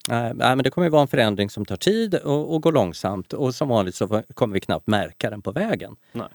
Nej, 0.08 0.32
nej, 0.34 0.56
men 0.56 0.62
det 0.62 0.70
kommer 0.70 0.86
ju 0.86 0.90
vara 0.90 1.02
en 1.02 1.08
förändring 1.08 1.50
som 1.50 1.64
tar 1.66 1.76
tid 1.76 2.14
och, 2.14 2.54
och 2.54 2.62
går 2.62 2.72
långsamt 2.72 3.32
och 3.32 3.54
som 3.54 3.68
vanligt 3.68 3.94
så 3.94 4.22
kommer 4.34 4.54
vi 4.54 4.60
knappt 4.60 4.86
märka 4.86 5.30
den 5.30 5.42
på 5.42 5.52
vägen. 5.52 5.96
Nej. 6.12 6.28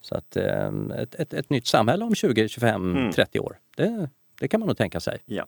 Så 0.00 0.14
att 0.14 0.36
eh, 0.36 0.68
ett, 0.98 1.14
ett, 1.14 1.32
ett 1.34 1.50
nytt 1.50 1.66
samhälle 1.66 2.04
om 2.04 2.14
20, 2.14 2.48
25, 2.48 2.96
Mm. 2.96 3.12
30 3.12 3.40
år, 3.40 3.56
det, 3.76 4.10
det 4.40 4.48
kan 4.48 4.60
man 4.60 4.66
nog 4.66 4.76
tänka 4.76 5.00
sig. 5.00 5.18
Ja. 5.24 5.46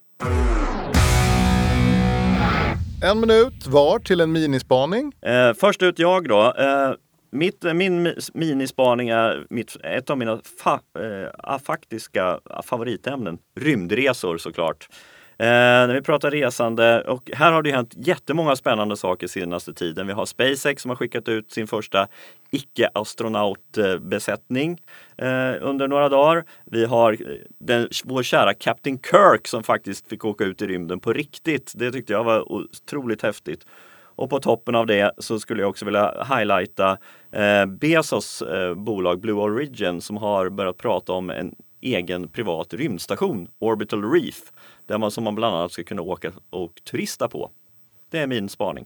En 3.04 3.20
minut 3.20 3.66
var 3.66 3.98
till 3.98 4.20
en 4.20 4.32
minispaning. 4.32 5.12
Eh, 5.22 5.52
först 5.54 5.82
ut 5.82 5.98
jag 5.98 6.28
då. 6.28 6.54
Eh, 6.58 6.92
mitt, 7.30 7.62
min 7.74 8.06
mi- 8.06 8.30
minispaning 8.34 9.08
är 9.08 9.46
mitt, 9.50 9.76
ett 9.84 10.10
av 10.10 10.18
mina 10.18 10.40
fa, 10.64 10.80
eh, 11.48 11.58
faktiska 11.58 12.40
favoritämnen. 12.64 13.38
Rymdresor 13.60 14.38
såklart. 14.38 14.88
Eh, 15.38 15.46
när 15.46 15.94
vi 15.94 16.02
pratar 16.02 16.30
resande 16.30 17.00
och 17.00 17.30
här 17.34 17.52
har 17.52 17.62
det 17.62 17.70
hänt 17.70 17.94
jättemånga 17.96 18.56
spännande 18.56 18.96
saker 18.96 19.26
senaste 19.26 19.74
tiden. 19.74 20.06
Vi 20.06 20.12
har 20.12 20.26
SpaceX 20.26 20.82
som 20.82 20.88
har 20.88 20.96
skickat 20.96 21.28
ut 21.28 21.52
sin 21.52 21.66
första 21.66 22.08
icke-astronautbesättning 22.50 24.80
eh, 25.16 25.54
under 25.60 25.88
några 25.88 26.08
dagar. 26.08 26.44
Vi 26.64 26.84
har 26.84 27.12
eh, 27.12 27.18
den, 27.58 27.88
vår 28.04 28.22
kära 28.22 28.54
Captain 28.54 28.98
Kirk 28.98 29.48
som 29.48 29.62
faktiskt 29.62 30.08
fick 30.08 30.24
åka 30.24 30.44
ut 30.44 30.62
i 30.62 30.66
rymden 30.66 31.00
på 31.00 31.12
riktigt. 31.12 31.72
Det 31.74 31.92
tyckte 31.92 32.12
jag 32.12 32.24
var 32.24 32.52
otroligt 32.52 33.22
häftigt. 33.22 33.66
Och 34.16 34.30
på 34.30 34.40
toppen 34.40 34.74
av 34.74 34.86
det 34.86 35.12
så 35.18 35.38
skulle 35.38 35.62
jag 35.62 35.70
också 35.70 35.84
vilja 35.84 36.24
highlighta 36.36 36.98
eh, 37.32 37.66
Bezos 37.66 38.42
eh, 38.42 38.74
bolag 38.74 39.20
Blue 39.20 39.40
Origin 39.40 40.00
som 40.00 40.16
har 40.16 40.48
börjat 40.48 40.76
prata 40.76 41.12
om 41.12 41.30
en 41.30 41.54
egen 41.94 42.28
privat 42.28 42.74
rymdstation, 42.74 43.48
Orbital 43.58 44.12
Reef, 44.12 44.52
där 44.86 44.98
man 44.98 45.10
som 45.10 45.24
man 45.24 45.34
bland 45.34 45.56
annat 45.56 45.72
ska 45.72 45.82
kunna 45.82 46.02
åka 46.02 46.32
och 46.50 46.72
turista 46.90 47.28
på. 47.28 47.50
Det 48.10 48.18
är 48.18 48.26
min 48.26 48.48
spaning. 48.48 48.84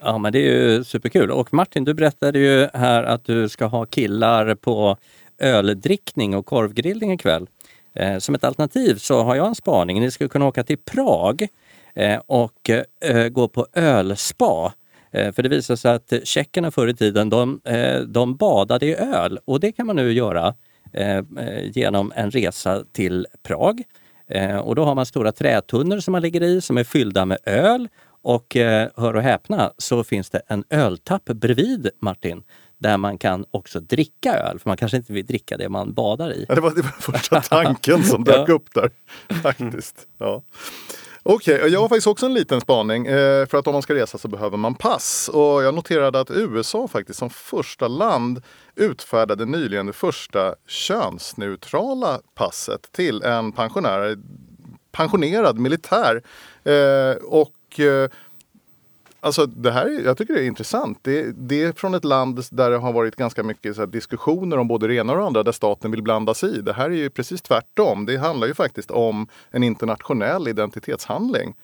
Ja 0.00 0.18
men 0.18 0.32
det 0.32 0.38
är 0.38 0.42
ju 0.42 0.84
superkul. 0.84 1.30
Och 1.30 1.54
Martin, 1.54 1.84
du 1.84 1.94
berättade 1.94 2.38
ju 2.38 2.68
här 2.74 3.04
att 3.04 3.24
du 3.24 3.48
ska 3.48 3.66
ha 3.66 3.86
killar 3.86 4.54
på 4.54 4.96
öldrickning 5.38 6.36
och 6.36 6.46
korvgrillning 6.46 7.12
ikväll. 7.12 7.46
Eh, 7.94 8.18
som 8.18 8.34
ett 8.34 8.44
alternativ 8.44 8.94
så 8.94 9.22
har 9.22 9.34
jag 9.36 9.46
en 9.46 9.54
spaning. 9.54 10.00
Ni 10.00 10.10
skulle 10.10 10.28
kunna 10.28 10.46
åka 10.46 10.64
till 10.64 10.78
Prag 10.78 11.48
eh, 11.94 12.20
och 12.26 12.70
eh, 13.00 13.28
gå 13.28 13.48
på 13.48 13.66
ölspa. 13.72 14.72
Eh, 15.10 15.32
för 15.32 15.42
det 15.42 15.48
visar 15.48 15.76
sig 15.76 15.92
att 15.92 16.12
tjeckerna 16.24 16.70
förr 16.70 16.88
i 16.88 16.94
tiden 16.94 17.30
de, 17.30 17.60
eh, 17.64 18.00
de 18.00 18.36
badade 18.36 18.86
i 18.86 18.94
öl 18.94 19.38
och 19.44 19.60
det 19.60 19.72
kan 19.72 19.86
man 19.86 19.96
nu 19.96 20.12
göra 20.12 20.54
eh, 20.92 21.16
eh, 21.18 21.70
genom 21.72 22.12
en 22.16 22.30
resa 22.30 22.84
till 22.92 23.26
Prag. 23.42 23.82
Eh, 24.28 24.56
och 24.56 24.74
då 24.74 24.84
har 24.84 24.94
man 24.94 25.06
stora 25.06 25.32
trätunnor 25.32 26.00
som 26.00 26.12
man 26.12 26.22
ligger 26.22 26.42
i 26.42 26.60
som 26.60 26.78
är 26.78 26.84
fyllda 26.84 27.24
med 27.24 27.38
öl 27.46 27.88
och 28.22 28.56
eh, 28.56 28.88
hör 28.96 29.16
och 29.16 29.22
häpna 29.22 29.72
så 29.78 30.04
finns 30.04 30.30
det 30.30 30.42
en 30.46 30.64
öltapp 30.70 31.24
bredvid 31.24 31.90
Martin 32.00 32.42
där 32.78 32.96
man 32.96 33.18
kan 33.18 33.44
också 33.50 33.80
dricka 33.80 34.34
öl, 34.34 34.58
för 34.58 34.70
man 34.70 34.76
kanske 34.76 34.96
inte 34.96 35.12
vill 35.12 35.26
dricka 35.26 35.56
det 35.56 35.68
man 35.68 35.92
badar 35.94 36.32
i. 36.32 36.46
Ja, 36.48 36.54
det, 36.54 36.60
var, 36.60 36.70
det 36.70 36.82
var 36.82 36.90
första 36.90 37.40
tanken 37.40 38.04
som 38.04 38.24
dök 38.24 38.48
Ja. 38.48 38.52
upp 38.54 38.74
där. 38.74 38.90
Faktiskt. 39.42 40.06
Ja. 40.18 40.42
Okej, 41.22 41.68
jag 41.68 41.80
har 41.80 41.88
faktiskt 41.88 42.06
också 42.06 42.26
en 42.26 42.34
liten 42.34 42.60
spaning. 42.60 43.06
Eh, 43.06 43.46
för 43.46 43.58
att 43.58 43.66
om 43.66 43.72
man 43.72 43.82
ska 43.82 43.94
resa 43.94 44.18
så 44.18 44.28
behöver 44.28 44.56
man 44.56 44.74
pass. 44.74 45.30
Och 45.32 45.62
jag 45.62 45.74
noterade 45.74 46.20
att 46.20 46.30
USA 46.30 46.88
faktiskt 46.88 47.18
som 47.18 47.30
första 47.30 47.88
land 47.88 48.42
utfärdade 48.76 49.44
nyligen 49.44 49.86
det 49.86 49.92
första 49.92 50.54
könsneutrala 50.66 52.20
passet 52.34 52.92
till 52.92 53.22
en 53.22 53.52
pensionär, 53.52 54.18
pensionerad 54.92 55.58
militär. 55.58 56.22
Eh, 56.64 57.16
och 57.24 57.80
eh, 57.80 58.10
Alltså 59.24 59.46
det 59.46 59.70
här, 59.70 60.00
jag 60.04 60.16
tycker 60.18 60.34
det 60.34 60.40
är 60.40 60.46
intressant. 60.46 60.98
Det, 61.02 61.32
det 61.36 61.62
är 61.62 61.72
från 61.72 61.94
ett 61.94 62.04
land 62.04 62.44
där 62.50 62.70
det 62.70 62.76
har 62.76 62.92
varit 62.92 63.16
ganska 63.16 63.42
mycket 63.42 63.74
så 63.76 63.82
här 63.82 63.86
diskussioner 63.86 64.58
om 64.58 64.68
både 64.68 64.86
det 64.86 64.94
ena 64.94 65.12
och 65.12 65.18
det 65.18 65.24
andra 65.24 65.42
där 65.42 65.52
staten 65.52 65.90
vill 65.90 66.02
blanda 66.02 66.34
sig 66.34 66.58
i. 66.58 66.60
Det 66.60 66.72
här 66.72 66.90
är 66.90 66.94
ju 66.94 67.10
precis 67.10 67.42
tvärtom. 67.42 68.06
Det 68.06 68.16
handlar 68.16 68.46
ju 68.46 68.54
faktiskt 68.54 68.90
om 68.90 69.28
en 69.50 69.62
internationell 69.62 70.48
identitetshandling. 70.48 71.54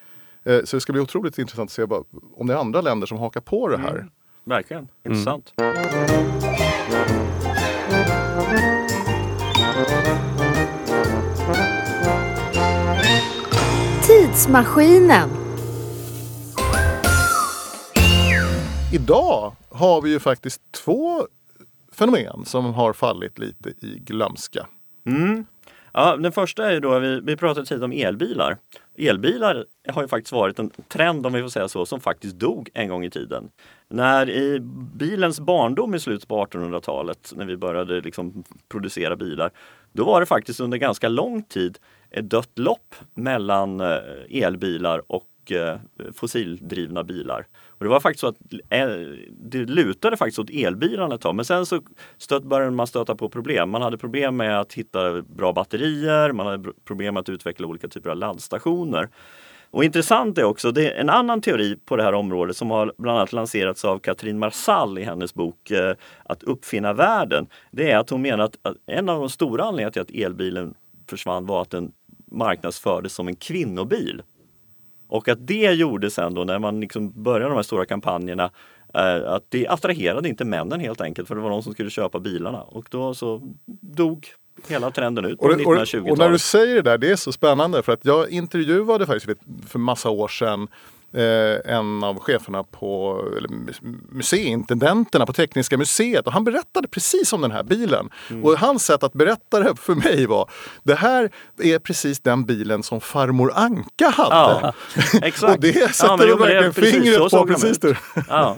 Eh, 0.44 0.64
Så 0.64 0.76
det 0.76 0.80
ska 0.80 0.92
bli 0.92 1.02
otroligt 1.02 1.38
intressant 1.38 1.68
att 1.68 1.74
se 1.74 1.84
vad, 1.84 2.04
om 2.36 2.46
det 2.46 2.54
är 2.54 2.58
andra 2.58 2.80
länder 2.80 3.06
som 3.06 3.18
hakar 3.18 3.40
på 3.40 3.68
det 3.68 3.78
här. 3.78 3.94
Mm. 3.94 4.10
Verkligen, 4.48 4.88
intressant. 5.04 5.54
Tidsmaskinen. 14.06 15.28
Idag 18.92 19.52
har 19.70 20.02
vi 20.02 20.10
ju 20.10 20.18
faktiskt 20.18 20.62
två 20.72 21.26
fenomen 21.92 22.44
som 22.44 22.64
har 22.74 22.92
fallit 22.92 23.38
lite 23.38 23.68
i 23.68 23.98
glömska. 23.98 24.66
Mm. 25.06 25.46
Ja, 25.92 26.16
den 26.16 26.32
första 26.32 26.68
är 26.68 26.72
ju 26.72 26.80
då, 26.80 26.98
vi, 26.98 27.20
vi 27.20 27.36
pratade 27.36 27.66
tidigare 27.66 27.84
om 27.84 27.92
elbilar. 27.92 28.56
Elbilar 28.98 29.64
har 29.88 30.02
ju 30.02 30.08
faktiskt 30.08 30.32
varit 30.32 30.58
en 30.58 30.70
trend, 30.88 31.26
om 31.26 31.32
vi 31.32 31.42
får 31.42 31.48
säga 31.48 31.68
så, 31.68 31.86
som 31.86 32.00
faktiskt 32.00 32.36
dog 32.36 32.70
en 32.74 32.88
gång 32.88 33.04
i 33.04 33.10
tiden. 33.10 33.50
När 33.88 34.30
i 34.30 34.60
bilens 34.94 35.40
barndom 35.40 35.94
i 35.94 36.00
slutet 36.00 36.28
på 36.28 36.44
1800-talet, 36.44 37.32
när 37.36 37.44
vi 37.44 37.56
började 37.56 38.00
liksom 38.00 38.44
producera 38.68 39.16
bilar, 39.16 39.50
då 39.92 40.04
var 40.04 40.20
det 40.20 40.26
faktiskt 40.26 40.60
under 40.60 40.78
ganska 40.78 41.08
lång 41.08 41.42
tid 41.42 41.78
ett 42.10 42.30
dött 42.30 42.58
lopp 42.58 42.94
mellan 43.14 43.80
eh, 43.80 43.96
elbilar 44.30 45.02
och 45.06 45.24
mycket 45.48 45.80
eh, 46.00 46.12
fossildrivna 46.12 47.04
bilar. 47.04 47.46
Och 47.68 47.84
det 47.84 47.90
var 47.90 48.00
faktiskt 48.00 48.20
så 48.20 48.26
att 48.26 48.36
eh, 48.68 48.88
det 49.30 49.58
lutade 49.58 50.16
faktiskt 50.16 50.38
åt 50.38 50.50
elbilarna 50.50 51.14
ett 51.14 51.20
tag. 51.20 51.34
Men 51.34 51.44
sen 51.44 51.66
så 51.66 51.80
stöt, 52.18 52.42
började 52.42 52.70
man 52.70 52.86
stöta 52.86 53.14
på 53.14 53.28
problem. 53.28 53.70
Man 53.70 53.82
hade 53.82 53.98
problem 53.98 54.36
med 54.36 54.60
att 54.60 54.72
hitta 54.72 55.22
bra 55.22 55.52
batterier, 55.52 56.32
man 56.32 56.46
hade 56.46 56.72
problem 56.84 57.14
med 57.14 57.20
att 57.20 57.28
utveckla 57.28 57.66
olika 57.66 57.88
typer 57.88 58.10
av 58.10 58.16
laddstationer. 58.16 59.08
Och 59.70 59.84
intressant 59.84 60.38
är 60.38 60.44
också, 60.44 60.72
det 60.72 60.90
är 60.90 61.00
en 61.00 61.10
annan 61.10 61.40
teori 61.40 61.76
på 61.84 61.96
det 61.96 62.02
här 62.02 62.12
området 62.12 62.56
som 62.56 62.70
har 62.70 62.92
bland 62.98 63.18
annat 63.18 63.32
lanserats 63.32 63.84
av 63.84 63.98
Katrin 63.98 64.38
Marsall 64.38 64.98
i 64.98 65.02
hennes 65.02 65.34
bok 65.34 65.70
eh, 65.70 65.94
Att 66.24 66.42
uppfinna 66.42 66.92
världen. 66.92 67.46
Det 67.70 67.90
är 67.90 67.98
att 67.98 68.10
hon 68.10 68.22
menar 68.22 68.44
att, 68.44 68.58
att 68.62 68.76
en 68.86 69.08
av 69.08 69.20
de 69.20 69.28
stora 69.28 69.64
anledningarna 69.64 69.92
till 69.92 70.02
att 70.02 70.26
elbilen 70.26 70.74
försvann 71.06 71.46
var 71.46 71.62
att 71.62 71.70
den 71.70 71.92
marknadsfördes 72.30 73.12
som 73.12 73.28
en 73.28 73.36
kvinnobil. 73.36 74.22
Och 75.08 75.28
att 75.28 75.46
det 75.46 75.72
gjorde 75.72 76.10
sen 76.10 76.34
då 76.34 76.44
när 76.44 76.58
man 76.58 76.80
liksom 76.80 77.22
började 77.22 77.44
de 77.50 77.54
här 77.56 77.62
stora 77.62 77.84
kampanjerna 77.84 78.50
eh, 78.94 79.32
att 79.32 79.44
det 79.48 79.68
attraherade 79.68 80.28
inte 80.28 80.44
männen 80.44 80.80
helt 80.80 81.00
enkelt 81.00 81.28
för 81.28 81.34
det 81.34 81.40
var 81.40 81.50
de 81.50 81.62
som 81.62 81.72
skulle 81.72 81.90
köpa 81.90 82.20
bilarna 82.20 82.62
och 82.62 82.86
då 82.90 83.14
så 83.14 83.42
dog 83.80 84.26
hela 84.68 84.90
trenden 84.90 85.24
ut 85.24 85.38
på 85.38 85.44
Och, 85.44 85.56
det- 85.56 85.64
och, 85.64 85.74
1920-talet. 85.76 86.12
och 86.12 86.18
när 86.18 86.30
du 86.30 86.38
säger 86.38 86.74
det 86.74 86.82
där, 86.82 86.98
det 86.98 87.10
är 87.10 87.16
så 87.16 87.32
spännande 87.32 87.82
för 87.82 87.92
att 87.92 88.04
jag 88.04 88.30
intervjuade 88.30 89.06
faktiskt 89.06 89.26
för- 89.26 89.66
för 89.68 89.78
massa 89.78 90.10
år 90.10 90.28
sedan 90.28 90.68
eh, 91.12 91.74
en 91.74 92.04
av 92.04 92.18
cheferna 92.18 92.62
på, 92.62 93.22
eller 93.36 93.48
mus- 93.48 93.80
museiintendenterna 94.08 95.26
på 95.26 95.32
Tekniska 95.32 95.76
museet 95.76 96.26
och 96.26 96.32
han 96.32 96.44
berättade 96.44 96.88
precis 96.88 97.32
om 97.32 97.40
den 97.40 97.50
här 97.50 97.62
bilen. 97.62 98.10
Mm. 98.30 98.44
Och 98.44 98.58
hans 98.58 98.84
sätt 98.84 99.02
att 99.02 99.12
berätta 99.12 99.60
det 99.60 99.76
för 99.76 99.94
mig 99.94 100.26
var, 100.26 100.50
det 100.82 100.94
här 100.94 101.30
är 101.62 101.78
precis 101.78 102.20
den 102.20 102.44
bilen 102.44 102.82
som 102.82 103.00
farmor 103.00 103.52
Anka 103.54 104.08
hade. 104.08 104.34
Ja, 104.36 104.72
exakt. 105.22 105.54
och 105.54 105.60
det 105.60 105.76
Ja, 105.76 105.88
sätter 105.88 106.28
är 106.28 106.36
verkligen 106.36 106.72
fingret 106.72 107.30
på 107.30 107.46
precis 107.46 107.78
det. 107.78 107.96
Ja. 108.28 108.56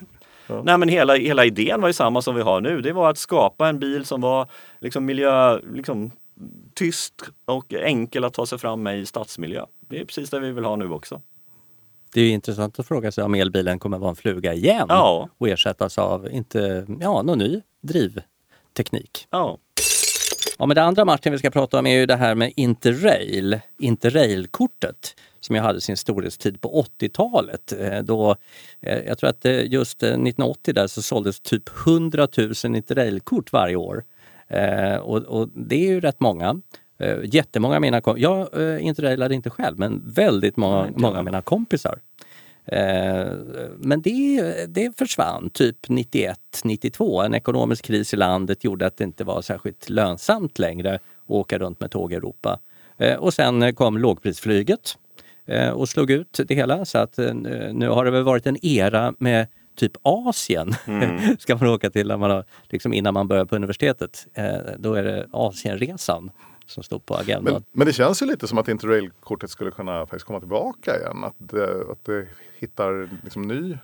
Nej 0.64 0.78
men 0.78 0.88
hela, 0.88 1.14
hela 1.14 1.44
idén 1.44 1.80
var 1.80 1.88
ju 1.88 1.92
samma 1.92 2.22
som 2.22 2.34
vi 2.34 2.42
har 2.42 2.60
nu. 2.60 2.80
Det 2.80 2.92
var 2.92 3.10
att 3.10 3.18
skapa 3.18 3.68
en 3.68 3.78
bil 3.78 4.04
som 4.04 4.20
var 4.20 4.48
liksom 4.80 5.04
miljö, 5.04 5.58
liksom, 5.58 6.10
tyst 6.74 7.14
och 7.44 7.74
enkel 7.74 8.24
att 8.24 8.34
ta 8.34 8.46
sig 8.46 8.58
fram 8.58 8.82
med 8.82 8.98
i 8.98 9.06
stadsmiljö. 9.06 9.64
Det 9.88 10.00
är 10.00 10.04
precis 10.04 10.30
det 10.30 10.40
vi 10.40 10.52
vill 10.52 10.64
ha 10.64 10.76
nu 10.76 10.90
också. 10.90 11.20
Det 12.14 12.20
är 12.20 12.30
intressant 12.30 12.78
att 12.78 12.86
fråga 12.86 13.12
sig 13.12 13.24
om 13.24 13.34
elbilen 13.34 13.78
kommer 13.78 13.98
vara 13.98 14.10
en 14.10 14.16
fluga 14.16 14.54
igen 14.54 14.86
Ja. 14.88 15.28
och 15.38 15.48
ersättas 15.48 15.98
av 15.98 16.30
inte, 16.32 16.86
ja, 17.00 17.22
någon 17.22 17.38
ny 17.38 17.60
drivteknik. 17.82 19.26
Ja. 19.30 19.58
Ja, 20.58 20.66
men 20.66 20.74
det 20.74 20.82
andra 20.82 21.04
Martin 21.04 21.32
vi 21.32 21.38
ska 21.38 21.50
prata 21.50 21.78
om 21.78 21.86
är 21.86 21.98
ju 21.98 22.06
det 22.06 22.16
här 22.16 22.34
med 22.34 22.52
Interrail, 22.56 23.60
Interrail-kortet 23.78 25.16
som 25.40 25.56
jag 25.56 25.62
hade 25.62 25.80
sin 25.80 25.96
storhetstid 25.96 26.60
på 26.60 26.84
80-talet. 27.00 27.72
Eh, 27.72 27.98
Då, 27.98 28.36
eh, 28.80 28.98
jag 28.98 29.18
tror 29.18 29.30
att 29.30 29.44
eh, 29.44 29.72
just 29.72 30.02
eh, 30.02 30.08
1980 30.08 30.74
där 30.74 30.86
så 30.86 31.02
såldes 31.02 31.40
typ 31.40 31.62
100 31.86 32.28
000 32.36 32.52
Interrail-kort 32.76 33.52
varje 33.52 33.76
år. 33.76 34.04
Och, 35.02 35.16
och 35.18 35.48
det 35.54 35.76
är 35.76 35.86
ju 35.88 36.00
rätt 36.00 36.20
många. 36.20 36.60
Eh, 37.00 37.18
jättemånga 37.22 37.74
av 37.74 37.80
mina 37.80 38.00
kompisar, 38.00 38.28
jag 38.28 38.74
eh, 38.74 38.86
interrailade 38.86 39.34
inte 39.34 39.50
själv, 39.50 39.78
men 39.78 40.02
väldigt 40.06 40.56
många, 40.56 40.88
många 40.96 41.18
av 41.18 41.24
mina 41.24 41.42
kompisar. 41.42 41.98
Eh, 42.66 43.26
men 43.78 44.02
det, 44.02 44.66
det 44.68 44.98
försvann 44.98 45.50
typ 45.50 45.88
91, 45.88 46.38
92. 46.64 47.22
En 47.22 47.34
ekonomisk 47.34 47.84
kris 47.84 48.14
i 48.14 48.16
landet 48.16 48.64
gjorde 48.64 48.86
att 48.86 48.96
det 48.96 49.04
inte 49.04 49.24
var 49.24 49.42
särskilt 49.42 49.88
lönsamt 49.88 50.58
längre 50.58 50.94
att 50.94 51.00
åka 51.26 51.58
runt 51.58 51.80
med 51.80 51.90
tåg 51.90 52.12
i 52.12 52.16
Europa. 52.16 52.58
Eh, 52.98 53.16
och 53.16 53.34
sen 53.34 53.74
kom 53.74 53.98
lågprisflyget 53.98 54.94
eh, 55.46 55.70
och 55.70 55.88
slog 55.88 56.10
ut 56.10 56.40
det 56.48 56.54
hela. 56.54 56.84
Så 56.84 56.98
att 56.98 57.18
eh, 57.18 57.34
nu 57.34 57.88
har 57.88 58.04
det 58.04 58.10
väl 58.10 58.22
varit 58.22 58.46
en 58.46 58.66
era 58.66 59.14
med 59.18 59.46
typ 59.76 59.92
Asien. 60.02 60.74
Mm. 60.86 61.36
Ska 61.38 61.56
man 61.56 61.68
åka 61.68 61.90
till 61.90 62.08
när 62.08 62.16
man 62.16 62.30
har, 62.30 62.44
liksom 62.68 62.92
innan 62.92 63.14
man 63.14 63.28
börjar 63.28 63.44
på 63.44 63.56
universitetet. 63.56 64.26
Eh, 64.34 64.56
då 64.78 64.94
är 64.94 65.04
det 65.04 65.26
Asienresan 65.32 66.30
som 66.70 66.82
stod 66.82 67.06
på 67.06 67.14
agendan. 67.14 67.54
Men, 67.54 67.64
men 67.72 67.86
det 67.86 67.92
känns 67.92 68.22
ju 68.22 68.26
lite 68.26 68.48
som 68.48 68.58
att 68.58 68.68
interrailkortet 68.68 69.50
skulle 69.50 69.70
kunna 69.70 70.06
faktiskt 70.06 70.26
komma 70.26 70.40
tillbaka 70.40 70.96
igen. 70.96 71.24
Att 71.24 71.34
det, 71.38 71.90
att 71.92 72.04
det 72.04 72.26
hittar 72.60 73.08
liksom 73.24 73.42
ny... 73.42 73.72
eh, 73.72 73.78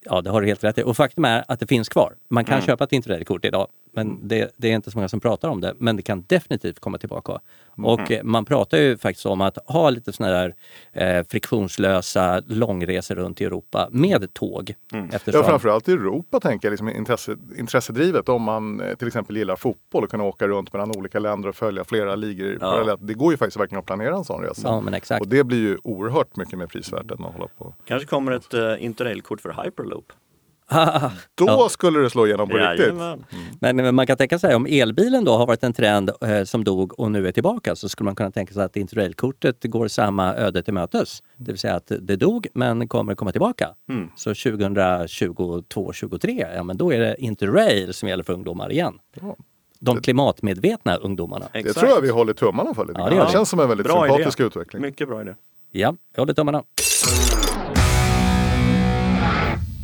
Ja, 0.00 0.20
det 0.20 0.30
har 0.30 0.40
du 0.40 0.46
helt 0.46 0.64
rätt 0.64 0.78
i. 0.78 0.82
Och 0.82 0.96
faktum 0.96 1.24
är 1.24 1.44
att 1.48 1.60
det 1.60 1.66
finns 1.66 1.88
kvar. 1.88 2.12
Man 2.28 2.44
kan 2.44 2.54
Mm. 2.54 2.66
köpa 2.66 2.84
ett 2.84 2.92
Interrailkort 2.92 3.44
idag, 3.44 3.66
men 3.92 4.28
det, 4.28 4.54
det 4.56 4.70
är 4.70 4.74
inte 4.74 4.90
så 4.90 4.98
många 4.98 5.08
som 5.08 5.20
pratar 5.20 5.48
om 5.48 5.60
det. 5.60 5.74
Men 5.78 5.96
det 5.96 6.02
kan 6.02 6.24
definitivt 6.26 6.80
komma 6.80 6.98
tillbaka. 6.98 7.32
Och 7.76 8.00
Mhm. 8.00 8.06
eh, 8.10 8.22
man 8.22 8.44
pratar 8.44 8.78
ju 8.78 8.96
faktiskt 8.98 9.26
om 9.26 9.40
att 9.40 9.58
ha 9.66 9.90
lite 9.90 10.12
sådana 10.12 10.32
där 10.34 10.54
eh, 10.92 11.24
friktionslösa 11.28 12.42
långresor 12.46 13.14
runt 13.14 13.40
i 13.40 13.44
Europa 13.44 13.88
med 13.92 14.34
tåg. 14.34 14.74
Eftersom, 15.12 15.40
Ja, 15.40 15.46
framförallt 15.48 15.88
i 15.88 15.92
Europa 15.92 16.40
tänker 16.40 16.68
jag, 16.68 16.70
liksom 16.70 16.88
intresse, 16.88 17.36
intressedrivet. 17.58 18.28
Om 18.28 18.42
man 18.42 18.80
eh, 18.80 18.94
till 18.94 19.06
exempel 19.08 19.36
gillar 19.36 19.56
fotboll 19.56 20.04
och 20.04 20.10
kunna 20.10 20.24
åka 20.24 20.48
runt 20.48 20.72
mellan 20.72 20.96
olika 20.96 21.18
länder 21.18 21.48
och 21.48 21.56
följa 21.56 21.84
flera 21.84 22.14
ligor 22.14 22.58
parallellt. 22.58 23.00
Det 23.06 23.14
går 23.14 23.32
ju 23.32 23.36
faktiskt 23.36 23.56
verkligen 23.60 23.78
att 23.80 23.86
planera 23.86 24.16
en 24.16 24.24
sån 24.24 24.42
resa. 24.42 24.68
Ja, 24.68 24.80
men 24.80 24.94
exakt. 24.94 25.20
Och 25.20 25.28
det 25.28 25.44
blir 25.44 25.58
ju 25.58 25.78
oerhört 25.84 26.36
mycket 26.36 26.58
mer 26.58 26.66
prisvärt 26.66 27.10
än 27.10 27.24
att 27.24 27.32
hålla 27.34 27.48
på. 27.58 27.74
Kanske 27.84 28.08
kommer 28.16 28.32
ett 28.32 28.54
uh, 28.54 28.84
interrailkort 28.84 29.40
för 29.40 29.62
Hyperloop. 29.64 30.12
Då 31.34 31.46
Ja. 31.46 31.68
skulle 31.70 31.98
det 32.00 32.10
slå 32.10 32.26
igenom 32.26 32.48
på 32.48 32.56
riktigt. 32.56 32.80
Jajamän. 32.86 33.24
Men, 33.60 33.76
men 33.76 33.94
man 33.94 34.06
kan 34.06 34.16
tänka 34.16 34.38
sig 34.38 34.54
om 34.54 34.66
elbilen 34.66 35.24
då 35.24 35.36
har 35.36 35.46
varit 35.46 35.62
en 35.62 35.72
trend 35.72 36.10
eh, 36.20 36.44
som 36.44 36.64
dog 36.64 37.00
och 37.00 37.10
nu 37.10 37.28
är 37.28 37.32
tillbaka 37.32 37.76
så 37.76 37.88
skulle 37.88 38.04
man 38.04 38.14
kunna 38.14 38.30
tänka 38.30 38.54
sig 38.54 38.62
att 38.62 38.76
Interrailkortet 38.76 39.56
går 39.64 39.88
samma 39.88 40.34
öde 40.34 40.62
till 40.62 40.74
mötes. 40.74 41.22
Det 41.36 41.52
vill 41.52 41.58
säga 41.58 41.74
att 41.74 41.92
det 42.00 42.16
dog 42.16 42.46
men 42.54 42.88
kommer 42.88 43.14
komma 43.14 43.32
tillbaka. 43.32 43.68
Mm. 43.88 44.08
Så 44.16 44.30
2022-2023, 44.32 46.54
ja 46.56 46.62
men 46.62 46.76
då 46.76 46.92
är 46.92 46.98
det 46.98 47.16
Interrail 47.18 47.94
som 47.94 48.08
gäller 48.08 48.24
för 48.24 48.32
ungdomar 48.32 48.72
igen. 48.72 48.98
De 49.80 50.00
klimatmedvetna 50.02 50.96
ungdomarna. 50.96 51.46
Det 51.52 51.72
tror 51.72 51.90
jag 51.90 52.00
vi 52.00 52.10
håller 52.10 52.32
tummarna 52.32 52.74
för 52.74 52.86
lite 52.86 53.00
Ja, 53.00 53.10
det 53.10 53.16
det 53.24 53.30
känns 53.32 53.48
som 53.50 53.60
en 53.60 53.68
väldigt 53.68 53.86
Bra 53.86 54.04
sympatisk 54.06 54.40
idé. 54.40 54.46
utveckling. 54.46 54.82
Mycket 54.82 55.08
bra 55.08 55.20
idé. 55.22 55.34
Ja, 55.72 55.94
jag 56.14 56.20
håller 56.20 56.34
tummarna. 56.34 56.62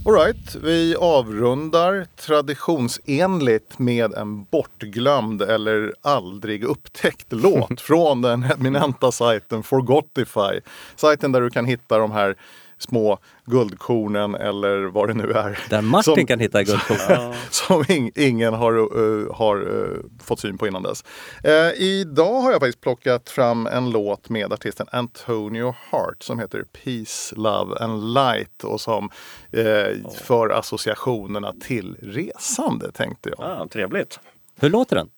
Alright, 0.07 0.55
vi 0.55 0.97
avrundar 0.97 2.07
traditionsenligt 2.17 3.79
med 3.79 4.15
en 4.15 4.45
bortglömd 4.45 5.43
eller 5.43 5.95
aldrig 6.01 6.65
upptäckt 6.65 7.27
låt 7.31 7.81
från 7.81 8.23
den 8.23 8.45
eminenta 8.45 9.13
sajten 9.13 9.63
Forgotify. 9.63 10.61
Sajten 10.97 11.33
där 11.33 11.41
du 11.41 11.51
kan 11.51 11.67
hitta 11.67 11.99
de 11.99 12.13
här 12.13 12.37
små 12.83 13.19
guldkornen 13.45 14.35
eller 14.35 14.85
vad 14.85 15.09
det 15.09 15.15
nu 15.15 15.33
är. 15.33 15.59
Där 15.71 15.83
Martin 15.83 16.27
kan 16.27 16.41
hitta 16.41 16.63
guldkorn. 16.63 17.35
som 17.51 17.85
ing, 17.89 18.11
ingen 18.15 18.55
har, 18.55 18.99
uh, 18.99 19.33
har 19.35 19.57
uh, 19.57 19.99
fått 20.23 20.41
syn 20.41 20.59
på 20.59 20.67
innan 20.67 20.83
dess. 20.83 21.05
Uh, 21.47 21.83
idag 21.83 22.41
har 22.41 22.53
jag 22.53 22.61
faktiskt 22.61 22.81
plockat 22.81 23.31
fram 23.31 23.67
en 23.67 23.91
låt 23.91 24.29
med 24.29 24.53
artisten 24.53 24.87
Antonio 24.93 25.75
Hart 25.91 26.23
som 26.23 26.39
heter 26.39 26.65
Peace, 26.85 27.35
Love 27.37 27.77
and 27.77 28.15
Light 28.15 28.65
och 28.65 28.81
som 28.81 29.11
uh, 29.57 30.11
för 30.25 30.49
associationerna 30.49 31.53
till 31.61 31.97
resande 32.03 32.93
tänkte 32.93 33.31
jag. 33.39 33.41
Ah, 33.41 33.69
trevligt. 33.69 34.21
Hur 34.61 34.71
låter 34.71 34.97
den? 34.97 35.09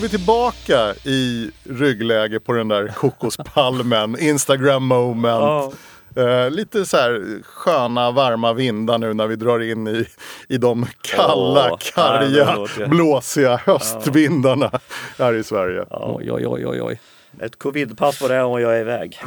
Är 0.00 0.02
vi 0.02 0.08
tillbaka 0.08 0.94
i 1.04 1.50
ryggläge 1.64 2.40
på 2.40 2.52
den 2.52 2.68
där 2.68 2.88
kokospalmen. 2.88 4.16
Instagram 4.20 4.86
moment. 4.86 5.74
Eh, 6.16 6.50
lite 6.50 6.86
så 6.86 6.96
här 6.96 7.42
sköna 7.42 8.10
varma 8.10 8.52
vindar 8.52 8.98
nu 8.98 9.14
när 9.14 9.26
vi 9.26 9.36
drar 9.36 9.60
in 9.60 9.88
i, 9.88 10.06
i 10.48 10.58
de 10.58 10.86
kalla, 11.02 11.70
Åh, 11.72 11.78
karga, 11.94 12.66
blåsiga 12.88 13.56
höstvindarna 13.56 14.70
här 15.18 15.34
i 15.34 15.44
Sverige. 15.44 15.84
Oj, 15.90 16.32
oj, 16.32 16.46
oj, 16.46 16.66
oj, 16.66 16.82
oj. 16.82 17.00
Ett 17.40 17.58
covidpass 17.58 18.18
på 18.18 18.28
det 18.28 18.42
och 18.42 18.60
jag 18.60 18.76
är 18.76 18.80
iväg. 18.80 19.20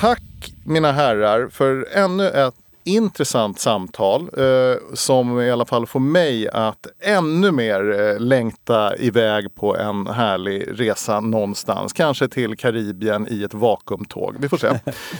Tack 0.00 0.52
mina 0.64 0.92
herrar 0.92 1.48
för 1.48 1.86
ännu 1.92 2.28
ett 2.28 2.54
intressant 2.88 3.58
samtal 3.58 4.30
eh, 4.36 4.76
som 4.94 5.40
i 5.40 5.50
alla 5.50 5.64
fall 5.64 5.86
får 5.86 6.00
mig 6.00 6.48
att 6.48 6.86
ännu 7.00 7.52
mer 7.52 8.00
eh, 8.00 8.20
längta 8.20 8.96
iväg 8.96 9.54
på 9.54 9.76
en 9.76 10.06
härlig 10.06 10.80
resa 10.80 11.20
någonstans. 11.20 11.92
Kanske 11.92 12.28
till 12.28 12.56
Karibien 12.56 13.26
i 13.30 13.44
ett 13.44 13.54
vakuumtåg. 13.54 14.36
Vi 14.38 14.48
får 14.48 14.56
se. 14.56 14.68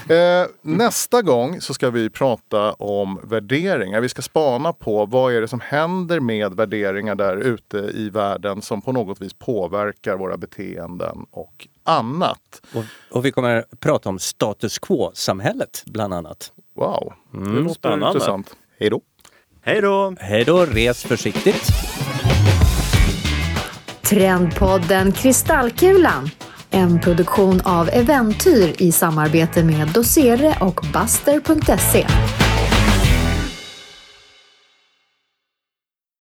Eh, 0.09 0.47
nästa 0.62 1.23
gång 1.23 1.61
så 1.61 1.75
ska 1.75 1.91
vi 1.91 2.11
prata 2.11 2.73
om 2.73 3.21
värderingar. 3.23 4.01
Vi 4.01 4.09
ska 4.09 4.23
spana 4.23 4.73
på 4.73 5.07
vad 5.07 5.35
är 5.35 5.41
det 5.41 5.49
som 5.49 5.61
händer 5.61 6.21
med 6.21 6.55
värderingar 6.55 7.14
där 7.14 7.37
ute 7.37 7.79
i 7.79 8.11
världen 8.11 8.62
som 8.62 8.83
på 8.83 8.93
något 8.93 9.21
vis 9.21 9.33
påverkar 9.35 10.16
våra 10.16 10.37
beteenden 10.37 11.27
och 11.31 11.69
annat. 11.89 12.62
Och, 12.74 12.84
och 13.11 13.24
vi 13.24 13.32
kommer 13.32 13.64
prata 13.80 14.09
om 14.09 14.18
status 14.18 14.78
quo-samhället 14.78 15.82
bland 15.86 16.14
annat. 16.14 16.53
Wow, 16.76 17.12
det 17.32 17.39
Mm, 17.39 17.62
låter 17.62 17.74
spännande. 17.74 18.07
intressant. 18.07 18.51
Hej 18.80 18.91
då! 18.91 19.01
Hej 19.62 19.80
då! 19.80 20.14
Hej 20.20 20.45
då, 20.45 20.64
res 20.66 21.03
försiktigt. 21.05 21.68
Trendpodden 24.03 25.12
Kristallkulan. 25.12 26.30
En 26.70 27.01
produktion 27.01 27.61
av 27.64 27.89
Eventyr 27.93 28.74
i 28.82 28.93
samarbete 28.93 29.64
med 29.64 29.89
Dosere 29.89 30.57
och 30.61 30.80
Buster.se. 30.93 32.07